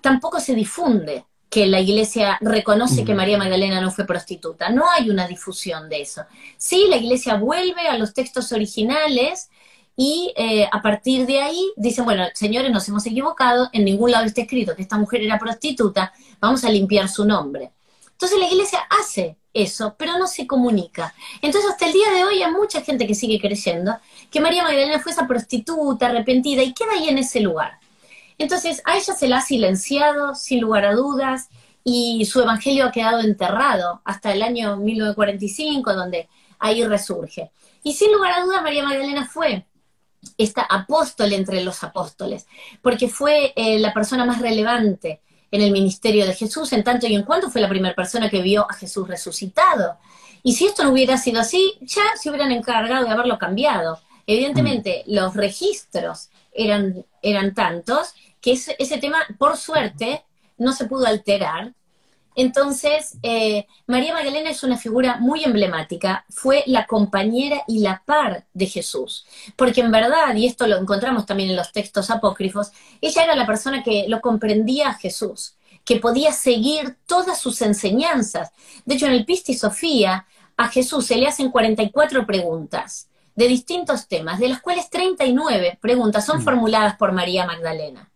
tampoco 0.00 0.40
se 0.40 0.54
difunde 0.54 1.24
que 1.52 1.66
la 1.66 1.80
iglesia 1.80 2.38
reconoce 2.40 3.04
que 3.04 3.14
María 3.14 3.36
Magdalena 3.36 3.78
no 3.78 3.90
fue 3.90 4.06
prostituta. 4.06 4.70
No 4.70 4.90
hay 4.90 5.10
una 5.10 5.28
difusión 5.28 5.90
de 5.90 6.00
eso. 6.00 6.22
Sí, 6.56 6.86
la 6.88 6.96
iglesia 6.96 7.34
vuelve 7.34 7.88
a 7.88 7.98
los 7.98 8.14
textos 8.14 8.52
originales 8.52 9.50
y 9.94 10.32
eh, 10.34 10.66
a 10.72 10.80
partir 10.80 11.26
de 11.26 11.42
ahí 11.42 11.70
dicen, 11.76 12.06
bueno, 12.06 12.24
señores, 12.32 12.72
nos 12.72 12.88
hemos 12.88 13.04
equivocado, 13.04 13.68
en 13.74 13.84
ningún 13.84 14.12
lado 14.12 14.24
está 14.24 14.40
escrito 14.40 14.74
que 14.74 14.80
esta 14.80 14.96
mujer 14.96 15.20
era 15.20 15.38
prostituta, 15.38 16.14
vamos 16.40 16.64
a 16.64 16.70
limpiar 16.70 17.10
su 17.10 17.26
nombre. 17.26 17.70
Entonces 18.12 18.38
la 18.38 18.48
iglesia 18.48 18.78
hace 18.88 19.36
eso, 19.52 19.94
pero 19.98 20.16
no 20.16 20.28
se 20.28 20.46
comunica. 20.46 21.12
Entonces 21.42 21.70
hasta 21.70 21.84
el 21.84 21.92
día 21.92 22.10
de 22.12 22.24
hoy 22.24 22.42
hay 22.42 22.50
mucha 22.50 22.80
gente 22.80 23.06
que 23.06 23.14
sigue 23.14 23.38
creyendo 23.38 23.98
que 24.30 24.40
María 24.40 24.62
Magdalena 24.62 25.00
fue 25.00 25.12
esa 25.12 25.26
prostituta 25.26 26.06
arrepentida 26.06 26.62
y 26.62 26.72
queda 26.72 26.92
ahí 26.94 27.10
en 27.10 27.18
ese 27.18 27.40
lugar. 27.40 27.78
Entonces, 28.42 28.82
a 28.84 28.96
ella 28.96 29.14
se 29.14 29.28
la 29.28 29.38
ha 29.38 29.40
silenciado, 29.40 30.34
sin 30.34 30.60
lugar 30.60 30.84
a 30.84 30.94
dudas, 30.94 31.48
y 31.84 32.24
su 32.26 32.40
evangelio 32.40 32.86
ha 32.86 32.92
quedado 32.92 33.20
enterrado 33.20 34.02
hasta 34.04 34.32
el 34.32 34.42
año 34.42 34.76
1945, 34.76 35.94
donde 35.94 36.28
ahí 36.58 36.84
resurge. 36.84 37.52
Y 37.84 37.92
sin 37.92 38.12
lugar 38.12 38.32
a 38.32 38.42
dudas, 38.42 38.62
María 38.62 38.82
Magdalena 38.82 39.26
fue 39.26 39.64
esta 40.36 40.62
apóstol 40.62 41.32
entre 41.32 41.62
los 41.62 41.84
apóstoles, 41.84 42.46
porque 42.82 43.08
fue 43.08 43.52
eh, 43.54 43.78
la 43.78 43.94
persona 43.94 44.24
más 44.24 44.40
relevante 44.40 45.20
en 45.52 45.62
el 45.62 45.70
ministerio 45.70 46.26
de 46.26 46.34
Jesús, 46.34 46.72
en 46.72 46.82
tanto 46.82 47.06
y 47.06 47.14
en 47.14 47.22
cuanto 47.22 47.48
fue 47.48 47.60
la 47.60 47.68
primera 47.68 47.94
persona 47.94 48.28
que 48.28 48.42
vio 48.42 48.68
a 48.68 48.74
Jesús 48.74 49.06
resucitado. 49.06 49.98
Y 50.42 50.54
si 50.54 50.66
esto 50.66 50.82
no 50.82 50.90
hubiera 50.90 51.16
sido 51.16 51.40
así, 51.40 51.74
ya 51.80 52.02
se 52.20 52.28
hubieran 52.28 52.50
encargado 52.50 53.04
de 53.04 53.10
haberlo 53.10 53.38
cambiado. 53.38 54.00
Evidentemente, 54.26 55.04
mm. 55.06 55.14
los 55.14 55.34
registros 55.34 56.30
eran, 56.52 57.04
eran 57.22 57.54
tantos 57.54 58.14
que 58.42 58.52
ese, 58.52 58.76
ese 58.78 58.98
tema, 58.98 59.20
por 59.38 59.56
suerte, 59.56 60.26
no 60.58 60.72
se 60.72 60.84
pudo 60.84 61.06
alterar. 61.06 61.72
Entonces, 62.34 63.18
eh, 63.22 63.66
María 63.86 64.14
Magdalena 64.14 64.50
es 64.50 64.62
una 64.62 64.78
figura 64.78 65.18
muy 65.18 65.44
emblemática, 65.44 66.24
fue 66.30 66.64
la 66.66 66.86
compañera 66.86 67.62
y 67.68 67.80
la 67.80 68.02
par 68.06 68.46
de 68.54 68.66
Jesús, 68.66 69.26
porque 69.54 69.82
en 69.82 69.92
verdad, 69.92 70.34
y 70.34 70.46
esto 70.46 70.66
lo 70.66 70.78
encontramos 70.78 71.26
también 71.26 71.50
en 71.50 71.56
los 71.56 71.72
textos 71.72 72.10
apócrifos, 72.10 72.72
ella 73.02 73.24
era 73.24 73.36
la 73.36 73.46
persona 73.46 73.82
que 73.82 74.06
lo 74.08 74.22
comprendía 74.22 74.88
a 74.88 74.94
Jesús, 74.94 75.56
que 75.84 75.96
podía 75.96 76.32
seguir 76.32 76.96
todas 77.06 77.38
sus 77.38 77.60
enseñanzas. 77.60 78.50
De 78.86 78.94
hecho, 78.94 79.06
en 79.06 79.12
el 79.12 79.26
Pisti 79.26 79.54
Sofía, 79.54 80.26
a 80.56 80.68
Jesús 80.68 81.06
se 81.06 81.16
le 81.16 81.26
hacen 81.26 81.50
44 81.50 82.26
preguntas 82.26 83.08
de 83.34 83.48
distintos 83.48 84.08
temas, 84.08 84.38
de 84.38 84.48
las 84.48 84.60
cuales 84.60 84.88
39 84.88 85.78
preguntas 85.82 86.24
son 86.24 86.40
mm. 86.40 86.44
formuladas 86.44 86.96
por 86.96 87.12
María 87.12 87.46
Magdalena. 87.46 88.11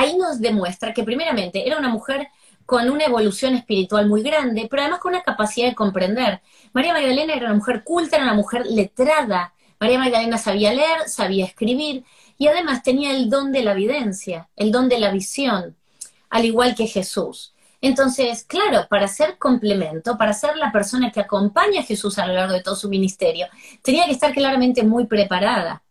Ahí 0.00 0.16
nos 0.16 0.40
demuestra 0.40 0.94
que 0.94 1.04
primeramente 1.04 1.66
era 1.66 1.76
una 1.76 1.90
mujer 1.90 2.28
con 2.64 2.88
una 2.88 3.04
evolución 3.04 3.54
espiritual 3.54 4.08
muy 4.08 4.22
grande, 4.22 4.66
pero 4.70 4.80
además 4.80 5.00
con 5.00 5.12
una 5.12 5.22
capacidad 5.22 5.68
de 5.68 5.74
comprender. 5.74 6.40
María 6.72 6.94
Magdalena 6.94 7.34
era 7.34 7.44
una 7.48 7.56
mujer 7.56 7.84
culta, 7.84 8.16
era 8.16 8.24
una 8.24 8.32
mujer 8.32 8.64
letrada. 8.64 9.52
María 9.78 9.98
Magdalena 9.98 10.38
sabía 10.38 10.72
leer, 10.72 11.06
sabía 11.06 11.44
escribir 11.44 12.02
y 12.38 12.48
además 12.48 12.82
tenía 12.82 13.14
el 13.14 13.28
don 13.28 13.52
de 13.52 13.62
la 13.62 13.72
evidencia, 13.72 14.48
el 14.56 14.72
don 14.72 14.88
de 14.88 15.00
la 15.00 15.10
visión, 15.10 15.76
al 16.30 16.46
igual 16.46 16.74
que 16.74 16.86
Jesús. 16.86 17.52
Entonces, 17.82 18.44
claro, 18.44 18.86
para 18.88 19.06
ser 19.06 19.36
complemento, 19.36 20.16
para 20.16 20.32
ser 20.32 20.56
la 20.56 20.72
persona 20.72 21.12
que 21.12 21.20
acompaña 21.20 21.82
a 21.82 21.84
Jesús 21.84 22.18
a 22.18 22.26
lo 22.26 22.32
largo 22.32 22.54
de 22.54 22.62
todo 22.62 22.74
su 22.74 22.88
ministerio, 22.88 23.48
tenía 23.82 24.06
que 24.06 24.12
estar 24.12 24.32
claramente 24.32 24.82
muy 24.82 25.04
preparada. 25.04 25.82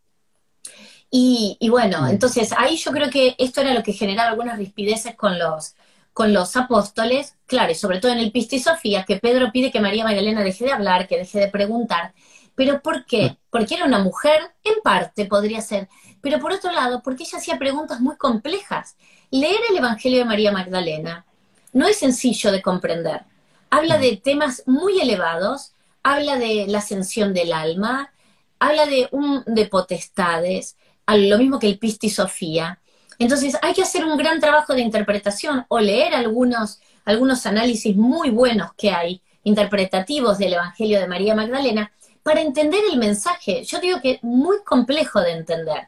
Y, 1.12 1.58
y 1.60 1.70
bueno, 1.70 2.08
entonces 2.08 2.52
ahí 2.58 2.78
yo 2.78 2.92
creo 2.92 3.10
que 3.10 3.36
esto 3.40 3.62
era 3.62 3.74
lo 3.74 3.84
que 3.84 3.94
generaba 3.94 4.30
algunas 4.30 4.58
rispideces 4.58 5.16
con 5.16 5.40
los, 5.40 5.76
con 6.14 6.34
los 6.34 6.56
apóstoles, 6.56 7.36
claro, 7.48 7.72
y 7.72 7.76
sobre 7.76 8.00
todo 8.00 8.12
en 8.12 8.20
el 8.20 8.32
Pisti 8.32 8.60
Sofía, 8.60 9.06
que 9.06 9.18
Pedro 9.18 9.52
pide 9.52 9.72
que 9.72 9.80
María 9.80 10.04
Magdalena 10.04 10.44
deje 10.44 10.66
de 10.66 10.72
hablar, 10.72 11.08
que 11.08 11.18
deje 11.18 11.40
de 11.40 11.48
preguntar. 11.48 12.14
¿Pero 12.56 12.82
por 12.82 13.06
qué? 13.06 13.38
Porque 13.50 13.76
era 13.76 13.86
una 13.86 14.00
mujer, 14.00 14.52
en 14.64 14.82
parte 14.84 15.26
podría 15.26 15.62
ser, 15.62 15.88
pero 16.22 16.40
por 16.40 16.52
otro 16.52 16.72
lado, 16.72 17.02
porque 17.02 17.24
ella 17.24 17.38
hacía 17.38 17.58
preguntas 17.58 18.02
muy 18.02 18.18
complejas. 18.18 18.98
Leer 19.32 19.60
el 19.70 19.78
Evangelio 19.78 20.20
de 20.20 20.26
María 20.26 20.52
Magdalena 20.52 21.26
no 21.72 21.88
es 21.88 21.98
sencillo 21.98 22.52
de 22.52 22.62
comprender. 22.62 23.22
Habla 23.70 23.98
de 23.98 24.18
temas 24.18 24.64
muy 24.66 25.00
elevados, 25.00 25.74
habla 26.04 26.36
de 26.36 26.66
la 26.68 26.80
ascensión 26.80 27.34
del 27.34 27.54
alma, 27.54 28.12
habla 28.60 28.86
de, 28.86 29.08
un, 29.12 29.44
de 29.46 29.68
potestades, 29.68 30.76
lo 31.18 31.38
mismo 31.38 31.60
que 31.60 31.68
el 31.68 31.80
Pisti 31.80 32.10
Sofía. 32.10 32.80
Entonces 33.18 33.58
hay 33.62 33.74
que 33.74 33.82
hacer 33.82 34.06
un 34.06 34.18
gran 34.18 34.40
trabajo 34.40 34.74
de 34.74 34.82
interpretación 34.82 35.66
o 35.68 35.80
leer 35.80 36.14
algunos, 36.14 36.80
algunos 37.06 37.46
análisis 37.46 37.96
muy 37.96 38.30
buenos 38.30 38.74
que 38.78 38.92
hay, 38.92 39.22
interpretativos 39.44 40.38
del 40.38 40.54
Evangelio 40.54 41.00
de 41.00 41.08
María 41.08 41.36
Magdalena, 41.36 41.92
para 42.24 42.42
entender 42.42 42.82
el 42.92 42.98
mensaje. 42.98 43.64
Yo 43.64 43.80
digo 43.80 44.00
que 44.02 44.12
es 44.12 44.24
muy 44.24 44.58
complejo 44.64 45.22
de 45.22 45.32
entender. 45.32 45.88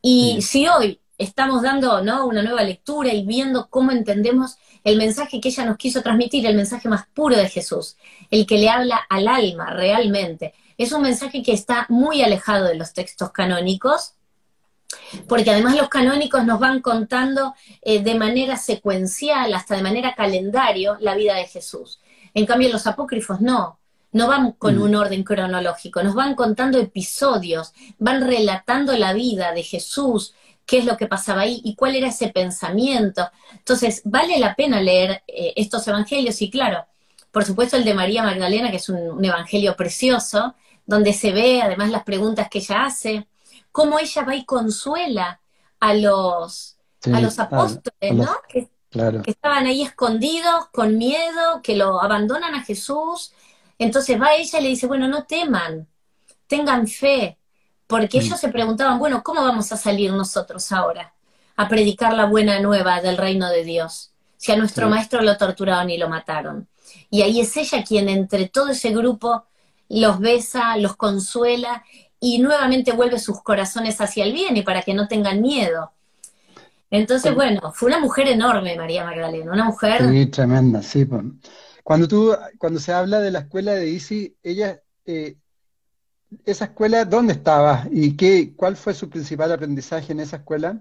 Y 0.00 0.40
si 0.42 0.66
hoy 0.68 1.00
estamos 1.18 1.62
dando 1.62 2.02
¿no? 2.02 2.26
una 2.26 2.42
nueva 2.42 2.62
lectura 2.62 3.12
y 3.12 3.24
viendo 3.24 3.68
cómo 3.68 3.92
entendemos 3.92 4.56
el 4.84 4.96
mensaje 4.96 5.40
que 5.40 5.48
ella 5.48 5.64
nos 5.64 5.76
quiso 5.76 6.02
transmitir, 6.02 6.46
el 6.46 6.56
mensaje 6.56 6.88
más 6.88 7.06
puro 7.14 7.36
de 7.36 7.48
Jesús, 7.48 7.96
el 8.30 8.46
que 8.46 8.58
le 8.58 8.68
habla 8.68 9.00
al 9.08 9.28
alma 9.28 9.70
realmente, 9.70 10.54
es 10.76 10.92
un 10.92 11.02
mensaje 11.02 11.42
que 11.42 11.52
está 11.52 11.86
muy 11.88 12.22
alejado 12.22 12.66
de 12.66 12.74
los 12.74 12.92
textos 12.92 13.30
canónicos, 13.30 14.14
porque 15.28 15.50
además 15.50 15.76
los 15.76 15.88
canónicos 15.88 16.44
nos 16.44 16.58
van 16.58 16.80
contando 16.80 17.54
eh, 17.82 18.02
de 18.02 18.14
manera 18.14 18.56
secuencial, 18.56 19.52
hasta 19.54 19.76
de 19.76 19.82
manera 19.82 20.14
calendario, 20.14 20.96
la 21.00 21.14
vida 21.14 21.34
de 21.34 21.46
Jesús. 21.46 22.00
En 22.34 22.46
cambio, 22.46 22.70
los 22.70 22.86
apócrifos 22.86 23.40
no, 23.40 23.78
no 24.12 24.28
van 24.28 24.52
con 24.52 24.78
mm. 24.78 24.82
un 24.82 24.94
orden 24.94 25.24
cronológico, 25.24 26.02
nos 26.02 26.14
van 26.14 26.34
contando 26.34 26.78
episodios, 26.78 27.72
van 27.98 28.26
relatando 28.26 28.96
la 28.96 29.12
vida 29.12 29.52
de 29.52 29.62
Jesús, 29.62 30.34
qué 30.66 30.78
es 30.78 30.84
lo 30.84 30.96
que 30.96 31.06
pasaba 31.06 31.42
ahí 31.42 31.60
y 31.64 31.74
cuál 31.74 31.96
era 31.96 32.08
ese 32.08 32.28
pensamiento. 32.28 33.28
Entonces, 33.52 34.02
vale 34.04 34.38
la 34.38 34.54
pena 34.54 34.80
leer 34.80 35.22
eh, 35.26 35.52
estos 35.56 35.86
evangelios 35.88 36.40
y 36.42 36.50
claro, 36.50 36.86
por 37.30 37.44
supuesto 37.44 37.76
el 37.76 37.84
de 37.84 37.94
María 37.94 38.22
Magdalena, 38.22 38.70
que 38.70 38.76
es 38.76 38.88
un 38.88 39.24
evangelio 39.24 39.74
precioso, 39.74 40.54
donde 40.84 41.12
se 41.12 41.32
ve 41.32 41.62
además 41.62 41.90
las 41.90 42.04
preguntas 42.04 42.48
que 42.50 42.58
ella 42.58 42.84
hace, 42.84 43.26
cómo 43.72 43.98
ella 43.98 44.22
va 44.22 44.36
y 44.36 44.44
consuela 44.44 45.40
a 45.80 45.94
los, 45.94 46.76
a 47.12 47.20
los 47.20 47.38
apóstoles, 47.38 48.14
¿no? 48.14 48.36
Que, 48.48 48.70
estaban 49.24 49.66
ahí 49.66 49.82
escondidos, 49.82 50.68
con 50.70 50.98
miedo, 50.98 51.62
que 51.62 51.76
lo 51.76 52.00
abandonan 52.00 52.54
a 52.54 52.62
Jesús. 52.62 53.32
Entonces 53.78 54.20
va 54.20 54.34
ella 54.34 54.60
y 54.60 54.62
le 54.62 54.68
dice, 54.68 54.86
bueno, 54.86 55.08
no 55.08 55.24
teman, 55.24 55.88
tengan 56.46 56.86
fe, 56.86 57.38
porque 57.86 58.18
mm. 58.18 58.20
ellos 58.20 58.40
se 58.40 58.50
preguntaban, 58.50 58.98
bueno, 58.98 59.22
¿cómo 59.22 59.42
vamos 59.42 59.72
a 59.72 59.78
salir 59.78 60.12
nosotros 60.12 60.70
ahora 60.72 61.14
a 61.56 61.68
predicar 61.68 62.12
la 62.12 62.26
buena 62.26 62.60
nueva 62.60 63.00
del 63.00 63.16
reino 63.16 63.48
de 63.48 63.64
Dios? 63.64 64.12
Si 64.36 64.52
a 64.52 64.56
nuestro 64.56 64.88
maestro 64.88 65.22
lo 65.22 65.36
torturaron 65.38 65.88
y 65.88 65.96
lo 65.96 66.08
mataron. 66.08 66.68
Y 67.08 67.22
ahí 67.22 67.40
es 67.40 67.56
ella 67.56 67.82
quien 67.82 68.08
entre 68.08 68.48
todo 68.48 68.68
ese 68.68 68.90
grupo 68.90 69.46
los 69.88 70.18
besa, 70.20 70.76
los 70.76 70.96
consuela 70.96 71.84
y 72.24 72.38
nuevamente 72.38 72.92
vuelve 72.92 73.18
sus 73.18 73.42
corazones 73.42 74.00
hacia 74.00 74.24
el 74.24 74.32
bien 74.32 74.56
y 74.56 74.62
para 74.62 74.82
que 74.82 74.94
no 74.94 75.08
tengan 75.08 75.42
miedo. 75.42 75.90
Entonces, 76.88 77.34
bueno, 77.34 77.72
fue 77.74 77.88
una 77.88 77.98
mujer 77.98 78.28
enorme, 78.28 78.76
María 78.76 79.04
Magdalena, 79.04 79.50
una 79.50 79.64
mujer... 79.64 80.08
Sí, 80.08 80.26
tremenda, 80.26 80.82
sí. 80.82 81.04
Cuando 81.82 82.06
tú, 82.06 82.32
cuando 82.58 82.78
se 82.78 82.92
habla 82.92 83.18
de 83.18 83.32
la 83.32 83.40
escuela 83.40 83.72
de 83.72 83.90
Isi, 83.90 84.36
ella, 84.40 84.80
eh, 85.04 85.34
esa 86.44 86.66
escuela, 86.66 87.04
¿dónde 87.04 87.32
estaba? 87.32 87.88
¿Y 87.90 88.16
qué, 88.16 88.54
cuál 88.54 88.76
fue 88.76 88.94
su 88.94 89.10
principal 89.10 89.50
aprendizaje 89.50 90.12
en 90.12 90.20
esa 90.20 90.36
escuela? 90.36 90.80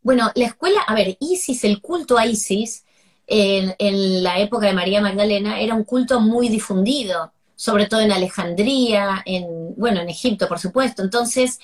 Bueno, 0.00 0.30
la 0.34 0.46
escuela, 0.46 0.80
a 0.86 0.94
ver, 0.94 1.18
Isis, 1.20 1.64
el 1.64 1.82
culto 1.82 2.16
a 2.16 2.24
Isis, 2.24 2.86
en, 3.26 3.74
en 3.78 4.22
la 4.22 4.38
época 4.38 4.68
de 4.68 4.72
María 4.72 5.02
Magdalena, 5.02 5.60
era 5.60 5.74
un 5.74 5.84
culto 5.84 6.18
muy 6.18 6.48
difundido 6.48 7.30
sobre 7.56 7.86
todo 7.86 8.00
en 8.00 8.12
Alejandría, 8.12 9.22
en, 9.24 9.74
bueno, 9.76 10.00
en 10.00 10.08
Egipto, 10.08 10.48
por 10.48 10.58
supuesto. 10.58 11.02
Entonces, 11.02 11.58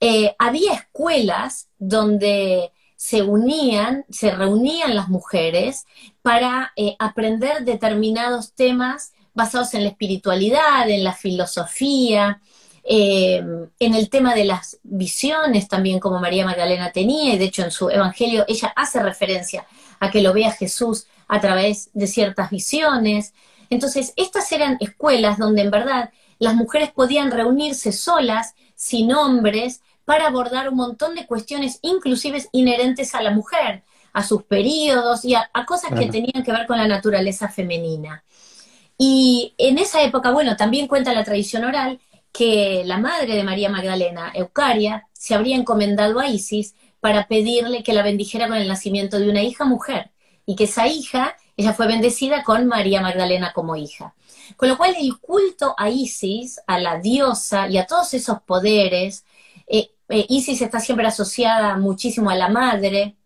eh, 0.00 0.34
había 0.38 0.74
escuelas 0.74 1.68
donde 1.78 2.72
se 2.96 3.22
unían, 3.22 4.04
se 4.10 4.30
reunían 4.30 4.94
las 4.94 5.08
mujeres 5.08 5.86
para 6.22 6.72
eh, 6.76 6.96
aprender 6.98 7.64
determinados 7.64 8.54
temas 8.54 9.12
basados 9.34 9.74
en 9.74 9.84
la 9.84 9.90
espiritualidad, 9.90 10.90
en 10.90 11.04
la 11.04 11.12
filosofía, 11.12 12.40
eh, 12.82 13.44
en 13.78 13.94
el 13.94 14.08
tema 14.08 14.34
de 14.34 14.44
las 14.44 14.78
visiones 14.82 15.68
también 15.68 16.00
como 16.00 16.18
María 16.18 16.44
Magdalena 16.44 16.90
tenía, 16.90 17.34
y 17.34 17.38
de 17.38 17.44
hecho 17.44 17.62
en 17.62 17.70
su 17.70 17.90
Evangelio 17.90 18.44
ella 18.48 18.72
hace 18.74 19.02
referencia 19.02 19.66
a 20.00 20.10
que 20.10 20.22
lo 20.22 20.32
vea 20.32 20.52
Jesús 20.52 21.06
a 21.28 21.40
través 21.40 21.90
de 21.92 22.06
ciertas 22.06 22.50
visiones. 22.50 23.34
Entonces, 23.70 24.12
estas 24.16 24.50
eran 24.52 24.76
escuelas 24.80 25.38
donde 25.38 25.62
en 25.62 25.70
verdad 25.70 26.10
las 26.38 26.54
mujeres 26.54 26.90
podían 26.90 27.30
reunirse 27.30 27.92
solas, 27.92 28.54
sin 28.74 29.12
hombres, 29.12 29.82
para 30.04 30.28
abordar 30.28 30.68
un 30.68 30.76
montón 30.76 31.14
de 31.14 31.26
cuestiones, 31.26 31.78
inclusive 31.82 32.42
inherentes 32.52 33.14
a 33.14 33.22
la 33.22 33.30
mujer, 33.30 33.82
a 34.12 34.22
sus 34.22 34.42
periodos 34.44 35.24
y 35.24 35.34
a, 35.34 35.50
cosas 35.66 35.90
que 35.98 36.06
tenían 36.06 36.42
que 36.42 36.52
ver 36.52 36.66
con 36.66 36.78
la 36.78 36.88
naturaleza 36.88 37.48
femenina. 37.48 38.24
Y 38.96 39.54
en 39.58 39.78
esa 39.78 40.02
época, 40.02 40.30
bueno, 40.30 40.56
también 40.56 40.88
cuenta 40.88 41.12
la 41.12 41.24
tradición 41.24 41.64
oral 41.64 42.00
que 42.32 42.82
la 42.84 42.98
madre 42.98 43.36
de 43.36 43.44
María 43.44 43.68
Magdalena, 43.68 44.32
Eucaria, 44.34 45.06
se 45.12 45.34
habría 45.34 45.56
encomendado 45.56 46.20
a 46.20 46.28
Isis 46.28 46.74
para 47.00 47.28
pedirle 47.28 47.82
que 47.82 47.92
la 47.92 48.02
bendijera 48.02 48.48
con 48.48 48.56
el 48.56 48.68
nacimiento 48.68 49.18
de 49.18 49.28
una 49.28 49.42
hija 49.42 49.64
mujer 49.64 50.10
y 50.46 50.56
que 50.56 50.64
esa 50.64 50.86
hija 50.88 51.36
ella 51.58 51.74
fue 51.74 51.88
bendecida 51.88 52.44
con 52.44 52.68
María 52.68 53.00
Magdalena 53.00 53.52
como 53.52 53.74
hija. 53.74 54.14
Con 54.56 54.68
lo 54.68 54.78
cual 54.78 54.94
el 54.96 55.18
culto 55.18 55.74
a 55.76 55.90
Isis, 55.90 56.60
a 56.68 56.78
la 56.78 57.00
diosa 57.00 57.68
y 57.68 57.78
a 57.78 57.84
todos 57.84 58.14
esos 58.14 58.40
poderes, 58.42 59.24
eh, 59.66 59.90
eh, 60.08 60.24
Isis 60.28 60.62
está 60.62 60.78
siempre 60.78 61.08
asociada 61.08 61.76
muchísimo 61.76 62.30
a 62.30 62.36
la 62.36 62.48
madre, 62.48 63.16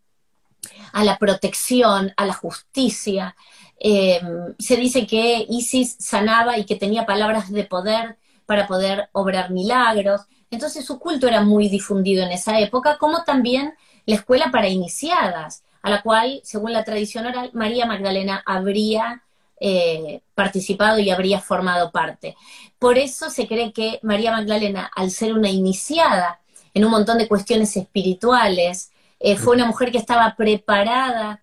a 0.94 1.04
la 1.04 1.18
protección, 1.18 2.14
a 2.16 2.24
la 2.24 2.32
justicia. 2.32 3.36
Em, 3.78 4.54
se 4.58 4.76
dice 4.76 5.06
que 5.06 5.44
Isis 5.50 5.96
sanaba 6.00 6.56
y 6.56 6.64
que 6.64 6.76
tenía 6.76 7.04
palabras 7.04 7.52
de 7.52 7.64
poder 7.64 8.16
para 8.46 8.66
poder 8.66 9.10
obrar 9.12 9.50
milagros. 9.50 10.22
Entonces 10.50 10.86
su 10.86 10.98
culto 10.98 11.28
era 11.28 11.42
muy 11.42 11.68
difundido 11.68 12.24
en 12.24 12.32
esa 12.32 12.58
época, 12.60 12.96
como 12.96 13.24
también 13.24 13.74
la 14.06 14.14
escuela 14.14 14.50
para 14.50 14.68
iniciadas 14.68 15.64
a 15.82 15.90
la 15.90 16.02
cual, 16.02 16.40
según 16.44 16.72
la 16.72 16.84
tradición 16.84 17.26
oral, 17.26 17.50
María 17.52 17.86
Magdalena 17.86 18.42
habría 18.46 19.22
eh, 19.60 20.22
participado 20.34 20.98
y 20.98 21.10
habría 21.10 21.40
formado 21.40 21.90
parte. 21.90 22.36
Por 22.78 22.98
eso 22.98 23.30
se 23.30 23.46
cree 23.46 23.72
que 23.72 24.00
María 24.02 24.32
Magdalena, 24.32 24.90
al 24.94 25.10
ser 25.10 25.34
una 25.34 25.50
iniciada 25.50 26.40
en 26.74 26.84
un 26.84 26.90
montón 26.90 27.18
de 27.18 27.28
cuestiones 27.28 27.76
espirituales, 27.76 28.90
eh, 29.20 29.36
fue 29.36 29.54
una 29.54 29.66
mujer 29.66 29.92
que 29.92 29.98
estaba 29.98 30.34
preparada 30.36 31.42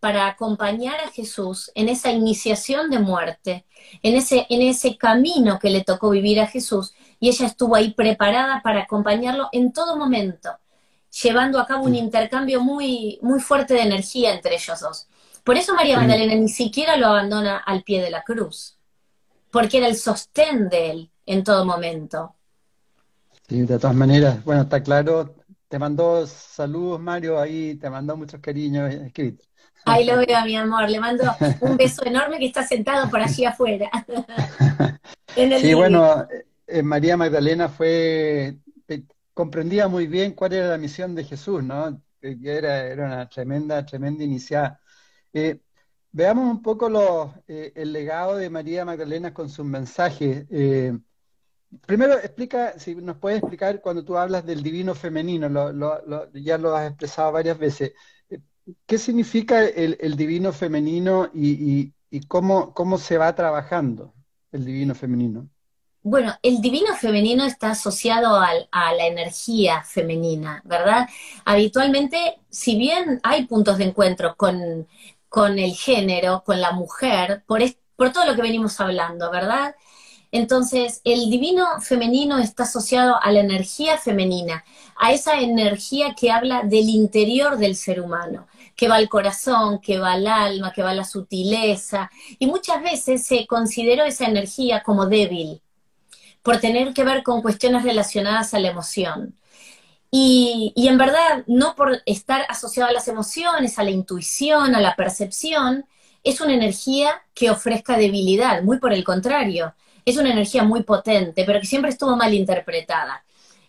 para 0.00 0.26
acompañar 0.26 0.96
a 1.00 1.10
Jesús 1.10 1.70
en 1.74 1.88
esa 1.88 2.10
iniciación 2.10 2.90
de 2.90 2.98
muerte, 2.98 3.66
en 4.02 4.16
ese, 4.16 4.46
en 4.48 4.62
ese 4.62 4.96
camino 4.96 5.58
que 5.58 5.70
le 5.70 5.84
tocó 5.84 6.10
vivir 6.10 6.40
a 6.40 6.46
Jesús, 6.46 6.94
y 7.20 7.28
ella 7.28 7.46
estuvo 7.46 7.76
ahí 7.76 7.92
preparada 7.92 8.62
para 8.62 8.82
acompañarlo 8.82 9.48
en 9.52 9.72
todo 9.72 9.96
momento, 9.96 10.50
llevando 11.22 11.58
a 11.58 11.66
cabo 11.66 11.84
un 11.84 11.94
intercambio 11.94 12.60
muy, 12.60 13.18
muy 13.22 13.40
fuerte 13.40 13.74
de 13.74 13.82
energía 13.82 14.32
entre 14.32 14.54
ellos 14.54 14.80
dos. 14.80 15.08
Por 15.44 15.56
eso 15.56 15.74
María 15.74 15.96
Magdalena 15.96 16.34
ni 16.34 16.48
siquiera 16.48 16.96
lo 16.96 17.08
abandona 17.08 17.58
al 17.58 17.82
pie 17.82 18.02
de 18.02 18.10
la 18.10 18.22
cruz, 18.22 18.78
porque 19.50 19.78
era 19.78 19.88
el 19.88 19.96
sostén 19.96 20.68
de 20.68 20.90
él 20.90 21.10
en 21.26 21.42
todo 21.42 21.64
momento. 21.64 22.34
Sí, 23.48 23.62
de 23.62 23.78
todas 23.78 23.96
maneras, 23.96 24.44
bueno, 24.44 24.62
está 24.62 24.82
claro, 24.82 25.34
te 25.68 25.78
mandó 25.78 26.26
saludos 26.26 27.00
Mario, 27.00 27.40
ahí 27.40 27.74
te 27.76 27.88
mandó 27.90 28.16
muchos 28.16 28.40
cariños 28.40 28.92
escritos. 28.92 29.50
Ahí 29.84 30.04
lo 30.04 30.16
veo, 30.18 30.44
mi 30.44 30.56
amor. 30.56 30.88
Le 30.88 31.00
mando 31.00 31.24
un 31.60 31.76
beso 31.76 32.04
enorme 32.04 32.38
que 32.38 32.46
está 32.46 32.66
sentado 32.66 33.08
por 33.08 33.20
allí 33.20 33.44
afuera. 33.44 33.90
sí, 35.34 35.74
bueno, 35.74 36.26
eh, 36.66 36.82
María 36.82 37.16
Magdalena 37.16 37.68
fue, 37.68 38.56
eh, 38.88 39.02
comprendía 39.34 39.88
muy 39.88 40.06
bien 40.06 40.32
cuál 40.32 40.52
era 40.54 40.68
la 40.68 40.78
misión 40.78 41.14
de 41.14 41.24
Jesús, 41.24 41.62
¿no? 41.62 42.02
Que 42.20 42.36
era, 42.42 42.86
era 42.86 43.06
una 43.06 43.28
tremenda, 43.28 43.84
tremenda 43.86 44.24
iniciada. 44.24 44.80
Eh, 45.32 45.60
veamos 46.12 46.50
un 46.50 46.62
poco 46.62 47.34
el 47.46 47.92
legado 47.92 48.36
de 48.36 48.50
María 48.50 48.84
Magdalena 48.84 49.32
con 49.34 49.48
sus 49.48 49.64
mensajes. 49.66 50.46
primero, 51.86 52.14
explica, 52.14 52.78
si 52.78 52.94
nos 52.96 53.16
puedes 53.18 53.38
explicar 53.38 53.80
cuando 53.80 54.04
tú 54.04 54.16
hablas 54.16 54.44
del 54.44 54.62
divino 54.62 54.94
femenino, 54.94 55.48
ya 56.34 56.58
lo 56.58 56.76
has 56.76 56.88
expresado 56.90 57.32
varias 57.32 57.58
veces. 57.58 57.92
¿Qué 58.86 58.98
significa 58.98 59.64
el, 59.64 60.16
divino 60.16 60.52
femenino 60.52 61.30
y, 61.32 61.92
cómo, 62.28 62.74
cómo 62.74 62.98
se 62.98 63.18
va 63.18 63.34
trabajando 63.34 64.14
el 64.52 64.64
divino 64.64 64.94
femenino? 64.94 65.48
Bueno, 66.02 66.34
el 66.42 66.62
divino 66.62 66.94
femenino 66.96 67.44
está 67.44 67.72
asociado 67.72 68.36
a 68.36 68.92
la 68.94 69.06
energía 69.06 69.82
femenina, 69.82 70.62
¿verdad? 70.64 71.06
Habitualmente, 71.44 72.38
si 72.48 72.76
bien 72.76 73.20
hay 73.22 73.44
puntos 73.46 73.76
de 73.76 73.84
encuentro 73.84 74.34
con, 74.36 74.88
el 75.58 75.74
género, 75.74 76.42
con 76.44 76.60
la 76.60 76.72
mujer, 76.72 77.44
por, 77.46 77.60
por 77.96 78.12
todo 78.12 78.24
lo 78.24 78.34
que 78.34 78.40
venimos 78.42 78.80
hablando, 78.80 79.30
¿verdad? 79.30 79.74
Entonces, 80.32 81.02
el 81.04 81.28
divino 81.28 81.66
femenino 81.82 82.38
está 82.38 82.62
asociado 82.62 83.16
a 83.22 83.30
la 83.32 83.40
energía 83.40 83.98
femenina, 83.98 84.64
a 84.96 85.12
esa 85.12 85.40
energía 85.40 86.14
que 86.18 86.30
habla 86.30 86.62
del 86.62 86.88
interior 86.88 87.58
del 87.58 87.76
ser 87.76 88.00
humano, 88.00 88.46
que 88.74 88.88
va 88.88 88.96
al 88.96 89.08
corazón, 89.10 89.80
que 89.80 89.98
va 89.98 90.12
al 90.12 90.26
alma, 90.26 90.72
que 90.72 90.82
va 90.82 90.90
a 90.90 90.94
la 90.94 91.04
sutileza. 91.04 92.10
Y 92.38 92.46
muchas 92.46 92.82
veces 92.82 93.26
se 93.26 93.46
consideró 93.46 94.04
esa 94.04 94.26
energía 94.26 94.82
como 94.82 95.06
débil, 95.06 95.60
por 96.42 96.58
tener 96.58 96.92
que 96.94 97.04
ver 97.04 97.22
con 97.22 97.42
cuestiones 97.42 97.82
relacionadas 97.84 98.54
a 98.54 98.60
la 98.60 98.68
emoción. 98.68 99.34
Y, 100.10 100.72
y 100.74 100.88
en 100.88 100.98
verdad, 100.98 101.44
no 101.46 101.74
por 101.76 102.02
estar 102.06 102.44
asociado 102.48 102.90
a 102.90 102.92
las 102.92 103.08
emociones, 103.08 103.78
a 103.78 103.84
la 103.84 103.90
intuición, 103.90 104.74
a 104.74 104.80
la 104.80 104.96
percepción, 104.96 105.84
es 106.24 106.40
una 106.40 106.54
energía 106.54 107.22
que 107.34 107.50
ofrezca 107.50 107.96
debilidad, 107.96 108.62
muy 108.62 108.78
por 108.78 108.92
el 108.92 109.04
contrario 109.04 109.74
es 110.04 110.16
una 110.16 110.30
energía 110.30 110.62
muy 110.62 110.82
potente, 110.82 111.44
pero 111.44 111.60
que 111.60 111.66
siempre 111.66 111.90
estuvo 111.90 112.16
mal 112.16 112.34
interpretada. 112.34 113.24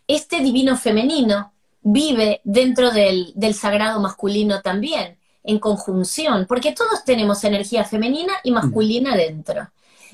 Este 0.07 0.39
divino 0.39 0.77
femenino 0.77 1.53
vive 1.81 2.41
dentro 2.43 2.91
del, 2.91 3.33
sagrado 3.53 3.99
masculino 3.99 4.61
también, 4.61 5.17
en 5.43 5.59
conjunción, 5.59 6.45
porque 6.47 6.71
todos 6.71 7.03
tenemos 7.03 7.43
energía 7.43 7.83
femenina 7.83 8.33
y 8.43 8.51
masculina 8.51 9.15
dentro. 9.15 9.69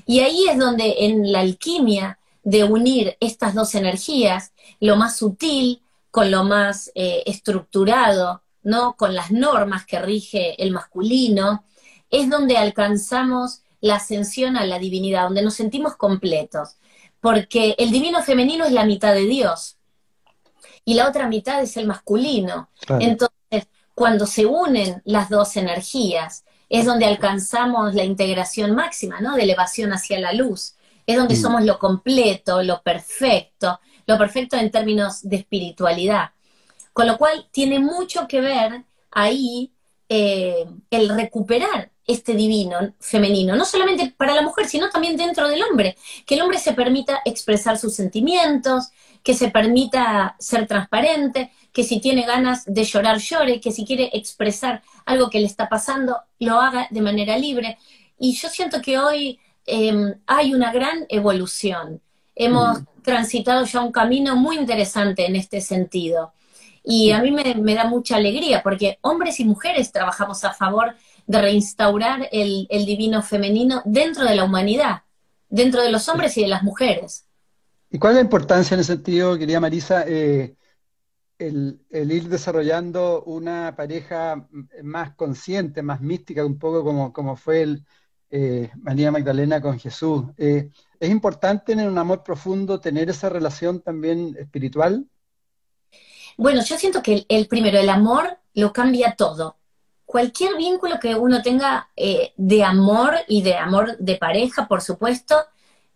Y 0.06 0.22
ahí 0.22 0.48
es 0.48 0.58
donde 0.58 0.96
en 1.00 1.32
la 1.32 1.42
alquimia 1.42 2.18
de 2.48 2.64
unir 2.64 3.18
estas 3.20 3.54
dos 3.54 3.76
energías, 3.76 4.54
lo 4.80 4.96
más 4.96 5.18
sutil 5.18 5.82
con 6.12 6.32
lo 6.32 6.46
más 6.46 6.90
eh, 6.96 7.22
estructurado, 7.26 8.42
¿no? 8.64 8.96
Con 8.96 9.14
las 9.16 9.32
normas 9.32 9.86
que 9.86 10.00
rige 10.00 10.56
el 10.64 10.72
masculino, 10.72 11.66
es 12.10 12.30
donde 12.30 12.56
alcanzamos 12.56 13.64
la 13.82 13.96
ascensión 13.96 14.56
a 14.56 14.66
la 14.66 14.80
divinidad, 14.80 15.26
donde 15.26 15.42
nos 15.42 15.56
sentimos 15.56 15.98
completos, 15.98 16.78
porque 17.20 17.76
el 17.78 17.92
divino 17.92 18.24
femenino 18.24 18.64
es 18.64 18.72
la 18.72 18.86
mitad 18.86 19.14
de 19.14 19.26
Dios 19.26 19.76
y 20.86 20.94
la 20.94 21.10
otra 21.10 21.28
mitad 21.28 21.62
es 21.62 21.76
el 21.76 21.86
masculino. 21.86 22.70
Entonces, 22.88 23.68
cuando 23.94 24.26
se 24.26 24.46
unen 24.46 25.02
las 25.04 25.30
dos 25.30 25.58
energías, 25.58 26.46
es 26.70 26.86
donde 26.86 27.08
alcanzamos 27.08 27.94
la 27.94 28.06
integración 28.06 28.74
máxima, 28.74 29.20
¿no? 29.20 29.36
De 29.36 29.44
elevación 29.44 29.92
hacia 29.92 30.18
la 30.18 30.32
luz. 30.32 30.77
Es 31.08 31.18
donde 31.18 31.34
mm. 31.34 31.42
somos 31.42 31.64
lo 31.64 31.80
completo, 31.80 32.62
lo 32.62 32.84
perfecto, 32.84 33.80
lo 34.06 34.18
perfecto 34.20 34.58
en 34.58 34.70
términos 34.70 35.28
de 35.28 35.38
espiritualidad. 35.38 36.30
Con 36.94 37.08
lo 37.08 37.18
cual 37.18 37.48
tiene 37.52 37.80
mucho 37.80 38.28
que 38.28 38.42
ver 38.42 38.84
ahí 39.12 39.72
eh, 40.10 40.66
el 40.92 41.10
recuperar 41.10 41.92
este 42.06 42.34
divino 42.34 42.94
femenino, 43.00 43.56
no 43.56 43.66
solamente 43.66 44.14
para 44.16 44.34
la 44.34 44.42
mujer, 44.42 44.68
sino 44.68 44.90
también 44.90 45.18
dentro 45.18 45.50
del 45.50 45.62
hombre, 45.64 45.98
que 46.26 46.36
el 46.36 46.42
hombre 46.42 46.58
se 46.58 46.74
permita 46.74 47.20
expresar 47.26 47.78
sus 47.78 47.94
sentimientos, 47.94 48.92
que 49.22 49.34
se 49.34 49.50
permita 49.50 50.38
ser 50.40 50.68
transparente, 50.68 51.52
que 51.74 51.84
si 51.84 52.00
tiene 52.00 52.26
ganas 52.26 52.64
de 52.66 52.86
llorar, 52.86 53.18
llore, 53.18 53.60
que 53.60 53.74
si 53.74 53.86
quiere 53.86 54.10
expresar 54.14 54.82
algo 55.06 55.30
que 55.30 55.42
le 55.42 55.48
está 55.48 55.68
pasando, 55.68 56.22
lo 56.40 56.62
haga 56.62 56.88
de 56.90 57.02
manera 57.02 57.38
libre. 57.38 57.78
Y 58.18 58.34
yo 58.34 58.48
siento 58.48 58.82
que 58.82 58.98
hoy 58.98 59.38
em, 59.68 60.16
hay 60.26 60.54
una 60.54 60.72
gran 60.72 61.06
evolución. 61.10 62.02
Hemos 62.34 62.80
transitado 63.04 63.66
ya 63.66 63.82
un 63.82 63.92
camino 63.92 64.36
muy 64.36 64.58
interesante 64.58 65.26
en 65.26 65.36
este 65.36 65.62
sentido. 65.62 66.34
Y 66.84 67.12
a 67.12 67.22
mí 67.22 67.32
me, 67.32 67.76
da 67.76 67.86
mucha 67.86 68.16
alegría 68.16 68.64
porque 68.64 68.98
hombres 69.02 69.40
y 69.40 69.46
mujeres 69.46 69.92
trabajamos 69.92 70.44
a 70.46 70.54
favor 70.54 70.96
de 71.26 71.42
reinstaurar 71.42 72.30
el, 72.32 72.68
divino 72.70 73.22
femenino 73.22 73.82
dentro 73.86 74.24
de 74.24 74.36
la 74.36 74.46
humanidad, 74.46 75.04
dentro 75.50 75.82
de 75.82 75.92
los 75.92 76.08
hombres 76.08 76.38
y 76.38 76.42
de 76.42 76.48
las 76.48 76.64
mujeres. 76.64 77.26
¿Y 77.90 78.00
cuál 78.00 78.14
es 78.14 78.16
la 78.16 78.22
importancia 78.22 78.76
en 78.76 78.82
ese 78.82 78.94
sentido, 78.94 79.38
querida 79.38 79.60
Marisa, 79.60 80.06
eh, 80.08 80.56
el, 81.38 81.80
ir 81.92 82.30
desarrollando 82.30 83.24
una 83.24 83.76
pareja 83.76 84.48
más 84.82 85.14
consciente, 85.16 85.82
más 85.82 86.02
mística, 86.02 86.46
un 86.46 86.58
poco 86.58 86.84
como, 86.84 87.12
como 87.12 87.36
fue 87.36 87.62
el, 87.64 87.86
eh, 88.30 88.70
María 88.78 89.12
Magdalena 89.12 89.62
con 89.62 89.80
Jesús? 89.80 90.26
Eh, 90.38 90.70
¿Es 91.00 91.10
importante 91.10 91.74
en 91.74 91.88
un 91.88 91.98
amor 91.98 92.24
profundo 92.24 92.80
tener 92.80 93.10
esa 93.10 93.30
relación 93.30 93.82
también 93.82 94.36
espiritual? 94.40 95.06
Bueno, 96.38 96.64
yo 96.64 96.78
siento 96.78 97.02
que 97.02 97.26
el, 97.30 97.48
primero, 97.48 97.80
el 97.80 97.90
amor 97.90 98.38
lo 98.54 98.72
cambia 98.72 99.16
todo. 99.16 99.58
Cualquier 100.06 100.56
vínculo 100.56 101.00
que 101.00 101.16
uno 101.16 101.42
tenga 101.42 101.90
eh, 101.96 102.34
de 102.38 102.64
amor 102.64 103.16
y 103.28 103.42
de 103.42 103.56
amor 103.56 103.98
de 103.98 104.16
pareja, 104.18 104.68
por 104.68 104.82
supuesto, 104.82 105.36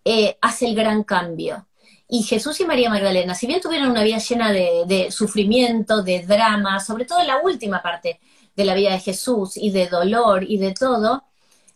eh, 0.03 0.37
hace 0.41 0.67
el 0.67 0.75
gran 0.75 1.03
cambio. 1.03 1.67
Y 2.07 2.23
Jesús 2.23 2.59
y 2.59 2.65
María 2.65 2.89
Magdalena, 2.89 3.35
si 3.35 3.47
bien 3.47 3.61
tuvieron 3.61 3.91
una 3.91 4.03
vida 4.03 4.17
llena 4.17 4.51
de, 4.51 4.83
de 4.85 5.11
sufrimiento, 5.11 6.03
de 6.03 6.25
drama, 6.25 6.79
sobre 6.79 7.05
todo 7.05 7.21
en 7.21 7.27
la 7.27 7.39
última 7.39 7.81
parte 7.81 8.19
de 8.55 8.65
la 8.65 8.73
vida 8.73 8.91
de 8.91 8.99
Jesús 8.99 9.55
y 9.55 9.71
de 9.71 9.87
dolor 9.87 10.43
y 10.43 10.57
de 10.57 10.73
todo, 10.73 11.23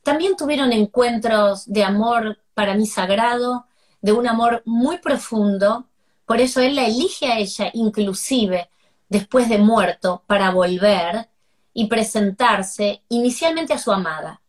también 0.05 0.35
tuvieron 0.37 0.71
encuentros 0.71 1.65
de 1.65 1.83
amor 1.83 2.37
para 2.53 2.75
mí 2.75 2.85
sagrado, 2.85 3.65
de 4.01 4.11
un 4.11 4.27
amor 4.27 4.61
muy 4.63 4.99
profundo, 4.99 5.87
por 6.27 6.39
eso 6.39 6.61
él 6.61 6.75
la 6.75 6.85
elige 6.85 7.25
a 7.25 7.39
ella, 7.39 7.71
inclusive 7.73 8.69
después 9.09 9.49
de 9.49 9.57
muerto, 9.57 10.23
para 10.27 10.51
volver 10.51 11.27
y 11.73 11.87
presentarse 11.87 13.01
inicialmente 13.09 13.73
a 13.73 13.79
su 13.79 13.91
amada. 13.91 14.41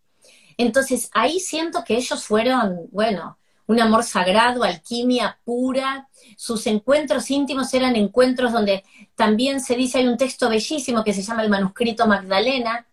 Entonces 0.58 1.08
ahí 1.14 1.40
siento 1.40 1.84
que 1.84 1.96
ellos 1.96 2.22
fueron, 2.22 2.88
bueno, 2.92 3.38
un 3.66 3.80
amor 3.80 4.04
sagrado, 4.04 4.62
alquimia 4.62 5.38
pura. 5.42 6.06
Sus 6.36 6.66
encuentros 6.66 7.30
íntimos 7.30 7.72
eran 7.72 7.96
encuentros 7.96 8.52
donde 8.52 8.84
también 9.14 9.60
se 9.62 9.74
dice, 9.74 9.98
hay 9.98 10.06
un 10.06 10.18
texto 10.18 10.50
bellísimo 10.50 11.02
que 11.02 11.14
se 11.14 11.22
llama 11.22 11.42
el 11.42 11.48
manuscrito 11.48 12.06
Magdalena, 12.06 12.86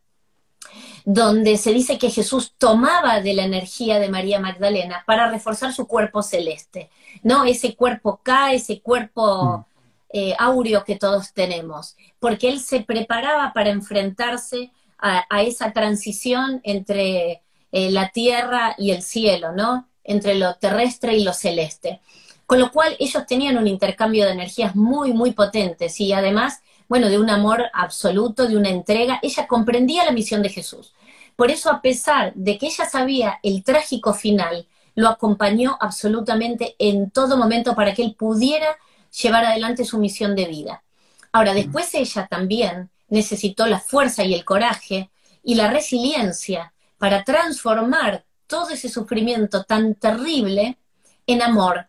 donde 1.05 1.57
se 1.57 1.73
dice 1.73 1.97
que 1.97 2.09
Jesús 2.09 2.53
tomaba 2.57 3.19
de 3.19 3.33
la 3.33 3.43
energía 3.43 3.99
de 3.99 4.09
María 4.09 4.39
Magdalena 4.39 5.03
para 5.05 5.29
reforzar 5.29 5.73
su 5.73 5.85
cuerpo 5.85 6.21
celeste, 6.21 6.89
¿no? 7.23 7.43
Ese 7.43 7.75
cuerpo 7.75 8.21
K, 8.23 8.53
ese 8.53 8.81
cuerpo 8.81 9.57
mm. 9.57 9.65
eh, 10.13 10.35
áureo 10.39 10.83
que 10.83 10.95
todos 10.95 11.33
tenemos, 11.33 11.97
porque 12.19 12.49
él 12.49 12.59
se 12.59 12.81
preparaba 12.81 13.51
para 13.53 13.69
enfrentarse 13.69 14.71
a, 14.97 15.41
esa 15.41 15.73
transición 15.73 16.61
entre 16.63 17.41
eh, 17.73 17.91
la 17.91 18.07
tierra 18.09 18.73
y 18.77 18.91
el 18.91 19.01
cielo, 19.01 19.51
¿no? 19.51 19.89
Entre 20.05 20.35
lo 20.35 20.55
terrestre 20.55 21.17
y 21.17 21.25
lo 21.25 21.33
celeste. 21.33 21.99
Con 22.45 22.61
lo 22.61 22.71
cual 22.71 22.95
ellos 22.99 23.25
tenían 23.25 23.57
un 23.57 23.67
intercambio 23.67 24.25
de 24.25 24.31
energías 24.31 24.77
muy, 24.77 25.11
muy 25.11 25.33
potentes 25.33 25.99
y 25.99 26.13
además 26.13 26.61
bueno, 26.93 27.09
de 27.09 27.17
un 27.17 27.31
amor 27.31 27.71
absoluto, 27.73 28.45
de 28.45 28.55
una 28.55 28.69
entrega. 28.69 29.17
Ella 29.23 29.47
comprendía 29.47 30.05
la 30.05 30.11
misión 30.11 30.43
de 30.43 30.49
Jesús. 30.49 30.93
Por 31.35 31.49
eso, 31.49 31.71
a 31.71 31.81
pesar 31.81 32.35
de 32.35 32.59
que 32.59 32.67
ella 32.67 32.85
sabía 32.85 33.39
el 33.41 33.63
trágico 33.63 34.13
final, 34.13 34.67
lo 34.93 35.09
acompañó 35.09 35.75
absolutamente 35.81 36.75
en 36.77 37.09
todo 37.09 37.35
momento 37.35 37.73
para 37.73 37.95
que 37.95 38.03
él 38.03 38.13
pudiera 38.13 38.77
llevar 39.23 39.43
adelante 39.43 39.85
su 39.85 39.97
misión 39.97 40.35
de 40.35 40.45
vida. 40.45 40.83
Ahora, 41.31 41.55
después 41.55 41.91
ella 41.95 42.27
también 42.27 42.91
necesitó 43.09 43.65
la 43.65 43.79
fuerza 43.79 44.23
y 44.23 44.35
el 44.35 44.45
coraje 44.45 45.09
y 45.43 45.55
la 45.55 45.71
resiliencia 45.71 46.75
para 46.99 47.23
transformar 47.23 48.23
todo 48.45 48.69
ese 48.69 48.87
sufrimiento 48.87 49.63
tan 49.63 49.95
terrible 49.95 50.77
en 51.25 51.41
amor 51.41 51.87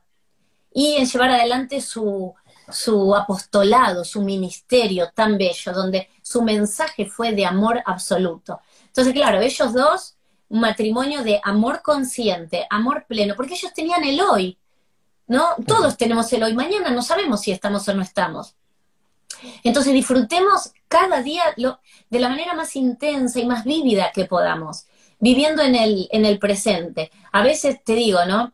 y 0.73 0.95
en 0.95 1.05
llevar 1.05 1.29
adelante 1.29 1.83
su, 1.83 2.35
su 2.71 3.15
apostolado, 3.15 4.05
su 4.05 4.23
ministerio 4.23 5.11
tan 5.15 5.37
bello, 5.39 5.73
donde 5.73 6.09
su 6.23 6.43
mensaje 6.43 7.07
fue 7.07 7.33
de 7.33 7.47
amor 7.47 7.83
absoluto. 7.85 8.61
Entonces, 8.87 9.13
claro, 9.13 9.41
ellos 9.41 9.73
dos, 9.73 10.17
un 10.49 10.61
matrimonio 10.61 11.23
de 11.23 11.41
amor 11.43 11.83
consciente, 11.83 12.67
amor 12.71 13.07
pleno, 13.09 13.35
porque 13.37 13.55
ellos 13.55 13.73
tenían 13.75 14.05
el 14.05 14.21
hoy, 14.21 14.59
¿no? 15.27 15.49
Todos 15.67 15.97
tenemos 15.97 16.33
el 16.33 16.43
hoy, 16.43 16.55
mañana 16.55 16.91
no 16.91 17.03
sabemos 17.03 17.41
si 17.41 17.51
estamos 17.53 17.87
o 17.89 17.95
no 17.95 18.03
estamos. 18.03 18.55
Entonces 19.63 19.93
disfrutemos 19.93 20.73
cada 20.89 21.23
día 21.23 21.43
de 21.57 22.19
la 22.21 22.29
manera 22.29 22.55
más 22.55 22.77
intensa 22.77 23.41
y 23.41 23.47
más 23.47 23.65
vívida 23.65 24.13
que 24.15 24.27
podamos, 24.27 24.87
viviendo 25.19 25.63
en 25.63 25.75
el, 25.75 26.09
en 26.13 26.25
el 26.25 26.39
presente. 26.39 27.11
A 27.33 27.43
veces 27.43 27.83
te 27.85 27.95
digo, 27.95 28.25
¿no? 28.27 28.53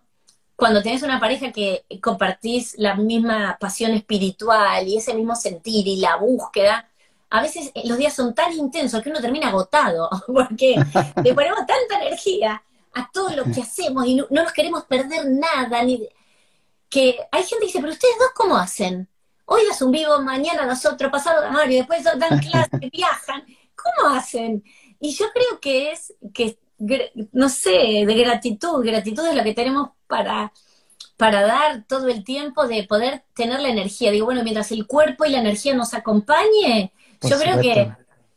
Cuando 0.60 0.82
tenés 0.82 1.02
una 1.02 1.18
pareja 1.18 1.50
que 1.50 1.86
compartís 2.02 2.74
la 2.78 2.94
misma 2.94 3.56
pasión 3.58 3.92
espiritual 3.92 4.86
y 4.86 4.98
ese 4.98 5.14
mismo 5.14 5.34
sentir 5.34 5.88
y 5.88 5.96
la 5.96 6.16
búsqueda, 6.16 6.88
a 7.30 7.42
veces 7.42 7.72
los 7.84 7.96
días 7.96 8.14
son 8.14 8.34
tan 8.34 8.52
intensos 8.52 9.02
que 9.02 9.08
uno 9.08 9.20
termina 9.20 9.48
agotado, 9.48 10.08
porque 10.26 10.76
le 11.24 11.34
ponemos 11.34 11.60
tanta 11.60 12.02
energía 12.02 12.62
a 12.92 13.10
todo 13.10 13.30
lo 13.30 13.44
que 13.44 13.62
hacemos 13.62 14.06
y 14.06 14.16
no, 14.16 14.26
nos 14.30 14.52
queremos 14.52 14.84
perder 14.84 15.26
nada, 15.30 15.82
ni 15.82 16.06
que 16.88 17.18
hay 17.32 17.42
gente 17.42 17.60
que 17.60 17.66
dice, 17.66 17.80
pero 17.80 17.92
ustedes 17.92 18.18
dos 18.18 18.30
cómo 18.34 18.56
hacen? 18.56 19.08
hoy 19.52 19.66
das 19.66 19.82
un 19.82 19.90
vivo, 19.90 20.20
mañana 20.20 20.64
das 20.64 20.86
otro, 20.86 21.10
pasado 21.10 21.42
y 21.66 21.74
después 21.74 22.04
dan 22.04 22.38
clases, 22.50 22.80
viajan. 22.92 23.44
¿Cómo 23.74 24.14
hacen? 24.14 24.62
Y 25.00 25.12
yo 25.12 25.26
creo 25.32 25.58
que 25.60 25.90
es, 25.90 26.14
que, 26.32 26.56
no 27.32 27.48
sé, 27.48 28.04
de 28.06 28.14
gratitud, 28.14 28.84
gratitud 28.84 29.26
es 29.26 29.34
lo 29.34 29.42
que 29.42 29.54
tenemos 29.54 29.90
para, 30.06 30.52
para 31.16 31.42
dar 31.42 31.84
todo 31.86 32.08
el 32.08 32.24
tiempo 32.24 32.66
de 32.66 32.84
poder 32.84 33.24
tener 33.34 33.60
la 33.60 33.68
energía. 33.68 34.10
Digo, 34.10 34.26
bueno, 34.26 34.42
mientras 34.42 34.72
el 34.72 34.86
cuerpo 34.86 35.24
y 35.24 35.30
la 35.30 35.40
energía 35.40 35.74
nos 35.74 35.94
acompañe, 35.94 36.92
yo 37.22 37.38
creo 37.38 37.60
que 37.60 37.92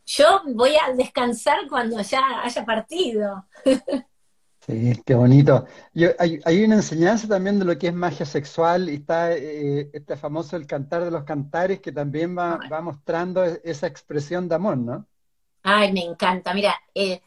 yo 0.05 0.41
voy 0.47 0.71
a 0.75 0.93
descansar 0.93 1.59
cuando 1.69 2.01
ya 2.01 2.21
haya 2.43 2.65
partido. 2.65 3.45
Sí, 4.65 4.93
qué 5.05 5.13
bonito. 5.13 5.65
hay, 6.17 6.63
una 6.63 6.75
enseñanza 6.75 7.27
también 7.27 7.59
de 7.59 7.65
lo 7.65 7.77
que 7.77 7.87
es 7.87 7.93
magia 7.93 8.25
sexual 8.25 8.89
y 8.89 8.95
está 8.95 9.33
eh, 9.33 9.89
este 9.91 10.15
famoso 10.15 10.55
El 10.55 10.65
Cantar 10.65 11.03
de 11.03 11.11
los 11.11 11.25
Cantares 11.25 11.81
que 11.81 11.91
también 11.91 12.37
va, 12.37 12.57
mostrando 12.81 13.43
e, 13.43 13.59
esa 13.65 13.87
expresión 13.87 14.47
de 14.47 14.55
amor, 14.55 14.77
¿no? 14.77 15.05
Ay, 15.63 15.91
me 15.91 16.05
encanta. 16.05 16.53
Mira, 16.53 16.75
eh, 16.95 17.21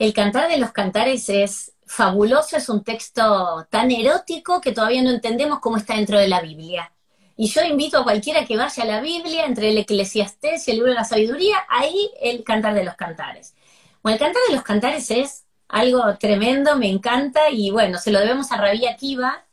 El 0.00 0.14
Cantar 0.14 0.48
de 0.48 0.56
los 0.56 0.72
Cantares 0.72 1.28
es 1.28 1.74
fabuloso, 1.84 2.56
es 2.56 2.70
un 2.70 2.82
texto 2.82 3.66
tan 3.68 3.90
erótico 3.90 4.58
que 4.58 4.72
todavía 4.72 5.02
no 5.02 5.10
entendemos 5.10 5.60
cómo 5.60 5.76
está 5.76 5.94
dentro 5.94 6.18
de 6.18 6.26
la 6.26 6.40
Biblia. 6.40 6.90
Y 7.36 7.48
yo 7.48 7.62
invito 7.62 7.98
a 7.98 8.02
cualquiera 8.02 8.46
que 8.46 8.56
vaya 8.56 8.82
a 8.82 8.86
la 8.86 9.02
Biblia, 9.02 9.44
entre 9.44 9.68
el 9.68 9.76
Eclesiastés 9.76 10.66
y 10.66 10.70
el 10.70 10.78
libro 10.78 10.92
de 10.92 10.96
la 10.96 11.04
sabiduría, 11.04 11.58
ahí 11.68 12.10
el 12.22 12.42
Cantar 12.44 12.72
de 12.72 12.84
los 12.84 12.94
Cantares. 12.94 13.54
Bueno, 14.02 14.14
el 14.14 14.20
Cantar 14.20 14.40
de 14.48 14.54
los 14.54 14.62
Cantares 14.62 15.10
es 15.10 15.44
algo 15.68 16.16
tremendo, 16.18 16.76
me 16.76 16.88
encanta, 16.88 17.50
y 17.50 17.70
bueno, 17.70 17.98
se 17.98 18.10
lo 18.10 18.20
debemos 18.20 18.50
a 18.52 18.56
Rabí 18.56 18.86
Akiva, 18.86 19.44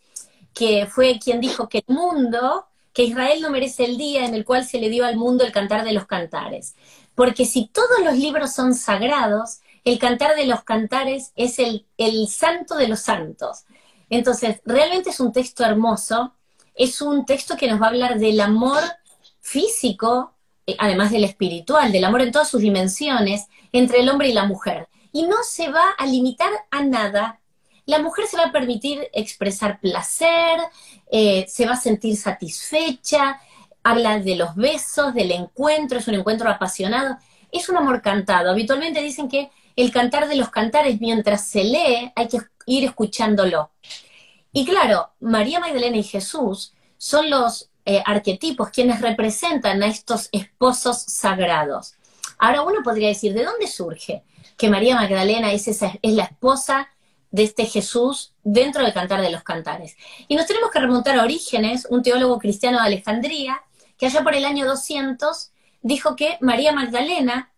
que 0.54 0.86
fue 0.86 1.20
quien 1.22 1.42
dijo 1.42 1.68
que 1.68 1.84
el 1.86 1.94
mundo, 1.94 2.68
que 2.94 3.04
Israel 3.04 3.42
no 3.42 3.50
merece 3.50 3.84
el 3.84 3.98
día 3.98 4.24
en 4.24 4.34
el 4.34 4.46
cual 4.46 4.64
se 4.64 4.80
le 4.80 4.90
dio 4.90 5.06
al 5.06 5.18
mundo 5.18 5.44
el 5.44 5.52
cantar 5.52 5.84
de 5.84 5.92
los 5.92 6.06
cantares. 6.06 6.78
Porque 7.16 7.44
si 7.44 7.68
todos 7.68 8.00
los 8.02 8.18
libros 8.18 8.54
son 8.54 8.74
sagrados, 8.76 9.60
el 9.92 10.00
cantar 10.00 10.36
de 10.36 10.46
los 10.46 10.64
cantares 10.64 11.32
es 11.36 11.60
el, 11.60 11.86
el 11.98 12.28
santo 12.28 12.76
de 12.76 12.88
los 12.88 13.02
santos. 13.02 13.66
Entonces, 14.10 14.62
realmente 14.66 15.10
es 15.10 15.20
un 15.20 15.32
texto 15.32 15.64
hermoso, 15.64 16.34
es 16.76 17.02
un 17.02 17.26
texto 17.26 17.58
que 17.58 17.68
nos 17.68 17.82
va 17.82 17.88
a 17.88 17.90
hablar 17.90 18.20
del 18.20 18.40
amor 18.40 18.82
físico, 19.42 20.34
eh, 20.66 20.76
además 20.80 21.12
del 21.12 21.24
espiritual, 21.24 21.92
del 21.92 22.06
amor 22.06 22.22
en 22.22 22.32
todas 22.32 22.50
sus 22.50 22.62
dimensiones, 22.62 23.48
entre 23.72 24.00
el 24.00 24.10
hombre 24.10 24.30
y 24.30 24.34
la 24.34 24.46
mujer 24.46 24.88
y 25.18 25.24
no 25.24 25.38
se 25.44 25.70
va 25.70 25.92
a 25.98 26.06
limitar 26.06 26.52
a 26.70 26.84
nada. 26.84 27.40
La 27.86 28.00
mujer 28.00 28.28
se 28.28 28.38
va 28.38 28.46
a 28.46 28.52
permitir 28.52 29.10
expresar 29.14 29.80
placer, 29.80 30.60
eh, 31.12 31.46
se 31.48 31.66
va 31.66 31.74
a 31.74 31.82
sentir 31.82 32.18
satisfecha, 32.18 33.40
habla 33.84 34.20
de 34.20 34.36
los 34.36 34.56
besos, 34.56 35.14
del 35.14 35.32
encuentro, 35.32 35.98
es 35.98 36.08
un 36.08 36.16
encuentro 36.16 36.50
apasionado, 36.50 37.18
es 37.52 37.68
un 37.70 37.78
amor 37.78 38.02
cantado. 38.02 38.52
Habitualmente 38.52 39.02
dicen 39.02 39.28
que 39.28 39.50
el 39.78 39.92
cantar 39.92 40.28
de 40.28 40.36
los 40.36 40.50
cantares 40.50 41.00
mientras 41.00 41.48
se 41.48 41.64
lee 41.64 42.12
hay 42.16 42.28
que 42.28 42.40
ir 42.66 42.84
escuchándolo. 42.84 43.72
Y 44.52 44.66
claro, 44.66 45.12
María 45.22 45.62
Magdalena 45.62 45.96
y 45.96 46.04
Jesús 46.04 46.74
son 46.98 47.30
los 47.30 47.70
eh, 47.86 48.04
arquetipos 48.06 48.72
quienes 48.72 49.00
representan 49.00 49.82
a 49.82 49.88
estos 49.88 50.28
esposos 50.34 50.98
sagrados. 51.04 51.94
Ahora 52.38 52.64
uno 52.64 52.84
podría 52.84 53.08
decir, 53.08 53.34
¿de 53.34 53.46
dónde 53.46 53.68
surge? 53.68 54.24
que 54.58 54.70
María 54.70 54.96
Magdalena 54.96 55.54
es, 55.54 55.68
es 55.68 55.82
la 56.02 56.24
esposa 56.24 56.90
de 57.30 57.44
este 57.44 57.66
Jesús 57.66 58.34
dentro 58.44 58.84
del 58.84 58.94
Cantar 58.94 59.22
de 59.22 59.30
los 59.30 59.44
Cantares. 59.44 59.96
Y 60.28 60.36
nos 60.36 60.48
tenemos 60.48 60.72
que 60.72 60.80
remontar 60.80 61.18
a 61.18 61.24
Orígenes, 61.24 61.88
un 61.90 62.02
teólogo 62.02 62.40
cristiano 62.40 62.80
de 62.80 62.88
Alejandría, 62.88 63.62
que 63.98 64.08
allá 64.08 64.24
por 64.24 64.34
el 64.34 64.46
año 64.46 64.66
200 64.66 65.52
dijo 65.82 66.16
que 66.16 66.38
María 66.42 66.72
Magdalena 66.72 67.54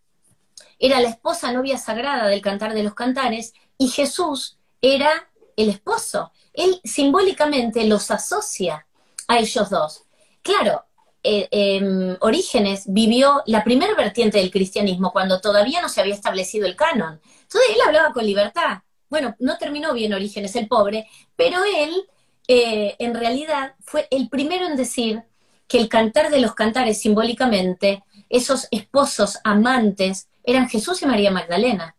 era 0.80 1.02
la 1.02 1.10
esposa 1.10 1.52
novia 1.52 1.78
sagrada 1.78 2.28
del 2.28 2.42
Cantar 2.42 2.74
de 2.74 2.84
los 2.84 2.96
Cantares 2.96 3.54
y 3.78 3.90
Jesús 3.90 4.58
era 4.82 5.30
el 5.58 5.70
esposo. 5.70 6.32
Él 6.54 6.80
simbólicamente 6.84 7.86
los 7.86 8.10
asocia 8.12 8.88
a 9.28 9.40
ellos 9.40 9.70
dos. 9.70 10.06
Claro, 10.42 10.86
eh, 11.22 11.50
em, 11.52 12.16
Orígenes 12.22 12.86
vivió 12.88 13.44
la 13.46 13.64
primera 13.64 13.94
vertiente 13.94 14.38
del 14.38 14.52
cristianismo 14.52 15.12
cuando 15.12 15.42
todavía 15.42 15.82
no 15.82 15.90
se 15.90 16.00
había 16.00 16.16
establecido 16.16 16.66
el 16.66 16.78
canon. 16.78 17.20
Entonces 17.42 17.72
él 17.76 17.82
hablaba 17.86 18.14
con 18.14 18.26
libertad. 18.26 18.80
Bueno, 19.10 19.36
no 19.40 19.58
terminó 19.58 19.94
bien 19.94 20.14
Orígenes, 20.14 20.56
el 20.56 20.68
pobre, 20.68 21.08
pero 21.36 21.60
él 21.64 22.08
eh, 22.48 22.96
en 23.00 23.16
realidad 23.16 23.76
fue 23.82 24.08
el 24.12 24.30
primero 24.30 24.66
en 24.66 24.78
decir 24.78 25.24
que 25.68 25.78
el 25.78 25.90
cantar 25.90 26.32
de 26.32 26.40
los 26.40 26.56
cantares 26.56 27.00
simbólicamente, 27.02 28.04
esos 28.30 28.68
esposos 28.72 29.40
amantes, 29.44 30.29
eran 30.44 30.70
Jesús 30.70 31.02
y 31.02 31.06
María 31.06 31.32
Magdalena. 31.32 31.96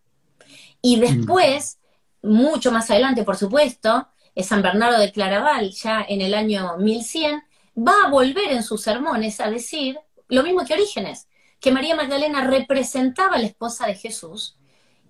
Y 0.83 0.97
mm. 0.97 1.01
después, 1.01 1.79
mucho 2.23 2.73
más 2.73 2.91
adelante, 2.91 3.25
por 3.25 3.37
supuesto, 3.37 4.09
San 4.43 4.63
Bernardo 4.63 4.99
de 4.99 5.13
Claraval, 5.13 5.71
ya 5.71 6.05
en 6.09 6.21
el 6.21 6.35
año 6.35 6.77
1100, 6.79 7.43
va 7.77 7.95
a 8.05 8.11
volver 8.11 8.51
en 8.51 8.63
sus 8.63 8.83
sermones 8.83 9.41
a 9.41 9.51
decir 9.51 9.99
lo 10.29 10.43
mismo 10.43 10.65
que 10.65 10.75
Orígenes, 10.75 11.29
que 11.59 11.73
María 11.73 11.95
Magdalena 11.95 12.45
representaba 12.45 13.37
a 13.37 13.39
la 13.39 13.47
esposa 13.47 13.87
de 13.87 13.95
Jesús 13.95 14.57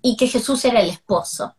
y 0.03 0.17
que 0.17 0.27
Jesús 0.27 0.65
era 0.65 0.81
el 0.81 0.91
esposo. 0.91 1.55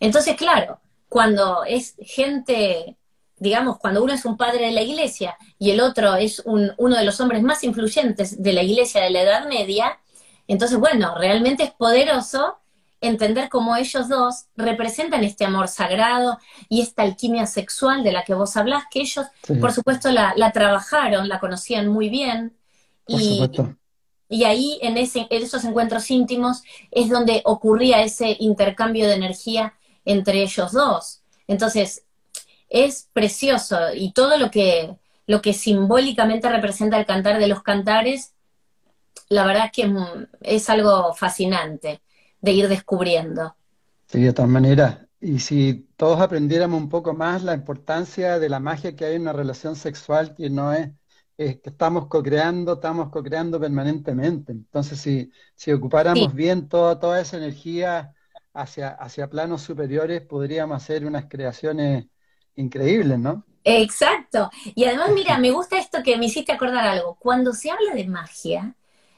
Entonces, 0.00 0.36
claro, 0.36 0.80
cuando 1.08 1.64
es 1.64 1.94
gente, 2.00 2.96
digamos, 3.38 3.78
cuando 3.78 4.02
uno 4.02 4.12
es 4.12 4.24
un 4.24 4.36
padre 4.36 4.66
de 4.66 4.72
la 4.72 4.82
iglesia 4.82 5.36
y 5.58 5.70
el 5.70 5.80
otro 5.80 6.16
es 6.16 6.42
uno 6.44 6.96
de 6.96 7.04
los 7.04 7.20
hombres 7.20 7.42
más 7.42 7.62
influyentes 7.62 8.42
de 8.42 8.52
la 8.52 8.62
iglesia 8.62 9.00
de 9.02 9.10
la 9.10 9.22
Edad 9.22 9.48
Media, 9.48 9.98
entonces, 10.48 10.78
bueno, 10.78 11.14
realmente 11.16 11.64
es 11.64 11.72
poderoso 11.72 12.58
entender 13.00 13.48
cómo 13.48 13.76
ellos 13.76 14.08
dos 14.08 14.46
representan 14.56 15.24
este 15.24 15.44
amor 15.44 15.68
sagrado 15.68 16.38
y 16.68 16.80
esta 16.80 17.02
alquimia 17.02 17.46
sexual 17.46 18.02
de 18.02 18.12
la 18.12 18.24
que 18.24 18.34
vos 18.34 18.56
hablás, 18.56 18.84
que 18.90 19.00
ellos, 19.00 19.26
por 19.60 19.72
supuesto, 19.72 20.10
la, 20.10 20.52
trabajaron, 20.52 21.28
la 21.28 21.40
conocían 21.40 21.88
muy 21.88 22.08
bien. 22.08 22.56
y, 23.06 23.50
y 24.28 24.44
ahí, 24.44 24.78
en, 24.82 24.96
ese, 24.96 25.26
en 25.30 25.42
esos 25.42 25.64
encuentros 25.64 26.10
íntimos, 26.10 26.62
es 26.90 27.08
donde 27.08 27.42
ocurría 27.44 28.02
ese 28.02 28.36
intercambio 28.40 29.06
de 29.06 29.14
energía 29.14 29.74
entre 30.04 30.42
ellos 30.42 30.72
dos. 30.72 31.22
Entonces, 31.46 32.04
es 32.68 33.08
precioso 33.12 33.78
y 33.94 34.12
todo 34.12 34.36
lo 34.38 34.50
que, 34.50 34.96
lo 35.26 35.42
que 35.42 35.52
simbólicamente 35.52 36.48
representa 36.48 36.98
el 36.98 37.06
cantar 37.06 37.38
de 37.38 37.46
los 37.46 37.62
cantares, 37.62 38.33
la 39.28 39.46
verdad 39.46 39.66
es 39.66 39.72
que 39.72 39.92
es 40.40 40.70
algo 40.70 41.14
fascinante 41.14 42.00
de 42.40 42.52
ir 42.52 42.68
descubriendo. 42.68 43.56
Sí, 44.06 44.22
de 44.22 44.32
todas 44.32 44.50
maneras. 44.50 44.98
Y 45.20 45.38
si 45.38 45.88
todos 45.96 46.20
aprendiéramos 46.20 46.80
un 46.80 46.88
poco 46.88 47.14
más 47.14 47.42
la 47.42 47.54
importancia 47.54 48.38
de 48.38 48.48
la 48.48 48.60
magia 48.60 48.94
que 48.94 49.06
hay 49.06 49.14
en 49.16 49.22
una 49.22 49.32
relación 49.32 49.74
sexual 49.76 50.34
que 50.34 50.50
no 50.50 50.72
es 50.72 50.90
que 51.36 51.60
estamos 51.64 52.06
co-creando, 52.06 52.74
estamos 52.74 53.10
co-creando 53.10 53.58
permanentemente. 53.58 54.52
Entonces, 54.52 55.00
si, 55.00 55.30
si 55.54 55.72
ocupáramos 55.72 56.32
bien 56.34 56.68
toda, 56.68 57.00
toda 57.00 57.20
esa 57.20 57.38
energía 57.38 58.14
hacia, 58.52 58.90
hacia 58.90 59.28
planos 59.28 59.62
superiores, 59.62 60.22
podríamos 60.22 60.76
hacer 60.76 61.04
unas 61.04 61.26
creaciones 61.26 62.06
increíbles, 62.54 63.18
¿no? 63.18 63.44
Exacto. 63.64 64.50
Y 64.74 64.84
además, 64.84 65.10
mira, 65.12 65.38
me 65.38 65.50
gusta 65.50 65.78
esto 65.78 66.02
que 66.04 66.16
me 66.18 66.26
hiciste 66.26 66.52
acordar 66.52 66.86
algo. 66.86 67.16
Cuando 67.16 67.52
se 67.52 67.70
habla 67.70 67.94
de 67.94 68.06
magia, 68.06 68.74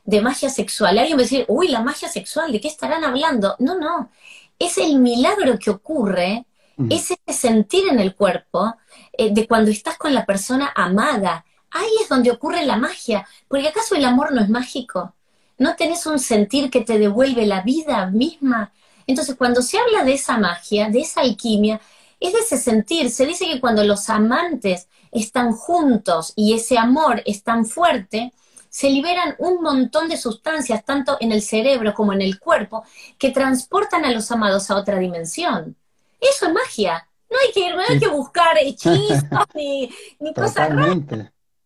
de 0.06 0.20
magia 0.20 0.48
sexual, 0.48 0.98
alguien 0.98 1.16
me 1.16 1.24
dice, 1.24 1.44
uy, 1.48 1.68
la 1.68 1.82
magia 1.82 2.08
sexual, 2.08 2.52
¿de 2.52 2.60
qué 2.60 2.68
estarán 2.68 3.04
hablando? 3.04 3.56
No, 3.58 3.78
no. 3.78 4.10
Es 4.58 4.78
el 4.78 4.98
milagro 4.98 5.58
que 5.58 5.70
ocurre, 5.70 6.46
es 6.90 7.10
ese 7.10 7.38
sentir 7.38 7.88
en 7.88 7.98
el 7.98 8.14
cuerpo 8.14 8.76
eh, 9.12 9.32
de 9.32 9.46
cuando 9.46 9.70
estás 9.70 9.96
con 9.98 10.14
la 10.14 10.24
persona 10.24 10.72
amada. 10.74 11.44
Ahí 11.70 11.90
es 12.02 12.08
donde 12.08 12.30
ocurre 12.30 12.64
la 12.64 12.76
magia. 12.76 13.26
Porque 13.48 13.68
acaso 13.68 13.94
el 13.94 14.04
amor 14.04 14.32
no 14.32 14.40
es 14.40 14.48
mágico. 14.48 15.14
¿No 15.58 15.74
tenés 15.74 16.06
un 16.06 16.18
sentir 16.18 16.70
que 16.70 16.82
te 16.82 16.98
devuelve 16.98 17.46
la 17.46 17.62
vida 17.62 18.06
misma? 18.10 18.72
Entonces, 19.06 19.36
cuando 19.36 19.62
se 19.62 19.78
habla 19.78 20.04
de 20.04 20.14
esa 20.14 20.38
magia, 20.38 20.90
de 20.90 21.00
esa 21.00 21.22
alquimia, 21.22 21.80
es 22.20 22.32
de 22.32 22.40
ese 22.40 22.58
sentir. 22.58 23.10
Se 23.10 23.26
dice 23.26 23.46
que 23.46 23.60
cuando 23.60 23.82
los 23.82 24.08
amantes 24.10 24.88
están 25.12 25.52
juntos 25.52 26.32
y 26.36 26.54
ese 26.54 26.78
amor 26.78 27.22
es 27.24 27.42
tan 27.42 27.64
fuerte, 27.66 28.32
se 28.76 28.90
liberan 28.90 29.34
un 29.38 29.62
montón 29.62 30.06
de 30.06 30.18
sustancias, 30.18 30.84
tanto 30.84 31.16
en 31.20 31.32
el 31.32 31.40
cerebro 31.40 31.94
como 31.94 32.12
en 32.12 32.20
el 32.20 32.38
cuerpo, 32.38 32.84
que 33.18 33.30
transportan 33.30 34.04
a 34.04 34.10
los 34.10 34.30
amados 34.30 34.70
a 34.70 34.76
otra 34.76 34.98
dimensión. 34.98 35.74
Eso 36.20 36.48
es 36.48 36.52
magia. 36.52 37.08
No 37.30 37.38
hay 37.42 37.52
que, 37.54 37.74
no 37.74 37.80
hay 37.88 37.98
que 37.98 38.08
buscar 38.08 38.58
hechizos 38.60 39.22
ni, 39.54 39.90
cosas 40.34 40.68
raras. 40.68 40.98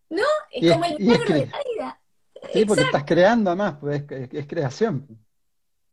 ¿No? 0.09 0.23
Es 0.53 0.73
como 0.73 0.85
el 0.85 0.99
milagro 1.01 1.35
de 1.35 1.47
la 1.47 1.59
vida. 1.69 2.01
Sí, 2.53 2.65
porque 2.65 2.85
estás 2.85 3.03
creando 3.05 3.57
más, 3.57 3.75
pues 3.81 4.05
es 4.09 4.47
creación. 4.47 5.09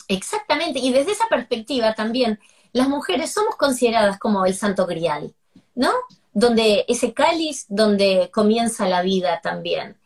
Exactamente, 0.07 0.77
y 0.77 0.93
desde 0.93 1.13
esa 1.13 1.25
perspectiva 1.27 1.95
también 1.95 2.39
las 2.73 2.87
mujeres 2.89 3.31
somos 3.31 3.55
consideradas 3.55 4.19
como 4.19 4.45
el 4.45 4.53
santo 4.53 4.85
grial, 4.85 5.33
¿no? 5.73 5.89
Donde 6.31 6.85
ese 6.87 7.15
cáliz 7.15 7.65
donde 7.69 8.29
comienza 8.31 8.87
la 8.87 9.01
vida 9.01 9.41
también. 9.41 9.97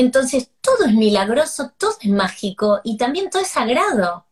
Entonces, 0.00 0.52
todo 0.60 0.86
es 0.86 0.94
milagroso, 0.94 1.72
todo 1.76 1.90
es 2.00 2.08
mágico 2.08 2.80
y 2.84 2.96
también 2.96 3.30
todo 3.30 3.42
es 3.42 3.48
sagrado. 3.48 4.26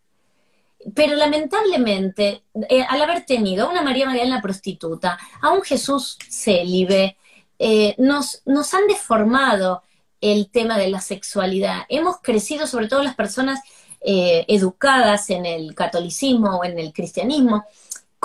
Pero 0.95 1.17
lamentablemente, 1.17 2.45
eh, 2.69 2.85
al 2.89 3.03
haber 3.03 3.27
tenido 3.27 3.67
a 3.67 3.71
una 3.71 3.83
María 3.83 4.07
Magdalena 4.07 4.41
prostituta, 4.41 5.19
a 5.43 5.51
un 5.51 5.63
Jesús 5.63 6.19
célibe, 6.31 7.17
eh, 7.59 7.97
nos, 7.99 8.45
han 8.47 8.87
deformado 8.87 9.83
el 10.21 10.51
tema 10.53 10.79
de 10.79 10.89
la 10.89 11.01
sexualidad. 11.01 11.83
Hemos 11.89 12.19
crecido, 12.23 12.69
sobre 12.69 12.87
todo 12.87 13.03
las 13.03 13.17
personas 13.17 13.59
eh, 14.01 14.45
educadas 14.47 15.31
en 15.31 15.47
el 15.47 15.75
catolicismo 15.75 16.59
o 16.59 16.65
en 16.65 16.79
el 16.79 16.93
cristianismo, 16.93 17.65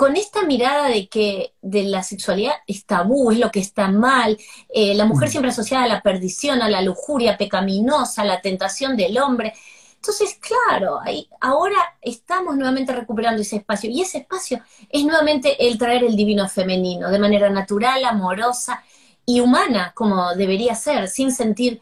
con 0.02 0.16
esta 0.16 0.42
mirada 0.42 0.88
de 0.88 1.06
que 1.06 1.54
de 1.62 1.84
la 1.84 2.02
sexualidad 2.02 2.54
es 2.66 2.84
tabú, 2.86 3.30
es 3.30 3.38
lo 3.38 3.52
que 3.52 3.60
está 3.60 3.86
mal, 3.86 4.36
eh, 4.74 4.96
la 4.96 5.04
mujer 5.04 5.28
mm. 5.28 5.30
siempre 5.30 5.50
asociada 5.52 5.84
a 5.84 5.86
la 5.86 6.02
perdición, 6.02 6.60
a 6.60 6.68
la 6.68 6.82
lujuria 6.82 7.38
pecaminosa, 7.38 8.22
a 8.22 8.24
la 8.24 8.40
tentación 8.40 8.96
del 8.96 9.16
hombre. 9.18 9.54
Entonces, 9.94 10.40
claro, 10.40 10.98
ahí, 11.00 11.28
ahora 11.40 11.76
estamos 12.00 12.56
nuevamente 12.56 12.92
recuperando 12.92 13.42
ese 13.42 13.58
espacio 13.58 13.90
y 13.90 14.00
ese 14.00 14.18
espacio 14.18 14.60
es 14.90 15.04
nuevamente 15.04 15.68
el 15.68 15.78
traer 15.78 16.02
el 16.02 16.16
divino 16.16 16.48
femenino 16.48 17.08
de 17.08 17.20
manera 17.20 17.48
natural, 17.48 18.04
amorosa 18.04 18.82
y 19.24 19.38
humana, 19.38 19.92
como 19.94 20.34
debería 20.34 20.74
ser, 20.74 21.06
sin 21.06 21.30
sentir 21.30 21.80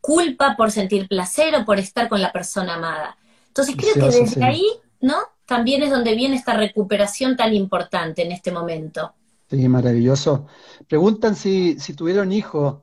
culpa 0.00 0.56
por 0.56 0.72
sentir 0.72 1.06
placer 1.06 1.54
o 1.54 1.64
por 1.64 1.78
estar 1.78 2.08
con 2.08 2.20
la 2.20 2.32
persona 2.32 2.74
amada. 2.74 3.16
Entonces 3.46 3.76
creo 3.76 3.94
que 3.94 4.18
desde 4.18 4.42
ahí, 4.42 4.66
¿no? 5.00 5.18
También 5.52 5.82
es 5.82 5.90
donde 5.90 6.14
viene 6.14 6.36
esta 6.36 6.54
recuperación 6.54 7.36
tan 7.36 7.52
importante 7.52 8.22
en 8.22 8.32
este 8.32 8.50
momento. 8.50 9.12
Sí, 9.50 9.68
maravilloso. 9.68 10.46
Preguntan 10.88 11.36
si, 11.36 11.78
si 11.78 11.92
tuvieron 11.92 12.32
hijos 12.32 12.78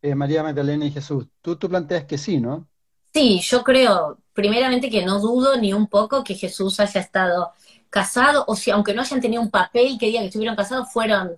eh, 0.00 0.14
María 0.14 0.42
Magdalena 0.42 0.86
y 0.86 0.92
Jesús. 0.92 1.26
Tú, 1.42 1.56
tú 1.56 1.68
planteas 1.68 2.06
que 2.06 2.16
sí, 2.16 2.40
¿no? 2.40 2.66
Sí, 3.12 3.40
yo 3.40 3.62
creo, 3.62 4.16
primeramente 4.32 4.88
que 4.88 5.04
no 5.04 5.20
dudo 5.20 5.58
ni 5.58 5.74
un 5.74 5.88
poco 5.88 6.24
que 6.24 6.34
Jesús 6.34 6.80
haya 6.80 7.02
estado 7.02 7.52
casado, 7.90 8.44
o 8.46 8.56
si 8.56 8.70
aunque 8.70 8.94
no 8.94 9.02
hayan 9.02 9.20
tenido 9.20 9.42
un 9.42 9.50
papel 9.50 9.98
que 9.98 10.06
diga 10.06 10.20
que 10.20 10.28
estuvieron 10.28 10.56
casados, 10.56 10.90
fueron 10.90 11.36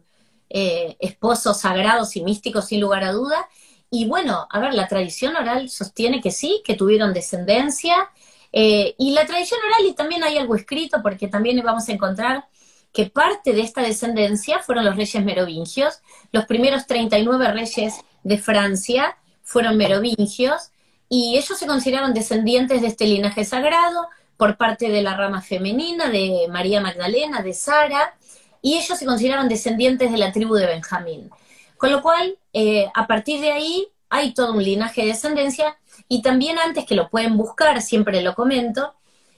eh, 0.48 0.96
esposos 1.00 1.58
sagrados 1.58 2.14
y 2.14 2.22
místicos 2.22 2.66
sin 2.66 2.80
lugar 2.80 3.02
a 3.02 3.10
duda. 3.10 3.48
Y 3.90 4.06
bueno, 4.06 4.46
a 4.48 4.60
ver, 4.60 4.74
la 4.74 4.86
tradición 4.86 5.34
oral 5.34 5.70
sostiene 5.70 6.20
que 6.20 6.30
sí, 6.30 6.62
que 6.64 6.76
tuvieron 6.76 7.12
descendencia, 7.12 8.10
eh, 8.52 8.94
y 8.98 9.12
la 9.12 9.26
tradición 9.26 9.60
oral, 9.66 9.86
y 9.86 9.94
también 9.94 10.24
hay 10.24 10.38
algo 10.38 10.54
escrito, 10.54 11.02
porque 11.02 11.28
también 11.28 11.60
vamos 11.64 11.88
a 11.88 11.92
encontrar 11.92 12.46
que 12.92 13.06
parte 13.06 13.52
de 13.52 13.60
esta 13.60 13.82
descendencia 13.82 14.60
fueron 14.60 14.84
los 14.84 14.96
reyes 14.96 15.24
merovingios. 15.24 16.00
Los 16.32 16.46
primeros 16.46 16.86
39 16.86 17.52
reyes 17.52 17.94
de 18.22 18.38
Francia 18.38 19.16
fueron 19.42 19.76
merovingios, 19.76 20.70
y 21.08 21.36
ellos 21.38 21.58
se 21.58 21.66
consideraban 21.66 22.12
descendientes 22.12 22.82
de 22.82 22.88
este 22.88 23.06
linaje 23.06 23.44
sagrado 23.44 24.08
por 24.36 24.56
parte 24.56 24.88
de 24.88 25.02
la 25.02 25.16
rama 25.16 25.42
femenina, 25.42 26.08
de 26.08 26.46
María 26.50 26.80
Magdalena, 26.80 27.42
de 27.42 27.54
Sara, 27.54 28.14
y 28.60 28.76
ellos 28.76 28.98
se 28.98 29.06
consideraban 29.06 29.48
descendientes 29.48 30.10
de 30.12 30.18
la 30.18 30.32
tribu 30.32 30.54
de 30.54 30.66
Benjamín. 30.66 31.30
Con 31.76 31.92
lo 31.92 32.02
cual, 32.02 32.38
eh, 32.52 32.88
a 32.94 33.06
partir 33.06 33.40
de 33.40 33.52
ahí, 33.52 33.88
hay 34.10 34.34
todo 34.34 34.52
un 34.52 34.62
linaje 34.62 35.02
de 35.02 35.08
descendencia 35.08 35.78
y 36.08 36.22
también 36.22 36.58
antes 36.58 36.86
que 36.86 36.94
lo 36.94 37.08
pueden 37.10 37.36
buscar, 37.36 37.80
siempre 37.82 38.22
lo 38.22 38.34
comento, 38.34 38.94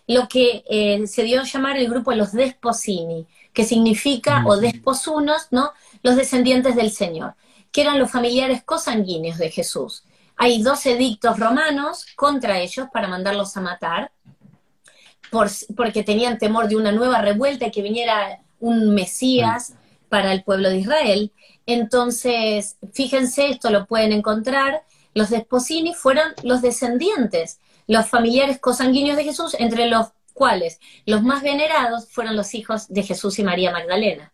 lo 0.06 0.28
que 0.28 0.64
eh, 0.68 1.06
se 1.06 1.24
dio 1.24 1.40
a 1.40 1.44
llamar 1.44 1.76
el 1.76 1.88
grupo 1.88 2.10
de 2.10 2.16
los 2.16 2.32
Desposini, 2.32 3.26
que 3.52 3.64
significa, 3.64 4.44
o 4.46 4.56
desposunos, 4.56 5.48
¿no? 5.50 5.72
Los 6.02 6.16
descendientes 6.16 6.76
del 6.76 6.90
Señor, 6.90 7.34
que 7.72 7.82
eran 7.82 7.98
los 7.98 8.10
familiares 8.10 8.62
cosanguíneos 8.64 9.38
de 9.38 9.50
Jesús. 9.50 10.04
Hay 10.36 10.62
dos 10.62 10.86
edictos 10.86 11.38
romanos 11.38 12.06
contra 12.16 12.58
ellos 12.58 12.88
para 12.92 13.08
mandarlos 13.08 13.56
a 13.56 13.60
matar, 13.60 14.12
porque 15.76 16.02
tenían 16.02 16.38
temor 16.38 16.68
de 16.68 16.76
una 16.76 16.92
nueva 16.92 17.20
revuelta 17.20 17.66
y 17.66 17.70
que 17.70 17.82
viniera 17.82 18.40
un 18.58 18.94
Mesías 18.94 19.74
para 20.08 20.32
el 20.32 20.42
pueblo 20.42 20.70
de 20.70 20.78
Israel. 20.78 21.32
Entonces, 21.66 22.76
fíjense, 22.92 23.48
esto 23.50 23.70
lo 23.70 23.86
pueden 23.86 24.12
encontrar 24.12 24.82
los 25.14 25.30
Desposini 25.30 25.94
fueron 25.94 26.32
los 26.42 26.62
descendientes, 26.62 27.60
los 27.86 28.08
familiares 28.08 28.58
cosanguíneos 28.60 29.16
de 29.16 29.24
Jesús, 29.24 29.56
entre 29.58 29.86
los 29.86 30.08
cuales 30.32 30.80
los 31.06 31.22
más 31.22 31.42
venerados 31.42 32.08
fueron 32.10 32.36
los 32.36 32.54
hijos 32.54 32.88
de 32.88 33.02
Jesús 33.02 33.38
y 33.38 33.44
María 33.44 33.72
Magdalena. 33.72 34.32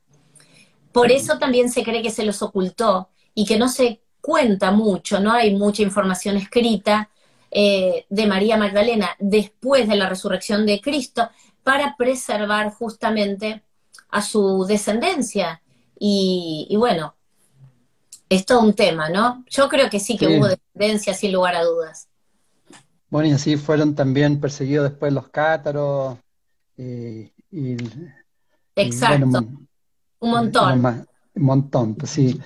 Por 0.93 1.11
eso 1.11 1.39
también 1.39 1.71
se 1.71 1.83
cree 1.83 2.03
que 2.03 2.11
se 2.11 2.25
los 2.25 2.43
ocultó 2.43 3.11
y 3.35 3.45
que 3.45 3.59
no 3.59 3.69
se 3.69 4.03
cuenta 4.21 4.71
mucho, 4.71 5.21
no 5.21 5.33
hay 5.33 5.55
mucha 5.55 5.83
información 5.83 6.37
escrita 6.37 7.11
eh, 7.51 8.07
de 8.09 8.27
María 8.27 8.57
Magdalena 8.57 9.11
después 9.19 9.89
de 9.89 9.97
la 9.97 10.09
resurrección 10.09 10.67
de 10.67 10.81
Cristo 10.81 11.31
para 11.63 11.97
preservar 11.97 12.73
justamente 12.73 13.63
a 14.11 14.23
su 14.23 14.65
descendencia. 14.67 15.63
y 15.99 16.75
bueno, 16.79 17.16
es 18.29 18.45
todo 18.45 18.61
un 18.61 18.75
tema, 18.75 19.09
¿no? 19.09 19.45
Yo 19.49 19.69
creo 19.69 19.89
que 19.89 20.01
sí 20.01 20.17
que 20.17 20.27
hubo 20.27 20.49
descendencia, 20.49 21.15
sin 21.15 21.33
lugar 21.33 21.55
a 21.55 21.65
dudas. 21.65 22.09
Bueno, 23.09 23.29
y 23.29 23.33
así 23.33 23.57
fueron 23.57 23.95
también 23.95 24.41
perseguidos 24.41 24.91
después 24.91 25.13
los 25.13 25.29
cátaros. 25.29 26.19
y, 26.77 27.77
Exacto. 28.75 29.25
un 30.19 30.31
montón. 30.31 31.07
Un 31.35 31.43
montón, 31.43 31.95
pues 31.95 32.11
sí. 32.11 32.41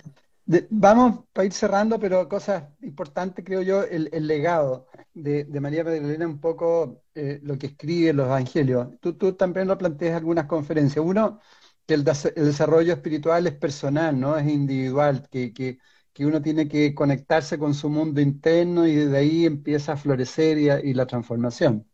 vamos 0.69 1.21
a 1.35 1.45
ir 1.45 1.53
cerrando, 1.53 1.99
pero 1.99 2.29
cosas 2.29 2.65
importantes, 2.83 3.45
creo 3.45 3.63
yo, 3.63 3.83
el, 3.85 4.27
legado 4.27 4.87
de, 5.15 5.47
María 5.61 5.85
Magdalena, 5.85 6.27
un 6.27 6.41
poco 6.41 7.03
eh, 7.15 7.41
lo 7.43 7.57
que 7.57 7.69
escribe 7.69 8.13
los 8.13 8.27
evangelios. 8.27 8.89
Tú, 9.01 9.15
tú 9.15 9.33
también 9.35 9.69
lo 9.69 9.79
planteas 9.79 10.11
en 10.11 10.17
algunas 10.19 10.47
conferencias. 10.47 11.05
Uno, 11.05 11.41
el, 11.95 12.05
desarrollo 12.05 12.93
espiritual 12.93 13.47
es 13.47 13.55
personal, 13.55 14.19
¿no? 14.19 14.37
Es 14.37 14.49
individual, 14.49 15.29
que, 15.31 15.53
que, 15.53 15.79
uno 16.19 16.43
tiene 16.43 16.69
que 16.69 16.95
conectarse 16.95 17.59
con 17.59 17.73
su 17.73 17.89
mundo 17.89 18.21
interno 18.21 18.87
y 18.87 18.95
desde 18.95 19.17
ahí 19.17 19.47
empieza 19.47 19.93
a 19.93 19.97
florecer 19.97 20.59
y, 20.59 20.93
la 20.93 21.07
transformación. 21.07 21.87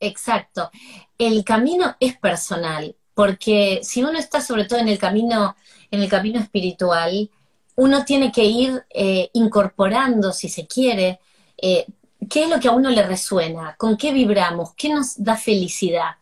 Exacto. 0.00 0.68
El 1.16 1.44
camino 1.44 1.94
es 2.00 2.18
personal, 2.18 2.96
porque 3.14 3.78
si 3.84 4.02
uno 4.02 4.18
está 4.18 4.40
sobre 4.40 4.64
todo 4.64 4.80
en 4.80 4.88
el 4.88 4.98
camino, 4.98 5.54
en 5.92 6.02
el 6.02 6.08
camino 6.08 6.40
espiritual, 6.40 7.30
uno 7.76 8.04
tiene 8.04 8.32
que 8.32 8.44
ir 8.44 8.84
eh, 8.90 9.30
incorporando, 9.32 10.32
si 10.32 10.48
se 10.48 10.66
quiere, 10.66 11.20
eh, 11.56 11.86
qué 12.28 12.44
es 12.44 12.50
lo 12.50 12.58
que 12.58 12.66
a 12.66 12.72
uno 12.72 12.90
le 12.90 13.06
resuena, 13.06 13.76
con 13.76 13.96
qué 13.96 14.12
vibramos, 14.12 14.74
qué 14.74 14.88
nos 14.88 15.22
da 15.22 15.36
felicidad. 15.36 16.16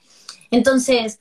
Entonces, 0.51 1.21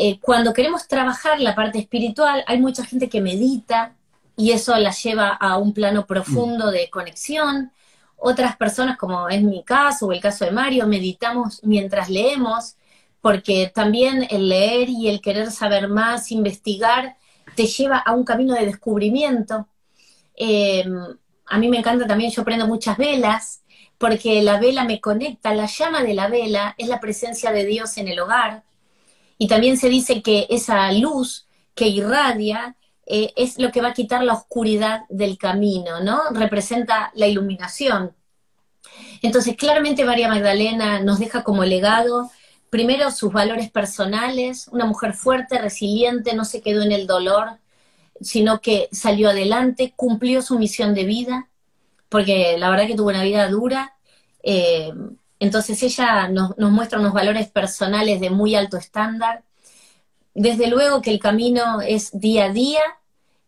eh, 0.00 0.20
cuando 0.20 0.52
queremos 0.52 0.86
trabajar 0.86 1.40
la 1.40 1.56
parte 1.56 1.80
espiritual, 1.80 2.44
hay 2.46 2.60
mucha 2.60 2.84
gente 2.84 3.08
que 3.08 3.20
medita, 3.20 3.96
y 4.36 4.52
eso 4.52 4.76
la 4.76 4.92
lleva 4.92 5.30
a 5.30 5.58
un 5.58 5.74
plano 5.74 6.06
profundo 6.06 6.70
de 6.70 6.88
conexión. 6.88 7.72
Otras 8.16 8.56
personas, 8.56 8.96
como 8.96 9.28
es 9.28 9.42
mi 9.42 9.64
caso 9.64 10.06
o 10.06 10.12
el 10.12 10.20
caso 10.20 10.44
de 10.44 10.52
Mario, 10.52 10.86
meditamos 10.86 11.60
mientras 11.64 12.08
leemos, 12.08 12.76
porque 13.20 13.72
también 13.74 14.24
el 14.30 14.48
leer 14.48 14.88
y 14.88 15.08
el 15.08 15.20
querer 15.20 15.50
saber 15.50 15.88
más, 15.88 16.30
investigar, 16.30 17.16
te 17.56 17.66
lleva 17.66 17.98
a 17.98 18.12
un 18.12 18.22
camino 18.22 18.54
de 18.54 18.66
descubrimiento. 18.66 19.66
Em, 20.36 20.96
a 21.46 21.58
mí 21.58 21.68
me 21.68 21.78
encanta 21.78 22.06
también, 22.06 22.30
yo 22.30 22.44
prendo 22.44 22.68
muchas 22.68 22.96
velas, 22.96 23.62
porque 23.98 24.40
la 24.42 24.60
vela 24.60 24.84
me 24.84 25.00
conecta, 25.00 25.52
la 25.54 25.66
llama 25.66 26.04
de 26.04 26.14
la 26.14 26.28
vela 26.28 26.76
es 26.78 26.86
la 26.86 27.00
presencia 27.00 27.50
de 27.50 27.64
Dios 27.64 27.98
en 27.98 28.06
el 28.06 28.20
hogar. 28.20 28.62
Y 29.38 29.46
también 29.48 29.78
se 29.78 29.88
dice 29.88 30.20
que 30.22 30.46
esa 30.50 30.90
luz 30.92 31.46
que 31.74 31.86
irradia 31.88 32.76
eh, 33.06 33.32
es 33.36 33.58
lo 33.58 33.70
que 33.70 33.80
va 33.80 33.88
a 33.88 33.94
quitar 33.94 34.22
la 34.22 34.34
oscuridad 34.34 35.04
del 35.08 35.38
camino, 35.38 36.00
¿no? 36.00 36.20
Representa 36.32 37.10
la 37.14 37.26
iluminación. 37.26 38.14
Entonces, 39.22 39.56
claramente 39.56 40.04
María 40.04 40.28
Magdalena 40.28 41.00
nos 41.00 41.18
deja 41.18 41.42
como 41.42 41.64
legado, 41.64 42.30
primero, 42.68 43.10
sus 43.10 43.32
valores 43.32 43.70
personales, 43.70 44.68
una 44.68 44.84
mujer 44.84 45.14
fuerte, 45.14 45.58
resiliente, 45.58 46.34
no 46.34 46.44
se 46.44 46.60
quedó 46.60 46.82
en 46.82 46.92
el 46.92 47.06
dolor, 47.06 47.58
sino 48.20 48.60
que 48.60 48.88
salió 48.92 49.30
adelante, 49.30 49.92
cumplió 49.96 50.42
su 50.42 50.58
misión 50.58 50.94
de 50.94 51.04
vida, 51.04 51.48
porque 52.08 52.56
la 52.58 52.70
verdad 52.70 52.86
que 52.86 52.96
tuvo 52.96 53.08
una 53.08 53.22
vida 53.22 53.48
dura. 53.48 53.94
Eh, 54.42 54.92
entonces 55.40 55.82
ella 55.82 56.28
nos, 56.28 56.56
muestra 56.58 56.98
unos 56.98 57.12
valores 57.12 57.48
personales 57.48 58.20
de 58.20 58.30
muy 58.30 58.54
alto 58.54 58.76
estándar. 58.76 59.42
Desde 60.34 60.68
luego 60.68 61.02
que 61.02 61.10
el 61.10 61.18
camino 61.18 61.80
es 61.80 62.10
día 62.12 62.46
a 62.46 62.52
día 62.52 62.82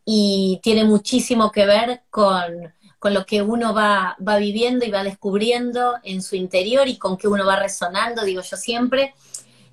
y 0.05 0.61
tiene 0.63 0.85
muchísimo 0.85 1.53
que 1.53 1.67
ver 1.67 2.03
con, 2.11 2.73
con 2.99 3.15
lo 3.15 3.27
que 3.27 3.43
uno 3.43 3.75
va, 3.75 4.17
va 4.27 4.37
viviendo 4.39 4.85
y 4.85 4.91
va 4.91 5.05
descubriendo 5.05 5.97
en 6.03 6.23
su 6.23 6.37
interior 6.37 6.89
y 6.89 6.99
con 6.99 7.17
que 7.17 7.29
uno 7.29 7.47
va 7.47 7.57
resonando, 7.57 8.25
digo 8.25 8.43
yo 8.43 8.57
siempre. 8.57 9.15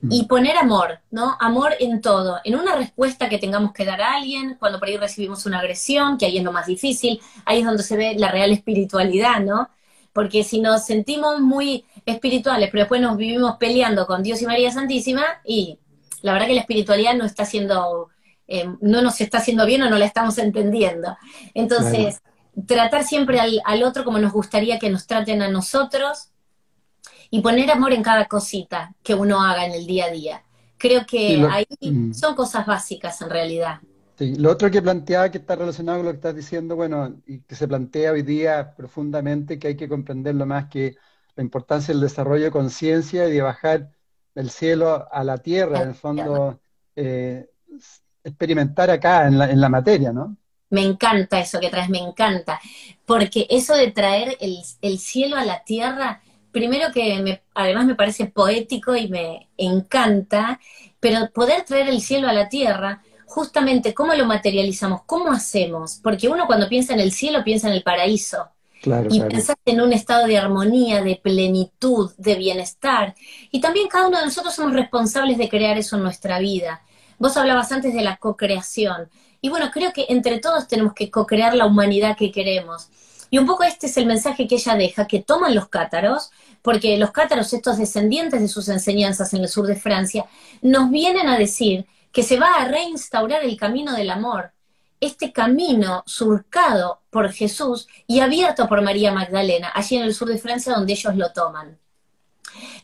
Mm. 0.02 0.12
Y 0.12 0.24
poner 0.26 0.58
amor, 0.58 1.00
¿no? 1.10 1.36
Amor 1.40 1.74
en 1.80 2.02
todo, 2.02 2.40
en 2.44 2.56
una 2.56 2.76
respuesta 2.76 3.30
que 3.30 3.40
tengamos 3.40 3.74
que 3.74 3.84
dar 3.84 4.00
a 4.02 4.16
alguien, 4.16 4.56
cuando 4.60 4.80
por 4.80 4.88
ahí 4.88 4.98
recibimos 4.98 5.46
una 5.46 5.60
agresión, 5.60 6.18
que 6.18 6.28
ahí 6.28 6.38
es 6.38 6.44
lo 6.44 6.52
más 6.52 6.68
difícil, 6.68 7.20
ahí 7.46 7.60
es 7.60 7.66
donde 7.66 7.82
se 7.82 7.98
ve 7.98 8.16
la 8.16 8.32
real 8.32 8.52
espiritualidad, 8.52 9.40
¿no? 9.40 9.70
Porque 10.14 10.44
si 10.44 10.62
nos 10.62 10.86
sentimos 10.86 11.40
muy 11.40 11.86
espirituales, 12.08 12.70
pero 12.72 12.84
después 12.84 13.02
nos 13.02 13.18
vivimos 13.18 13.58
peleando 13.58 14.08
con 14.08 14.24
Dios 14.24 14.42
y 14.42 14.46
María 14.48 14.72
Santísima, 14.72 15.24
y 15.46 15.80
la 16.22 16.34
verdad 16.34 16.48
que 16.48 16.56
la 16.56 16.62
espiritualidad 16.62 17.14
no 17.16 17.26
está 17.26 17.44
haciendo, 17.44 18.10
eh, 18.48 18.66
no 18.82 19.02
nos 19.02 19.22
está 19.22 19.38
haciendo 19.38 19.66
bien 19.66 19.84
o 19.84 19.90
no 19.90 19.98
la 19.98 20.06
estamos 20.06 20.38
entendiendo. 20.40 21.16
Entonces, 21.54 22.22
tratar 22.66 23.04
siempre 23.04 23.40
al, 23.40 23.62
al 23.66 23.84
otro 23.84 24.04
como 24.04 24.18
nos 24.18 24.34
gustaría 24.34 24.80
que 24.80 24.90
nos 24.90 25.06
traten 25.06 25.42
a 25.42 25.50
nosotros, 25.50 26.32
y 27.30 27.42
poner 27.42 27.70
amor 27.72 27.94
en 27.94 28.04
cada 28.04 28.26
cosita 28.26 28.94
que 29.04 29.14
uno 29.14 29.42
haga 29.42 29.66
en 29.66 29.74
el 29.74 29.86
día 29.86 30.06
a 30.06 30.12
día. 30.12 30.44
Creo 30.78 31.06
que 31.06 31.46
ahí 31.50 31.66
mm. 31.82 32.14
son 32.14 32.36
cosas 32.36 32.66
básicas 32.66 33.22
en 33.22 33.30
realidad. 33.30 33.80
Sí, 34.18 34.36
lo 34.36 34.52
otro 34.52 34.72
que 34.72 34.82
planteaba 34.82 35.30
que 35.30 35.38
está 35.38 35.56
relacionado 35.56 36.00
con 36.00 36.06
lo 36.08 36.12
que 36.12 36.18
estás 36.18 36.36
diciendo, 36.36 36.76
bueno, 36.76 37.22
y 37.26 37.42
que 37.42 37.56
se 37.56 37.68
plantea 37.68 38.14
hoy 38.14 38.24
día 38.24 38.74
profundamente, 38.76 39.60
que 39.60 39.70
hay 39.70 39.76
que 39.76 39.88
comprenderlo 39.88 40.46
más 40.46 40.70
que 40.70 40.96
la 41.38 41.44
importancia 41.44 41.94
del 41.94 42.02
desarrollo 42.02 42.46
de 42.46 42.52
conciencia 42.52 43.28
y 43.28 43.32
de 43.32 43.42
bajar 43.42 43.92
del 44.36 44.50
cielo 44.50 45.08
a 45.12 45.24
la 45.24 45.38
tierra, 45.38 45.82
en 45.84 45.90
el 45.90 45.96
fondo, 45.96 46.60
eh, 46.96 47.50
experimentar 48.24 48.90
acá 48.90 49.28
en 49.28 49.38
la, 49.38 49.50
en 49.50 49.62
la 49.62 49.70
materia, 49.70 50.12
¿no? 50.12 50.36
Me 50.70 50.82
encanta 50.82 51.40
eso 51.40 51.62
que 51.62 51.70
traes, 51.70 51.90
me 51.90 52.00
encanta, 52.00 52.60
porque 53.06 53.48
eso 53.50 53.74
de 53.76 53.92
traer 53.92 54.36
el, 54.42 54.58
el 54.82 55.00
cielo 55.00 55.38
a 55.38 55.46
la 55.46 55.64
tierra 55.64 56.22
primero 56.52 56.92
que 56.92 57.22
me, 57.22 57.44
además 57.54 57.86
me 57.86 57.96
parece 57.96 58.26
poético 58.26 58.96
y 58.96 59.08
me 59.08 59.48
encanta, 59.58 60.60
pero 61.00 61.30
poder 61.32 61.64
traer 61.64 61.88
el 61.90 62.02
cielo 62.02 62.28
a 62.28 62.34
la 62.34 62.50
tierra, 62.50 63.04
justamente 63.28 63.94
cómo 63.94 64.16
lo 64.16 64.26
materializamos, 64.26 65.02
cómo 65.06 65.32
hacemos, 65.32 66.00
porque 66.02 66.30
uno 66.30 66.48
cuando 66.48 66.68
piensa 66.68 66.94
en 66.94 67.00
el 67.00 67.12
cielo 67.12 67.44
piensa 67.44 67.68
en 67.68 67.76
el 67.76 67.84
paraíso. 67.84 68.50
Y 69.10 69.22
pensar 69.22 69.58
en 69.66 69.82
un 69.82 69.94
estado 69.94 70.28
de 70.28 70.38
armonía, 70.38 71.02
de 71.02 71.20
plenitud, 71.22 72.12
de 72.18 72.36
bienestar. 72.36 73.16
Y 73.52 73.62
también 73.62 73.88
cada 73.88 74.08
uno 74.08 74.20
de 74.20 74.26
nosotros 74.26 74.56
somos 74.56 74.74
responsables 74.74 75.38
de 75.38 75.50
crear 75.50 75.78
eso 75.78 75.96
en 75.96 76.04
nuestra 76.04 76.40
vida. 76.40 76.82
Vos 77.20 77.38
hablabas 77.38 77.72
antes 77.72 77.94
de 77.94 78.02
la 78.02 78.18
co-creación. 78.18 79.10
Y 79.42 79.50
bueno, 79.50 79.72
creo 79.72 79.94
que 79.94 80.06
entre 80.10 80.40
todos 80.40 80.68
tenemos 80.68 80.94
que 80.94 81.10
co-crear 81.10 81.56
la 81.56 81.66
humanidad 81.66 82.16
que 82.16 82.32
queremos. 82.32 82.90
Y 83.30 83.38
un 83.38 83.46
poco 83.46 83.64
este 83.64 83.88
es 83.88 83.98
el 83.98 84.06
mensaje 84.06 84.48
que 84.48 84.56
ella 84.56 84.76
deja, 84.76 85.08
que 85.08 85.22
toman 85.22 85.54
los 85.54 85.68
cátaros, 85.68 86.32
porque 86.62 86.98
los 86.98 87.12
cátaros, 87.12 87.52
estos 87.54 87.78
descendientes 87.78 88.42
de 88.42 88.48
sus 88.48 88.70
enseñanzas 88.70 89.34
en 89.34 89.42
el 89.42 89.50
sur 89.50 89.68
de 89.68 89.76
Francia, 89.76 90.26
nos 90.62 90.90
vienen 90.90 91.28
a 91.28 91.38
decir 91.38 91.86
que 92.12 92.24
se 92.24 92.40
va 92.40 92.56
a 92.56 92.68
reinstaurar 92.68 93.44
el 93.44 93.58
camino 93.58 93.94
del 93.94 94.10
amor, 94.10 94.52
este 95.00 95.32
camino 95.32 96.04
surcado 96.06 97.02
por 97.10 97.32
Jesús 97.32 97.88
y 98.08 98.20
abierto 98.20 98.68
por 98.68 98.82
María 98.82 99.12
Magdalena, 99.12 99.72
allí 99.74 99.98
en 99.98 100.04
el 100.04 100.14
sur 100.14 100.28
de 100.28 100.38
Francia 100.38 100.74
donde 100.74 100.94
ellos 100.94 101.16
lo 101.16 101.32
toman. 101.32 101.78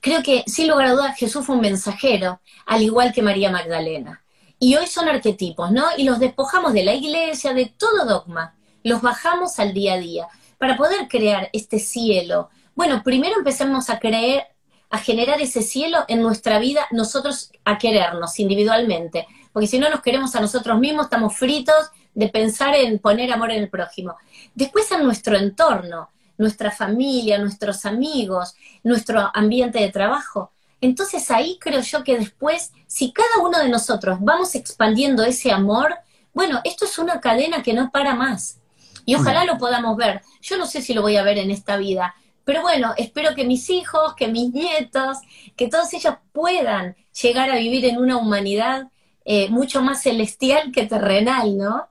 Creo 0.01 0.21
que, 0.21 0.43
sin 0.47 0.67
lugar 0.67 0.87
a 0.87 0.91
dudas, 0.91 1.17
Jesús 1.17 1.45
fue 1.45 1.55
un 1.55 1.61
mensajero, 1.61 2.41
al 2.65 2.81
igual 2.81 3.13
que 3.13 3.21
María 3.21 3.49
Magdalena. 3.49 4.23
Y 4.59 4.75
hoy 4.75 4.87
son 4.87 5.09
arquetipos, 5.09 5.71
¿no? 5.71 5.85
Y 5.97 6.03
los 6.03 6.19
despojamos 6.19 6.73
de 6.73 6.83
la 6.83 6.93
iglesia, 6.93 7.53
de 7.53 7.73
todo 7.77 8.05
dogma 8.05 8.55
los 8.83 9.01
bajamos 9.01 9.59
al 9.59 9.73
día 9.73 9.93
a 9.93 9.97
día 9.97 10.27
para 10.57 10.77
poder 10.77 11.07
crear 11.07 11.49
este 11.53 11.79
cielo. 11.79 12.49
Bueno, 12.75 13.01
primero 13.03 13.35
empecemos 13.37 13.89
a 13.89 13.99
creer, 13.99 14.43
a 14.89 14.97
generar 14.99 15.41
ese 15.41 15.61
cielo 15.61 16.05
en 16.07 16.21
nuestra 16.21 16.59
vida, 16.59 16.87
nosotros 16.91 17.51
a 17.65 17.77
querernos 17.77 18.39
individualmente, 18.39 19.27
porque 19.51 19.67
si 19.67 19.79
no 19.79 19.89
nos 19.89 20.01
queremos 20.01 20.35
a 20.35 20.41
nosotros 20.41 20.79
mismos, 20.79 21.05
estamos 21.05 21.35
fritos 21.35 21.89
de 22.13 22.29
pensar 22.29 22.75
en 22.75 22.99
poner 22.99 23.31
amor 23.31 23.51
en 23.51 23.63
el 23.63 23.69
prójimo. 23.69 24.15
Después 24.53 24.91
en 24.91 25.03
nuestro 25.03 25.37
entorno, 25.37 26.09
nuestra 26.37 26.71
familia, 26.71 27.37
nuestros 27.37 27.85
amigos, 27.85 28.55
nuestro 28.83 29.31
ambiente 29.33 29.79
de 29.79 29.91
trabajo. 29.91 30.51
Entonces 30.81 31.31
ahí 31.31 31.57
creo 31.59 31.81
yo 31.81 32.03
que 32.03 32.17
después, 32.17 32.71
si 32.87 33.11
cada 33.11 33.37
uno 33.41 33.59
de 33.59 33.69
nosotros 33.69 34.17
vamos 34.21 34.55
expandiendo 34.55 35.23
ese 35.23 35.51
amor, 35.51 35.95
bueno, 36.33 36.59
esto 36.63 36.85
es 36.85 36.97
una 36.97 37.19
cadena 37.21 37.63
que 37.63 37.73
no 37.73 37.91
para 37.91 38.15
más. 38.15 38.59
Y 39.05 39.15
ojalá 39.15 39.45
lo 39.45 39.57
podamos 39.57 39.97
ver. 39.97 40.21
Yo 40.41 40.57
no 40.57 40.65
sé 40.65 40.81
si 40.81 40.93
lo 40.93 41.01
voy 41.01 41.17
a 41.17 41.23
ver 41.23 41.37
en 41.37 41.51
esta 41.51 41.77
vida, 41.77 42.15
pero 42.45 42.61
bueno, 42.61 42.93
espero 42.97 43.35
que 43.35 43.45
mis 43.45 43.69
hijos, 43.69 44.15
que 44.15 44.27
mis 44.27 44.51
nietos, 44.51 45.17
que 45.55 45.69
todos 45.69 45.93
ellos 45.93 46.15
puedan 46.31 46.95
llegar 47.21 47.49
a 47.49 47.55
vivir 47.55 47.85
en 47.85 47.97
una 47.97 48.17
humanidad 48.17 48.89
eh, 49.25 49.49
mucho 49.49 49.81
más 49.81 50.01
celestial 50.01 50.71
que 50.71 50.85
terrenal, 50.85 51.57
¿no? 51.57 51.87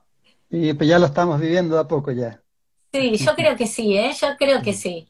Y 0.55 0.71
pues 0.75 0.87
ya 0.87 0.99
lo 0.99 1.07
estamos 1.07 1.41
viviendo 1.41 1.79
a 1.79 1.87
poco 1.87 2.11
ya. 2.11 2.39
Sí, 2.93 3.17
yo 3.17 3.33
creo 3.35 3.55
que 3.57 3.65
sí, 3.65 3.97
¿eh? 3.97 4.11
Yo 4.21 4.27
creo 4.37 4.61
que 4.61 4.71
sí. 4.71 5.09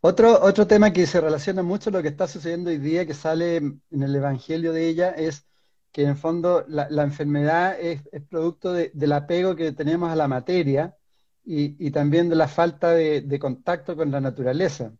Otro, 0.00 0.42
otro 0.42 0.66
tema 0.66 0.90
que 0.90 1.06
se 1.06 1.20
relaciona 1.20 1.62
mucho 1.62 1.90
a 1.90 1.92
lo 1.92 2.00
que 2.00 2.08
está 2.08 2.26
sucediendo 2.26 2.70
hoy 2.70 2.78
día, 2.78 3.06
que 3.06 3.12
sale 3.12 3.56
en 3.58 3.82
el 3.90 4.16
Evangelio 4.16 4.72
de 4.72 4.88
ella, 4.88 5.10
es 5.10 5.46
que 5.92 6.04
en 6.04 6.08
el 6.08 6.16
fondo 6.16 6.64
la, 6.66 7.02
enfermedad 7.02 7.78
es, 7.78 8.00
producto 8.30 8.72
del 8.72 9.12
apego 9.12 9.54
que 9.54 9.72
tenemos 9.72 10.10
a 10.10 10.16
la 10.16 10.28
materia 10.28 10.96
y, 11.44 11.90
también 11.90 12.30
de 12.30 12.36
la 12.36 12.48
falta 12.48 12.92
de, 12.92 13.38
contacto 13.38 13.94
con 13.94 14.10
la 14.10 14.22
naturaleza. 14.22 14.94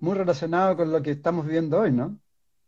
Muy 0.00 0.16
relacionado 0.16 0.76
con 0.76 0.90
lo 0.90 1.00
que 1.00 1.12
estamos 1.12 1.46
viviendo 1.46 1.78
hoy, 1.78 1.92
¿no? 1.92 2.18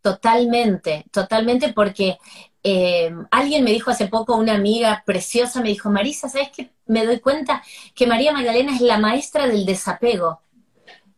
Totalmente, 0.01 1.05
totalmente, 1.11 1.73
porque 1.73 2.17
eh, 2.63 3.13
alguien 3.31 3.63
me 3.63 3.71
dijo 3.71 3.91
hace 3.91 4.07
poco, 4.07 4.35
una 4.35 4.55
amiga 4.55 5.03
preciosa, 5.05 5.61
me 5.61 5.69
dijo, 5.69 5.89
Marisa, 5.89 6.29
¿sabes 6.29 6.49
qué? 6.55 6.71
Me 6.85 7.05
doy 7.05 7.19
cuenta 7.19 7.61
que 7.95 8.07
María 8.07 8.31
Magdalena 8.31 8.73
es 8.75 8.81
la 8.81 8.97
maestra 8.97 9.47
del 9.47 9.65
desapego. 9.65 10.41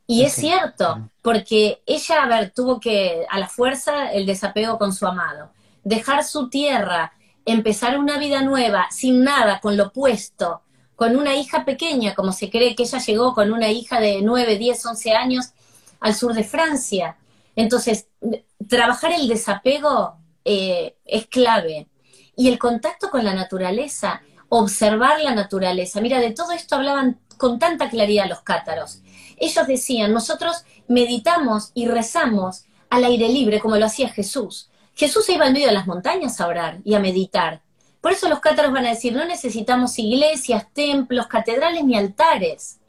Y 0.07 0.23
es 0.23 0.34
cierto, 0.34 1.09
porque 1.21 1.82
ella, 1.86 2.23
a 2.23 2.27
ver, 2.27 2.51
tuvo 2.51 2.79
que, 2.79 3.25
a 3.29 3.39
la 3.39 3.47
fuerza, 3.47 4.11
el 4.11 4.25
desapego 4.25 4.77
con 4.77 4.93
su 4.93 5.07
amado. 5.07 5.51
Dejar 5.84 6.25
su 6.25 6.49
tierra, 6.49 7.13
empezar 7.45 7.97
una 7.97 8.17
vida 8.17 8.41
nueva, 8.41 8.88
sin 8.91 9.23
nada, 9.23 9.59
con 9.61 9.77
lo 9.77 9.93
puesto, 9.93 10.63
con 10.95 11.15
una 11.15 11.36
hija 11.36 11.63
pequeña, 11.65 12.13
como 12.13 12.34
se 12.34 12.49
cree 12.49 12.75
que 12.75 12.84
ella 12.84 12.99
llegó 12.99 13.34
con 13.34 13.53
una 13.53 13.69
hija 13.69 13.99
de 13.99 14.21
9, 14.21 14.57
10, 14.57 14.86
11 14.86 15.11
años 15.13 15.53
al 16.01 16.13
sur 16.13 16.34
de 16.34 16.43
Francia. 16.43 17.15
Entonces, 17.55 18.07
trabajar 18.67 19.11
el 19.13 19.27
desapego 19.27 20.17
eh, 20.45 20.95
es 21.05 21.27
clave. 21.27 21.87
Y 22.35 22.47
el 22.47 22.57
contacto 22.57 23.09
con 23.09 23.23
la 23.23 23.33
naturaleza, 23.33 24.21
observar 24.49 25.19
la 25.21 25.35
naturaleza. 25.35 26.01
Mira, 26.01 26.19
de 26.19 26.31
todo 26.31 26.51
esto 26.51 26.75
hablaban 26.75 27.19
con 27.37 27.59
tanta 27.59 27.89
claridad 27.89 28.27
los 28.27 28.41
cátaros. 28.41 29.01
Ellos 29.37 29.67
decían, 29.67 30.13
nosotros 30.13 30.63
meditamos 30.87 31.71
y 31.73 31.87
rezamos 31.87 32.65
al 32.89 33.05
aire 33.05 33.29
libre 33.29 33.59
como 33.59 33.77
lo 33.77 33.85
hacía 33.85 34.09
Jesús. 34.09 34.69
Jesús 34.93 35.25
se 35.25 35.33
iba 35.33 35.45
al 35.45 35.53
medio 35.53 35.67
de 35.67 35.73
las 35.73 35.87
montañas 35.87 36.39
a 36.39 36.47
orar 36.47 36.79
y 36.83 36.93
a 36.93 36.99
meditar 36.99 37.61
Por 38.01 38.11
eso 38.11 38.27
los 38.29 38.39
cátaros 38.39 38.71
van 38.71 38.85
a 38.85 38.89
decir, 38.89 39.13
no 39.13 39.25
necesitamos 39.25 39.97
iglesias, 39.99 40.67
templos, 40.73 41.27
catedrales 41.27 41.83
ni 41.83 41.95
altares. 41.95 42.79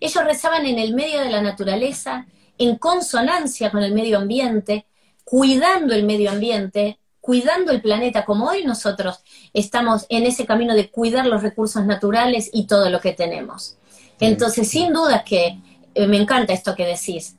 Ellos 0.00 0.24
rezaban 0.24 0.66
en 0.66 0.78
el 0.78 0.94
medio 0.94 1.20
de 1.20 1.30
la 1.30 1.42
naturaleza, 1.42 2.26
en 2.60 2.76
consonancia 2.76 3.70
con 3.70 3.82
el 3.82 3.94
medio 3.94 4.18
ambiente, 4.18 4.86
cuidando 5.24 5.94
el 5.94 6.04
medio 6.04 6.30
ambiente, 6.30 6.98
cuidando 7.22 7.72
el 7.72 7.80
planeta, 7.80 8.26
como 8.26 8.48
hoy 8.48 8.64
nosotros 8.64 9.20
estamos 9.54 10.04
en 10.10 10.26
ese 10.26 10.44
camino 10.44 10.74
de 10.74 10.90
cuidar 10.90 11.26
los 11.26 11.42
recursos 11.42 11.86
naturales 11.86 12.50
y 12.52 12.66
todo 12.66 12.90
lo 12.90 13.00
que 13.00 13.12
tenemos. 13.12 13.76
Entonces, 14.20 14.68
sin 14.68 14.92
duda 14.92 15.24
que 15.24 15.58
eh, 15.94 16.06
me 16.06 16.18
encanta 16.18 16.52
esto 16.52 16.74
que 16.74 16.84
decís. 16.84 17.36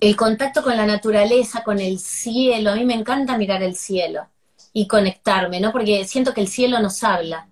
El 0.00 0.14
contacto 0.16 0.62
con 0.62 0.76
la 0.76 0.84
naturaleza, 0.84 1.64
con 1.64 1.80
el 1.80 1.98
cielo, 1.98 2.72
a 2.72 2.74
mí 2.74 2.84
me 2.84 2.94
encanta 2.94 3.38
mirar 3.38 3.62
el 3.62 3.74
cielo 3.74 4.26
y 4.74 4.86
conectarme, 4.86 5.60
¿no? 5.60 5.72
Porque 5.72 6.04
siento 6.04 6.34
que 6.34 6.42
el 6.42 6.48
cielo 6.48 6.78
nos 6.80 7.02
habla 7.02 7.48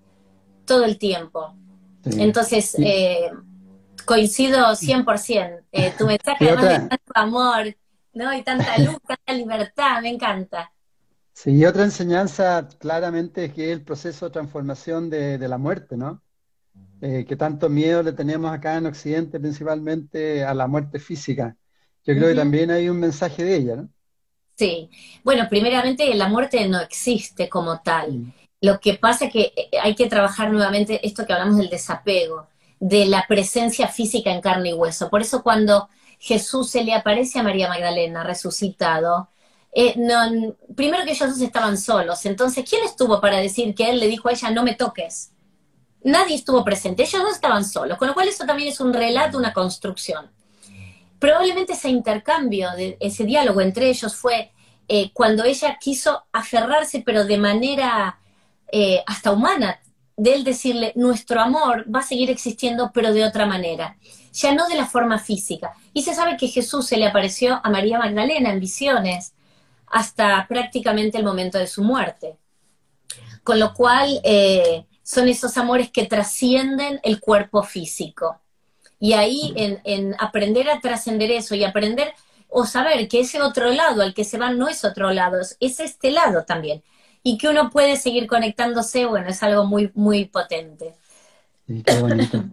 todo 0.67 0.85
el 0.85 0.99
tiempo. 0.99 1.55
Entonces, 2.05 2.77
eh, 2.79 3.31
coincido 4.05 4.59
100%. 4.75 5.65
Eh, 5.73 5.93
tu 5.97 6.07
mensaje 6.07 6.49
además 6.49 6.65
de 6.65 6.89
tanto 6.89 7.13
amor, 7.15 7.77
¿no? 8.13 8.33
Y 8.35 8.43
tanta 8.43 8.79
luz, 8.79 8.99
tanta 9.07 9.33
libertad, 9.33 10.03
me 10.03 10.11
encanta. 10.11 10.71
Sí, 11.33 11.51
y 11.51 11.65
otra 11.65 11.83
enseñanza 11.83 12.69
claramente 12.79 13.47
es 13.47 13.53
que 13.53 13.71
es 13.71 13.77
el 13.77 13.85
proceso 13.85 14.27
de 14.27 14.33
transformación 14.33 15.11
de, 15.11 15.37
la 15.49 15.59
muerte, 15.59 15.97
¿no? 15.97 16.23
Eh, 17.01 17.25
que 17.27 17.37
tanto 17.37 17.69
miedo 17.69 18.03
le 18.03 18.13
tenemos 18.13 18.53
acá 18.53 18.77
en 18.77 18.87
Occidente, 18.87 19.41
principalmente 19.41 20.45
a 20.45 20.55
la 20.55 20.69
muerte 20.69 21.01
física. 21.01 21.57
Yo 22.05 22.15
creo 22.15 22.29
que 22.29 22.35
también 22.35 22.71
hay 22.71 22.89
un 22.89 23.01
mensaje 23.01 23.43
de 23.43 23.57
ella, 23.57 23.77
¿no? 23.77 23.89
Sí, 24.57 24.89
bueno, 25.25 25.49
primeramente 25.49 26.15
la 26.15 26.29
muerte 26.29 26.69
no 26.69 26.81
existe 26.81 27.49
como 27.49 27.81
tal. 27.81 28.13
Mm. 28.13 28.33
Lo 28.61 28.81
que 28.81 28.95
pasa 28.95 29.27
es 29.27 29.33
que 29.33 29.53
eh, 29.57 29.71
hay 29.83 29.95
que 29.95 30.07
trabajar 30.07 30.51
nuevamente 30.51 31.05
esto 31.07 31.27
que 31.27 31.33
hablamos 31.33 31.59
del 31.59 31.69
desapego, 31.69 32.47
de 32.85 33.07
la 33.07 33.25
presencia 33.27 33.89
física 33.89 34.31
en 34.31 34.43
carne 34.43 34.71
y 34.71 34.73
hueso. 34.75 35.09
Por 35.09 35.23
eso 35.23 35.43
cuando 35.43 35.89
Jesús 36.19 36.71
se 36.71 36.85
le 36.85 36.95
aparece 36.95 37.39
a 37.39 37.43
María 37.43 37.69
Magdalena 37.69 38.25
resucitado, 38.25 39.31
eh, 39.73 39.95
primero 40.77 41.05
que 41.05 41.13
ellos 41.13 41.31
dos 41.31 41.41
estaban 41.41 41.79
solos, 41.79 42.27
entonces, 42.27 42.69
¿quién 42.69 42.85
estuvo 42.85 43.21
para 43.21 43.39
decir 43.39 43.75
que 43.75 43.89
él 43.91 44.01
le 44.01 44.07
dijo 44.07 44.29
a 44.29 44.33
ella, 44.33 44.51
no 44.51 44.63
me 44.63 44.75
toques? 44.75 45.33
Nadie 46.03 46.37
estuvo 46.37 46.63
presente, 46.63 47.05
ellos 47.05 47.23
no 47.23 47.31
estaban 47.31 47.65
solos, 47.65 47.97
con 47.97 48.09
lo 48.09 48.15
cual 48.15 48.29
eso 48.29 48.45
también 48.45 48.69
es 48.69 48.81
un 48.81 48.93
relato, 48.93 49.39
una 49.39 49.55
construcción 49.55 50.31
probablemente 51.25 51.73
ese 51.73 51.89
intercambio, 51.89 52.69
ese 53.01 53.25
diálogo 53.25 53.63
entre 53.63 53.89
ellos 53.89 54.15
fue 54.15 54.53
eh, 54.89 55.11
cuando 55.15 55.43
ella 55.45 55.79
quiso 55.81 56.27
aferrarse, 56.31 57.03
pero 57.05 57.25
de 57.25 57.39
manera 57.39 58.19
eh, 58.71 59.03
hasta 59.07 59.33
humana, 59.33 59.81
de 60.17 60.35
él 60.35 60.45
decirle, 60.45 60.93
nuestro 60.95 61.41
amor 61.41 61.85
va 61.93 62.01
a 62.01 62.05
seguir 62.05 62.31
existiendo, 62.31 62.91
pero 62.93 63.13
de 63.13 63.25
otra 63.25 63.47
manera, 63.47 63.97
ya 64.33 64.55
no 64.55 64.69
de 64.69 64.77
la 64.77 64.87
forma 64.87 65.19
física. 65.19 65.75
Y 65.93 66.03
se 66.03 66.15
sabe 66.15 66.37
que 66.37 66.49
Jesús 66.49 66.87
se 66.87 66.97
le 66.97 67.07
apareció 67.07 67.61
a 67.63 67.71
María 67.71 67.99
Magdalena 67.99 68.51
en 68.51 68.61
visiones 68.61 69.35
hasta 69.87 70.47
prácticamente 70.49 71.19
el 71.19 71.25
momento 71.25 71.59
de 71.59 71.67
su 71.67 71.83
muerte. 71.83 72.37
Con 73.43 73.59
lo 73.59 73.75
cual, 73.75 74.21
eh, 74.25 74.87
son 75.05 75.29
esos 75.29 75.57
amores 75.57 75.91
que 75.91 76.07
trascienden 76.07 76.99
el 77.05 77.21
cuerpo 77.21 77.63
físico. 77.63 78.41
Y 78.99 79.13
ahí 79.13 79.53
en, 79.55 80.17
aprender 80.19 80.69
a 80.71 80.81
trascender 80.81 81.31
eso 81.31 81.55
y 81.55 81.63
aprender 81.63 82.15
o 82.49 82.65
saber 82.65 83.07
que 83.07 83.21
ese 83.21 83.43
otro 83.43 83.71
lado 83.71 84.03
al 84.03 84.15
que 84.15 84.25
se 84.25 84.39
va 84.39 84.51
no 84.51 84.69
es 84.69 84.85
otro 84.85 85.13
lado, 85.13 85.39
es 85.61 85.81
este 85.81 86.11
lado 86.11 86.45
también. 86.45 86.83
Y 87.27 87.39
que 87.39 87.49
uno 87.49 87.71
puede 87.71 87.97
seguir 87.97 88.27
conectándose, 88.27 89.07
bueno, 89.07 89.29
es 89.29 89.43
algo 89.43 89.65
muy, 89.65 89.91
muy 89.95 90.27
potente. 90.27 90.95
Sí, 91.67 91.83
qué 91.83 91.99
bonito. 92.01 92.45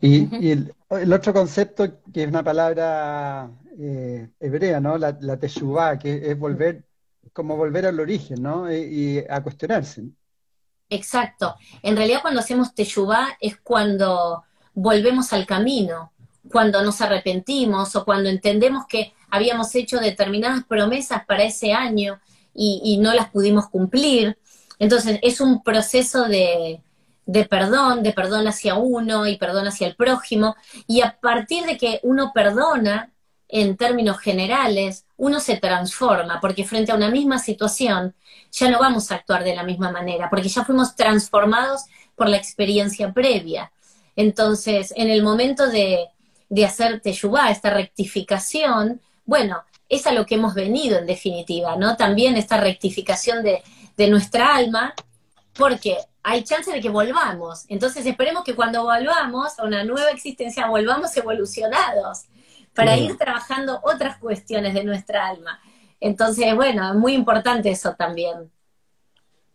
Y, 0.00 0.50
el, 0.50 0.74
otro 1.12 1.32
concepto, 1.32 2.02
que 2.12 2.24
es 2.24 2.28
una 2.28 2.44
palabra 2.44 3.50
eh, 3.78 4.28
hebrea, 4.38 4.80
¿no? 4.80 4.98
La, 4.98 5.16
la 5.18 5.38
teshuvah, 5.38 5.98
que 5.98 6.30
es 6.30 6.38
volver, 6.38 6.84
como 7.32 7.56
volver 7.56 7.86
al 7.86 7.98
origen, 7.98 8.42
¿no? 8.42 8.70
Y, 8.70 8.76
y 8.76 9.18
a 9.28 9.42
cuestionarse. 9.42 10.04
Exacto. 10.90 11.56
En 11.82 11.96
realidad 11.96 12.20
cuando 12.20 12.40
hacemos 12.40 12.74
teshuvah 12.74 13.38
es 13.40 13.56
cuando 13.56 14.44
volvemos 14.74 15.32
al 15.32 15.46
camino, 15.46 16.12
cuando 16.50 16.82
nos 16.82 17.00
arrepentimos 17.00 17.96
o 17.96 18.04
cuando 18.04 18.28
entendemos 18.28 18.84
que 18.86 19.14
habíamos 19.30 19.74
hecho 19.74 19.98
determinadas 19.98 20.64
promesas 20.64 21.24
para 21.24 21.44
ese 21.44 21.72
año 21.72 22.20
y, 22.54 22.98
no 22.98 23.12
las 23.12 23.30
pudimos 23.30 23.68
cumplir. 23.68 24.38
Entonces 24.78 25.18
es 25.22 25.40
un 25.40 25.62
proceso 25.62 26.24
de, 26.24 26.80
de 27.26 27.44
perdón, 27.44 28.02
de 28.02 28.12
perdón 28.12 28.46
hacia 28.46 28.76
uno 28.76 29.26
y 29.26 29.36
perdón 29.36 29.66
hacia 29.66 29.86
el 29.86 29.96
prójimo. 29.96 30.56
Y 30.86 31.00
a 31.02 31.18
partir 31.20 31.64
de 31.64 31.76
que 31.76 32.00
uno 32.02 32.32
perdona, 32.34 33.10
en 33.48 33.76
términos 33.76 34.18
generales, 34.18 35.06
uno 35.16 35.38
se 35.38 35.56
transforma, 35.56 36.40
porque 36.40 36.64
frente 36.64 36.92
a 36.92 36.96
una 36.96 37.10
misma 37.10 37.38
situación 37.38 38.14
ya 38.50 38.70
no 38.70 38.78
vamos 38.80 39.10
a 39.10 39.16
actuar 39.16 39.44
de 39.44 39.54
la 39.54 39.62
misma 39.62 39.92
manera, 39.92 40.28
porque 40.30 40.48
ya 40.48 40.64
fuimos 40.64 40.96
transformados 40.96 41.84
por 42.16 42.28
la 42.28 42.36
experiencia 42.36 43.12
previa. 43.12 43.70
Entonces, 44.16 44.92
en 44.96 45.08
el 45.08 45.22
momento 45.22 45.68
de, 45.68 46.08
de 46.48 46.64
hacer 46.64 47.00
teyubá, 47.00 47.50
esta 47.50 47.70
rectificación, 47.70 49.00
bueno, 49.24 49.62
es 49.88 50.06
a 50.06 50.12
lo 50.12 50.26
que 50.26 50.36
hemos 50.36 50.54
venido 50.54 50.98
en 50.98 51.06
definitiva, 51.06 51.76
¿no? 51.76 51.96
También 51.96 52.36
esta 52.36 52.58
rectificación 52.58 53.42
de, 53.42 53.62
de 53.96 54.08
nuestra 54.08 54.54
alma, 54.54 54.94
porque 55.54 55.98
hay 56.22 56.42
chance 56.42 56.70
de 56.72 56.80
que 56.80 56.88
volvamos. 56.88 57.64
Entonces 57.68 58.04
esperemos 58.06 58.44
que 58.44 58.54
cuando 58.54 58.82
volvamos 58.84 59.58
a 59.58 59.64
una 59.64 59.84
nueva 59.84 60.10
existencia, 60.10 60.66
volvamos 60.66 61.16
evolucionados 61.16 62.24
para 62.74 62.96
ir 62.96 63.16
trabajando 63.16 63.78
otras 63.84 64.18
cuestiones 64.18 64.74
de 64.74 64.84
nuestra 64.84 65.28
alma. 65.28 65.60
Entonces, 66.00 66.54
bueno, 66.56 66.90
es 66.90 66.96
muy 66.96 67.14
importante 67.14 67.70
eso 67.70 67.94
también. 67.94 68.50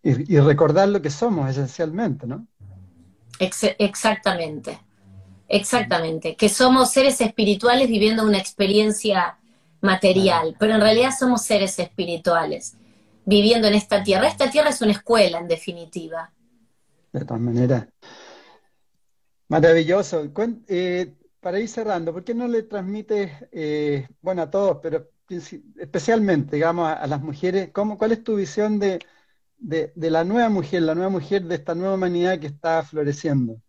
y 0.03 0.39
recordar 0.39 0.87
lo 0.87 1.01
que 1.01 1.09
somos 1.09 1.49
esencialmente, 1.49 2.25
¿no? 2.25 2.47
exactamente, 3.39 4.79
exactamente. 5.47 6.35
Que 6.35 6.49
somos 6.49 6.91
seres 6.91 7.19
espirituales 7.21 7.87
viviendo 7.87 8.23
una 8.23 8.37
experiencia 8.37 9.38
material, 9.81 10.55
pero 10.59 10.75
en 10.75 10.81
realidad 10.81 11.11
somos 11.17 11.43
seres 11.43 11.77
espirituales 11.79 12.75
viviendo 13.25 13.67
en 13.67 13.75
esta 13.75 14.03
tierra. 14.03 14.27
Esta 14.27 14.49
tierra 14.49 14.69
es 14.69 14.81
una 14.81 14.91
escuela, 14.91 15.39
en 15.39 15.47
definitiva. 15.47 16.31
De 17.11 17.25
todas 17.25 17.41
maneras. 17.41 17.87
Maravilloso. 19.47 20.31
Eh, 20.67 21.13
para 21.39 21.59
ir 21.59 21.69
cerrando, 21.69 22.13
¿por 22.13 22.23
qué 22.23 22.33
no 22.33 22.47
le 22.47 22.63
transmites, 22.63 23.31
eh, 23.51 24.07
bueno, 24.21 24.41
a 24.41 24.49
todos, 24.49 24.79
pero 24.81 25.09
especialmente, 25.77 26.55
digamos, 26.55 26.91
a, 26.91 27.05
las 27.07 27.21
mujeres, 27.21 27.69
¿cómo, 27.71 27.97
cuál 27.97 28.13
es 28.13 28.23
tu 28.23 28.35
visión 28.35 28.79
de, 28.79 28.99
de, 29.59 30.09
la 30.09 30.23
nueva 30.23 30.49
mujer, 30.49 30.81
la 30.81 30.95
nueva 30.95 31.09
mujer 31.09 31.43
de 31.43 31.55
esta 31.55 31.75
nueva 31.75 31.95
humanidad 31.95 32.39
que 32.39 32.47
está 32.47 32.83
floreciendo. 32.83 33.61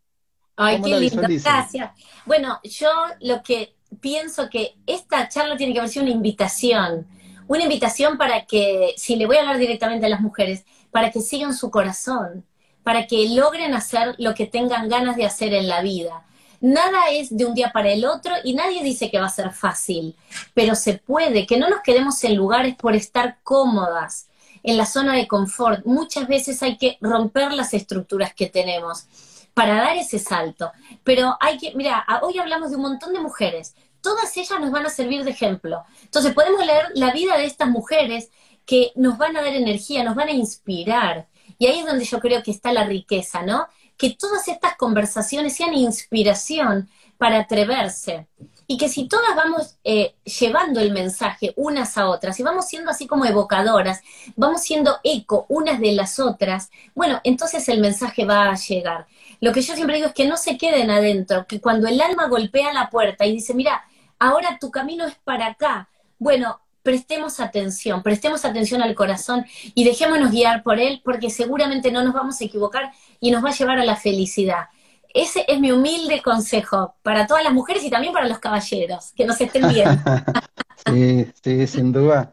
Ay, 0.57 0.81
qué 0.82 1.01
lindo, 1.01 1.23
gracias. 1.23 1.91
Bueno, 2.27 2.61
yo 2.62 2.91
lo 3.20 3.43
que 3.43 3.77
pienso 4.01 4.49
que 4.49 4.77
esta 4.87 5.29
charla 5.29 5.57
tiene 5.57 5.75
que 5.75 5.89
ser 5.89 6.03
una 6.03 6.12
invitación, 6.12 7.07
una 7.49 7.62
invitación 7.65 8.17
para 8.17 8.47
que, 8.47 8.95
si 8.97 9.17
le 9.17 9.27
voy 9.27 9.37
a 9.37 9.41
hablar 9.41 9.59
directamente 9.59 10.07
a 10.07 10.11
las 10.11 10.21
mujeres, 10.21 10.65
para 10.91 11.11
que 11.11 11.21
sigan 11.21 11.55
su 11.55 11.71
corazón, 11.71 12.45
para 12.83 13.07
que 13.07 13.29
logren 13.29 13.75
hacer 13.75 14.15
lo 14.19 14.35
que 14.35 14.47
tengan 14.47 14.89
ganas 14.89 15.17
de 15.17 15.27
hacer 15.27 15.53
en 15.55 15.69
la 15.69 15.83
vida. 15.83 16.25
Nada 16.61 17.11
es 17.11 17.35
de 17.35 17.47
un 17.47 17.55
día 17.55 17.73
para 17.73 17.91
el 17.91 18.05
otro 18.05 18.35
y 18.45 18.55
nadie 18.55 18.83
dice 18.83 19.11
que 19.11 19.19
va 19.19 19.27
a 19.27 19.31
ser 19.31 19.51
fácil, 19.53 20.15
pero 20.55 20.75
se 20.75 20.95
puede, 20.95 21.47
que 21.47 21.57
no 21.57 21.69
nos 21.69 21.81
quedemos 21.81 22.23
en 22.25 22.37
lugares 22.37 22.77
por 22.77 22.95
estar 22.95 23.39
cómodas, 23.43 24.29
en 24.62 24.77
la 24.77 24.85
zona 24.85 25.15
de 25.15 25.27
confort. 25.27 25.87
Muchas 25.87 26.29
veces 26.29 26.62
hay 26.62 26.77
que 26.77 26.99
romper 27.01 27.53
las 27.53 27.73
estructuras 27.73 28.35
que 28.35 28.47
tenemos 28.47 29.07
para 29.55 29.77
dar 29.77 29.97
ese 29.97 30.18
salto. 30.18 30.72
Pero 31.05 31.36
hay 31.40 31.59
que, 31.59 31.74
mira, 31.74 32.05
hoy 32.22 32.39
hablamos 32.39 32.70
de 32.70 32.77
un 32.77 32.82
montón 32.82 33.12
de 33.12 33.20
mujeres. 33.20 33.74
Todas 34.01 34.36
ellas 34.36 34.60
nos 34.60 34.70
van 34.70 34.86
a 34.86 34.90
servir 34.90 35.24
de 35.24 35.31
ejemplo. 35.31 35.85
Entonces 36.02 36.32
podemos 36.32 36.64
leer 36.64 36.89
la 36.94 37.12
vida 37.12 37.36
de 37.36 37.44
estas 37.44 37.68
mujeres 37.68 38.31
que 38.64 38.93
nos 38.94 39.18
van 39.18 39.36
a 39.36 39.43
dar 39.43 39.55
energía, 39.55 40.05
nos 40.05 40.14
van 40.14 40.28
a 40.28 40.32
inspirar. 40.32 41.28
Y 41.59 41.66
ahí 41.66 41.81
es 41.81 41.86
donde 41.86 42.05
yo 42.05 42.20
creo 42.20 42.43
que 42.43 42.51
está 42.51 42.72
la 42.72 42.85
riqueza, 42.85 43.43
¿no? 43.43 43.66
Que 43.97 44.10
todas 44.10 44.48
estas 44.48 44.77
conversaciones 44.77 45.56
sean 45.56 45.74
inspiración 45.74 46.89
para 47.18 47.40
atreverse 47.40 48.28
y 48.70 48.76
que 48.76 48.88
si 48.88 49.09
todas 49.09 49.34
vamos 49.34 49.78
eh, 49.82 50.14
llevando 50.22 50.78
el 50.78 50.92
mensaje 50.92 51.52
unas 51.56 51.98
a 51.98 52.09
otras 52.09 52.38
y 52.38 52.44
vamos 52.44 52.68
siendo 52.68 52.92
así 52.92 53.09
como 53.09 53.24
evocadoras, 53.24 54.01
vamos 54.36 54.62
siendo 54.62 55.01
eco 55.02 55.44
unas 55.48 55.80
de 55.80 55.90
las 55.90 56.20
otras, 56.20 56.70
bueno, 56.94 57.20
entonces 57.24 57.68
el 57.68 57.80
mensaje 57.80 58.24
va 58.24 58.48
a 58.48 58.55
llegar. 58.55 59.09
Lo 59.40 59.52
que 59.52 59.62
yo 59.62 59.74
siempre 59.74 59.97
digo 59.97 60.06
es 60.06 60.14
que 60.14 60.28
no 60.28 60.36
se 60.36 60.56
queden 60.56 60.88
adentro, 60.88 61.48
que 61.48 61.60
cuando 61.60 61.88
el 61.88 62.01
alma 62.01 62.28
golpea 62.28 62.72
la 62.72 62.90
puerta 62.90 63.26
y 63.26 63.32
dice, 63.32 63.55
mira, 63.55 63.82
ahora 64.20 64.56
tu 64.60 64.70
camino 64.70 65.05
es 65.05 65.16
para 65.16 65.47
acá, 65.47 65.88
bueno, 66.20 66.60
prestemos 66.84 67.40
atención, 67.40 68.05
prestemos 68.05 68.44
atención 68.44 68.82
al 68.82 68.94
corazón 68.94 69.47
y 69.74 69.82
dejémonos 69.82 70.30
guiar 70.30 70.62
por 70.62 70.78
él, 70.78 71.02
porque 71.05 71.30
seguramente 71.30 71.90
no 71.90 72.05
nos 72.05 72.14
vamos 72.14 72.40
a 72.40 72.44
equivocar 72.44 72.92
y 73.18 73.32
nos 73.32 73.44
va 73.44 73.48
a 73.48 73.55
llevar 73.55 73.80
a 73.80 73.84
la 73.84 73.97
felicidad. 73.97 74.66
Ese 75.12 75.45
es 75.49 75.59
mi 75.61 75.73
humilde 75.73 76.23
consejo 76.23 76.95
para 77.03 77.27
todas 77.27 77.43
las 77.45 77.53
mujeres 77.53 77.82
y 77.85 77.91
también 77.91 78.12
para 78.12 78.28
los 78.28 78.39
caballeros, 78.39 79.12
que 79.12 79.24
nos 79.24 79.41
estén 79.41 79.69
viendo. 79.69 79.93
sí, 80.87 81.27
sí, 81.43 81.66
sin 81.66 81.93
duda. 81.93 82.32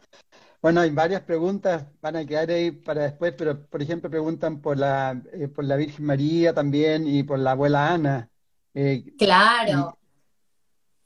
Bueno, 0.61 0.81
hay 0.81 0.89
varias 0.89 1.21
preguntas, 1.21 1.85
van 2.01 2.15
a 2.15 2.25
quedar 2.25 2.49
ahí 2.49 2.71
para 2.71 3.03
después, 3.03 3.33
pero 3.37 3.65
por 3.65 3.81
ejemplo 3.81 4.09
preguntan 4.09 4.59
por 4.59 4.77
la, 4.77 5.21
eh, 5.33 5.47
por 5.47 5.63
la 5.63 5.75
Virgen 5.75 6.05
María 6.05 6.53
también 6.53 7.07
y 7.07 7.23
por 7.23 7.39
la 7.39 7.51
abuela 7.51 7.93
Ana. 7.93 8.29
Eh, 8.73 9.13
claro. 9.17 9.97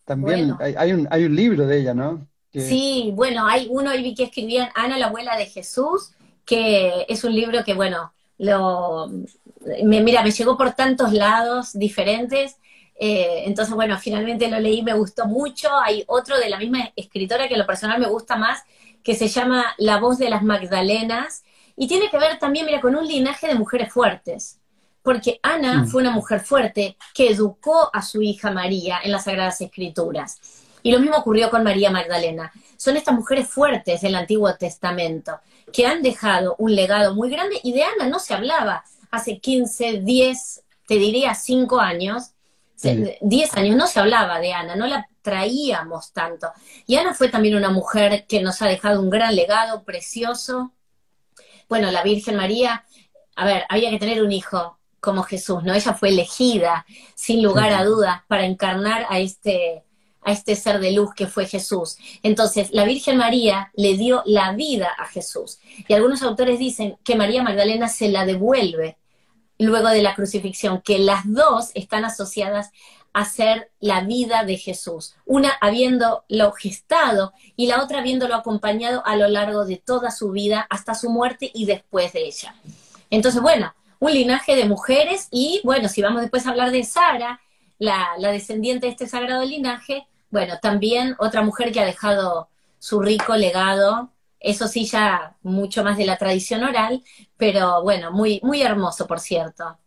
También 0.05 0.55
hay, 0.59 0.91
un, 0.91 1.07
hay 1.09 1.25
un 1.25 1.35
libro 1.35 1.67
de 1.67 1.79
ella, 1.79 1.93
¿no? 1.93 2.27
Sí, 2.53 3.11
bueno, 3.13 3.47
hay 3.47 3.67
uno 3.69 3.91
vi 3.91 4.13
que 4.13 4.23
escribían 4.23 4.69
Ana, 4.75 4.97
la 4.97 5.07
abuela 5.07 5.37
de 5.37 5.45
Jesús, 5.45 6.11
que 6.43 7.05
es 7.07 7.23
un 7.23 7.33
libro 7.33 7.63
que, 7.63 7.73
bueno, 7.73 8.13
lo, 8.41 9.07
me, 9.83 10.01
mira, 10.01 10.23
me 10.23 10.31
llegó 10.31 10.57
por 10.57 10.73
tantos 10.73 11.13
lados 11.13 11.73
diferentes. 11.73 12.57
Eh, 12.99 13.43
entonces, 13.45 13.73
bueno, 13.75 13.97
finalmente 13.99 14.49
lo 14.49 14.59
leí, 14.59 14.81
me 14.81 14.93
gustó 14.93 15.27
mucho. 15.27 15.69
Hay 15.79 16.03
otro 16.07 16.39
de 16.39 16.49
la 16.49 16.57
misma 16.57 16.91
escritora 16.95 17.47
que 17.47 17.57
lo 17.57 17.67
personal 17.67 17.99
me 17.99 18.07
gusta 18.07 18.35
más, 18.37 18.63
que 19.03 19.15
se 19.15 19.27
llama 19.27 19.75
La 19.77 19.99
voz 19.99 20.17
de 20.17 20.29
las 20.29 20.43
Magdalenas, 20.43 21.43
y 21.75 21.87
tiene 21.87 22.09
que 22.09 22.17
ver 22.17 22.39
también, 22.39 22.65
mira, 22.65 22.81
con 22.81 22.95
un 22.95 23.07
linaje 23.07 23.47
de 23.47 23.55
mujeres 23.55 23.93
fuertes. 23.93 24.59
Porque 25.03 25.39
Ana 25.43 25.83
mm. 25.83 25.87
fue 25.87 26.01
una 26.01 26.11
mujer 26.11 26.41
fuerte 26.41 26.97
que 27.13 27.29
educó 27.29 27.91
a 27.93 28.01
su 28.01 28.23
hija 28.23 28.51
María 28.51 28.99
en 29.03 29.11
las 29.11 29.25
Sagradas 29.25 29.61
Escrituras. 29.61 30.39
Y 30.83 30.91
lo 30.91 30.99
mismo 30.99 31.17
ocurrió 31.17 31.51
con 31.51 31.63
María 31.63 31.91
Magdalena. 31.91 32.51
Son 32.75 32.97
estas 32.97 33.13
mujeres 33.13 33.47
fuertes 33.47 34.01
del 34.01 34.15
Antiguo 34.15 34.51
Testamento 34.55 35.39
que 35.71 35.85
han 35.85 36.01
dejado 36.01 36.55
un 36.57 36.75
legado 36.75 37.15
muy 37.15 37.29
grande 37.29 37.59
y 37.63 37.73
de 37.73 37.83
Ana 37.83 38.07
no 38.07 38.19
se 38.19 38.33
hablaba 38.33 38.83
hace 39.09 39.39
15, 39.39 40.01
10, 40.01 40.63
te 40.87 40.95
diría 40.95 41.35
5 41.35 41.79
años, 41.79 42.31
10 42.83 43.53
años 43.57 43.75
no 43.75 43.87
se 43.87 43.99
hablaba 43.99 44.39
de 44.39 44.53
Ana, 44.53 44.75
no 44.75 44.87
la 44.87 45.07
traíamos 45.21 46.13
tanto. 46.13 46.51
Y 46.87 46.95
Ana 46.95 47.13
fue 47.13 47.29
también 47.29 47.55
una 47.55 47.69
mujer 47.69 48.25
que 48.27 48.41
nos 48.41 48.61
ha 48.61 48.67
dejado 48.67 49.01
un 49.01 49.09
gran 49.09 49.35
legado 49.35 49.83
precioso. 49.83 50.71
Bueno, 51.69 51.91
la 51.91 52.01
Virgen 52.03 52.37
María, 52.37 52.85
a 53.35 53.45
ver, 53.45 53.65
había 53.69 53.91
que 53.91 53.99
tener 53.99 54.23
un 54.23 54.31
hijo 54.31 54.79
como 54.99 55.23
Jesús, 55.23 55.63
¿no? 55.63 55.73
Ella 55.73 55.93
fue 55.93 56.09
elegida, 56.09 56.85
sin 57.15 57.43
lugar 57.43 57.73
a 57.73 57.83
dudas, 57.83 58.21
para 58.27 58.45
encarnar 58.45 59.05
a 59.09 59.19
este, 59.19 59.83
a 60.23 60.31
este 60.31 60.55
ser 60.55 60.79
de 60.79 60.91
luz 60.91 61.13
que 61.15 61.27
fue 61.27 61.45
Jesús. 61.45 61.97
Entonces, 62.23 62.69
la 62.71 62.85
Virgen 62.85 63.17
María 63.17 63.71
le 63.75 63.97
dio 63.97 64.23
la 64.25 64.53
vida 64.53 64.89
a 64.97 65.07
Jesús. 65.07 65.59
Y 65.87 65.93
algunos 65.93 66.21
autores 66.21 66.59
dicen 66.59 66.97
que 67.03 67.15
María 67.15 67.43
Magdalena 67.43 67.87
se 67.87 68.09
la 68.09 68.25
devuelve 68.25 68.97
luego 69.57 69.89
de 69.89 70.01
la 70.01 70.15
crucifixión, 70.15 70.81
que 70.81 70.99
las 70.99 71.21
dos 71.25 71.71
están 71.75 72.05
asociadas 72.05 72.71
a 73.13 73.25
ser 73.25 73.71
la 73.79 74.01
vida 74.01 74.43
de 74.43 74.57
Jesús, 74.57 75.15
una 75.25 75.49
habiéndolo 75.59 76.51
gestado 76.57 77.33
y 77.55 77.67
la 77.67 77.83
otra 77.83 77.99
habiéndolo 77.99 78.35
acompañado 78.35 79.03
a 79.05 79.15
lo 79.15 79.27
largo 79.27 79.65
de 79.65 79.77
toda 79.77 80.11
su 80.11 80.31
vida 80.31 80.65
hasta 80.69 80.95
su 80.95 81.09
muerte 81.09 81.51
y 81.53 81.65
después 81.65 82.13
de 82.13 82.25
ella. 82.25 82.55
Entonces, 83.09 83.41
bueno, 83.41 83.73
un 83.99 84.13
linaje 84.13 84.55
de 84.55 84.65
mujeres 84.65 85.27
y 85.29 85.61
bueno, 85.63 85.89
si 85.89 86.01
vamos 86.01 86.21
después 86.21 86.45
a 86.47 86.51
hablar 86.51 86.71
de 86.71 86.83
Sara, 86.83 87.41
la, 87.77 88.09
la 88.17 88.31
descendiente 88.31 88.85
de 88.85 88.93
este 88.93 89.07
sagrado 89.07 89.43
linaje, 89.43 90.07
bueno, 90.31 90.55
también 90.61 91.15
otra 91.19 91.41
mujer 91.43 91.71
que 91.71 91.81
ha 91.81 91.85
dejado 91.85 92.49
su 92.79 93.01
rico 93.01 93.35
legado 93.35 94.11
eso 94.41 94.67
sí, 94.67 94.85
ya 94.85 95.37
mucho 95.43 95.83
más 95.83 95.97
de 95.97 96.05
la 96.05 96.17
tradición 96.17 96.63
oral, 96.63 97.03
pero 97.37 97.83
bueno, 97.83 98.11
muy, 98.11 98.39
muy 98.43 98.63
hermoso, 98.63 99.05
por 99.05 99.19
cierto. 99.19 99.77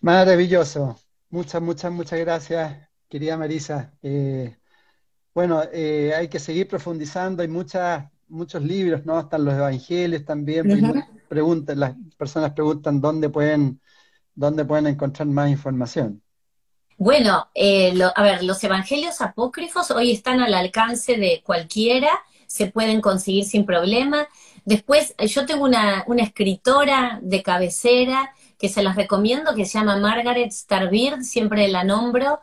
Maravilloso. 0.00 0.98
Muchas, 1.28 1.60
muchas, 1.60 1.92
muchas 1.92 2.18
gracias, 2.18 2.88
querida 3.08 3.36
Marisa. 3.36 3.92
Eh, 4.02 4.56
bueno, 5.34 5.62
eh, 5.70 6.14
hay 6.16 6.28
que 6.28 6.38
seguir 6.38 6.66
profundizando, 6.66 7.42
hay 7.42 7.48
muchas, 7.48 8.10
muchos 8.28 8.62
libros, 8.62 9.04
¿no? 9.04 9.20
Están 9.20 9.44
los 9.44 9.54
evangelios 9.54 10.24
también. 10.24 10.66
preguntan, 11.28 11.78
las 11.78 11.94
personas 12.16 12.52
preguntan 12.52 13.02
dónde 13.02 13.28
pueden, 13.28 13.80
dónde 14.34 14.64
pueden 14.64 14.86
encontrar 14.86 15.28
más 15.28 15.50
información. 15.50 16.21
Bueno, 17.04 17.48
eh, 17.56 17.92
a 18.14 18.22
ver, 18.22 18.44
los 18.44 18.62
evangelios 18.62 19.20
apócrifos 19.22 19.90
hoy 19.90 20.12
están 20.12 20.40
al 20.40 20.54
alcance 20.54 21.16
de 21.16 21.42
cualquiera 21.44 22.10
se 22.46 22.66
pueden 22.66 23.00
conseguir 23.00 23.44
sin 23.44 23.66
problema. 23.66 24.28
Después, 24.64 25.12
eh, 25.18 25.26
yo 25.26 25.44
tengo 25.44 25.64
una, 25.64 26.04
escritora 26.18 27.18
de 27.20 27.42
cabecera 27.42 28.32
que 28.56 28.68
se 28.68 28.84
las 28.84 28.94
recomiendo, 28.94 29.56
que 29.56 29.64
se 29.64 29.78
llama 29.78 29.96
Margaret 29.96 30.52
Starbird, 30.52 31.22
siempre 31.22 31.66
la 31.66 31.82
nombro, 31.82 32.38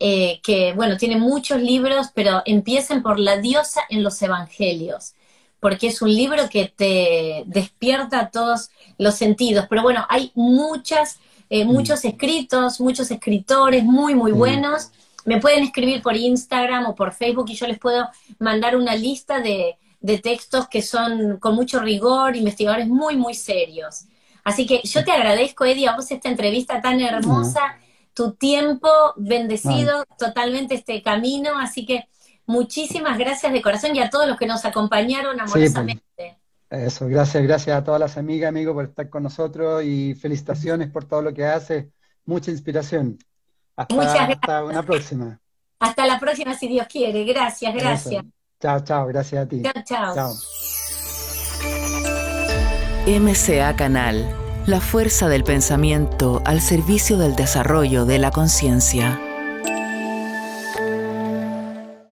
eh, 0.00 0.40
que, 0.42 0.72
bueno, 0.72 0.96
tiene 0.96 1.16
muchos 1.16 1.60
libros, 1.60 2.06
pero 2.14 2.40
empiecen 2.46 3.02
por 3.02 3.18
La 3.20 3.36
diosa 3.36 3.82
en 3.90 4.02
los 4.02 4.22
evangelios, 4.22 5.16
porque 5.60 5.88
es 5.88 6.00
un 6.00 6.14
libro 6.14 6.48
que 6.48 6.72
te 6.74 7.42
despierta 7.46 8.30
todos 8.30 8.70
los 8.96 9.16
sentidos. 9.16 9.66
Pero 9.68 9.82
bueno, 9.82 10.06
hay 10.08 10.32
muchas, 10.34 11.18
eh, 11.50 11.64
muchos 11.64 12.04
escritos, 12.04 12.80
muchos 12.80 13.10
escritores 13.10 13.84
muy, 13.84 14.14
muy 14.14 14.32
buenos. 14.32 14.90
Me 15.24 15.40
pueden 15.40 15.62
escribir 15.62 16.02
por 16.02 16.16
Instagram 16.16 16.86
o 16.86 16.94
por 16.94 17.12
Facebook 17.12 17.46
y 17.48 17.54
yo 17.54 17.66
les 17.66 17.78
puedo 17.78 18.08
mandar 18.38 18.76
una 18.76 18.94
lista 18.94 19.40
de, 19.40 19.76
textos 20.22 20.68
que 20.68 20.80
son 20.80 21.38
con 21.38 21.54
mucho 21.54 21.80
rigor, 21.80 22.36
investigadores 22.36 22.86
muy, 22.86 23.16
muy 23.16 23.34
serios. 23.34 24.04
Así 24.44 24.66
que 24.66 24.80
yo 24.84 25.04
te 25.04 25.10
agradezco, 25.10 25.64
Eddie, 25.64 25.88
a 25.88 25.96
vos 25.96 26.10
esta 26.10 26.28
entrevista 26.28 26.80
tan 26.80 27.00
hermosa, 27.00 27.60
tu 28.14 28.32
tiempo 28.32 28.88
bendecido 29.16 30.04
totalmente 30.18 30.74
este 30.74 31.02
camino, 31.02 31.58
así 31.58 31.84
que 31.84 32.08
muchísimas 32.46 33.18
gracias 33.18 33.52
de 33.52 33.60
corazón 33.60 33.94
y 33.94 34.00
a 34.00 34.08
todos 34.08 34.26
los 34.26 34.38
que 34.38 34.46
nos 34.46 34.64
acompañaron 34.64 35.36
pues, 35.36 35.50
amorosamente. 35.50 36.37
Eso, 36.70 37.06
gracias, 37.06 37.42
gracias 37.42 37.76
a 37.76 37.84
todas 37.84 38.00
las 38.00 38.16
amigas, 38.18 38.48
amigos 38.48 38.74
por 38.74 38.84
estar 38.84 39.08
con 39.08 39.22
nosotros 39.22 39.82
y 39.84 40.14
felicitaciones 40.14 40.90
por 40.90 41.04
todo 41.04 41.22
lo 41.22 41.32
que 41.32 41.44
hace, 41.44 41.90
mucha 42.24 42.50
inspiración. 42.50 43.18
Hasta, 43.76 43.94
Muchas 43.94 44.14
gracias. 44.14 44.38
Hasta 44.42 44.64
una 44.64 44.82
próxima. 44.82 45.40
Hasta 45.78 46.06
la 46.06 46.18
próxima, 46.18 46.54
si 46.54 46.68
Dios 46.68 46.86
quiere. 46.88 47.24
Gracias, 47.24 47.74
gracias. 47.74 48.24
Chao, 48.60 48.80
chao. 48.80 49.06
Gracias 49.06 49.44
a 49.44 49.48
ti. 49.48 49.62
Chao, 49.62 49.82
chao. 49.84 50.14
Chao. 50.14 50.34
MCA 53.06 53.74
Canal, 53.76 54.28
la 54.66 54.80
fuerza 54.80 55.28
del 55.28 55.44
pensamiento 55.44 56.42
al 56.44 56.60
servicio 56.60 57.16
del 57.16 57.36
desarrollo 57.36 58.04
de 58.04 58.18
la 58.18 58.30
conciencia. 58.30 59.20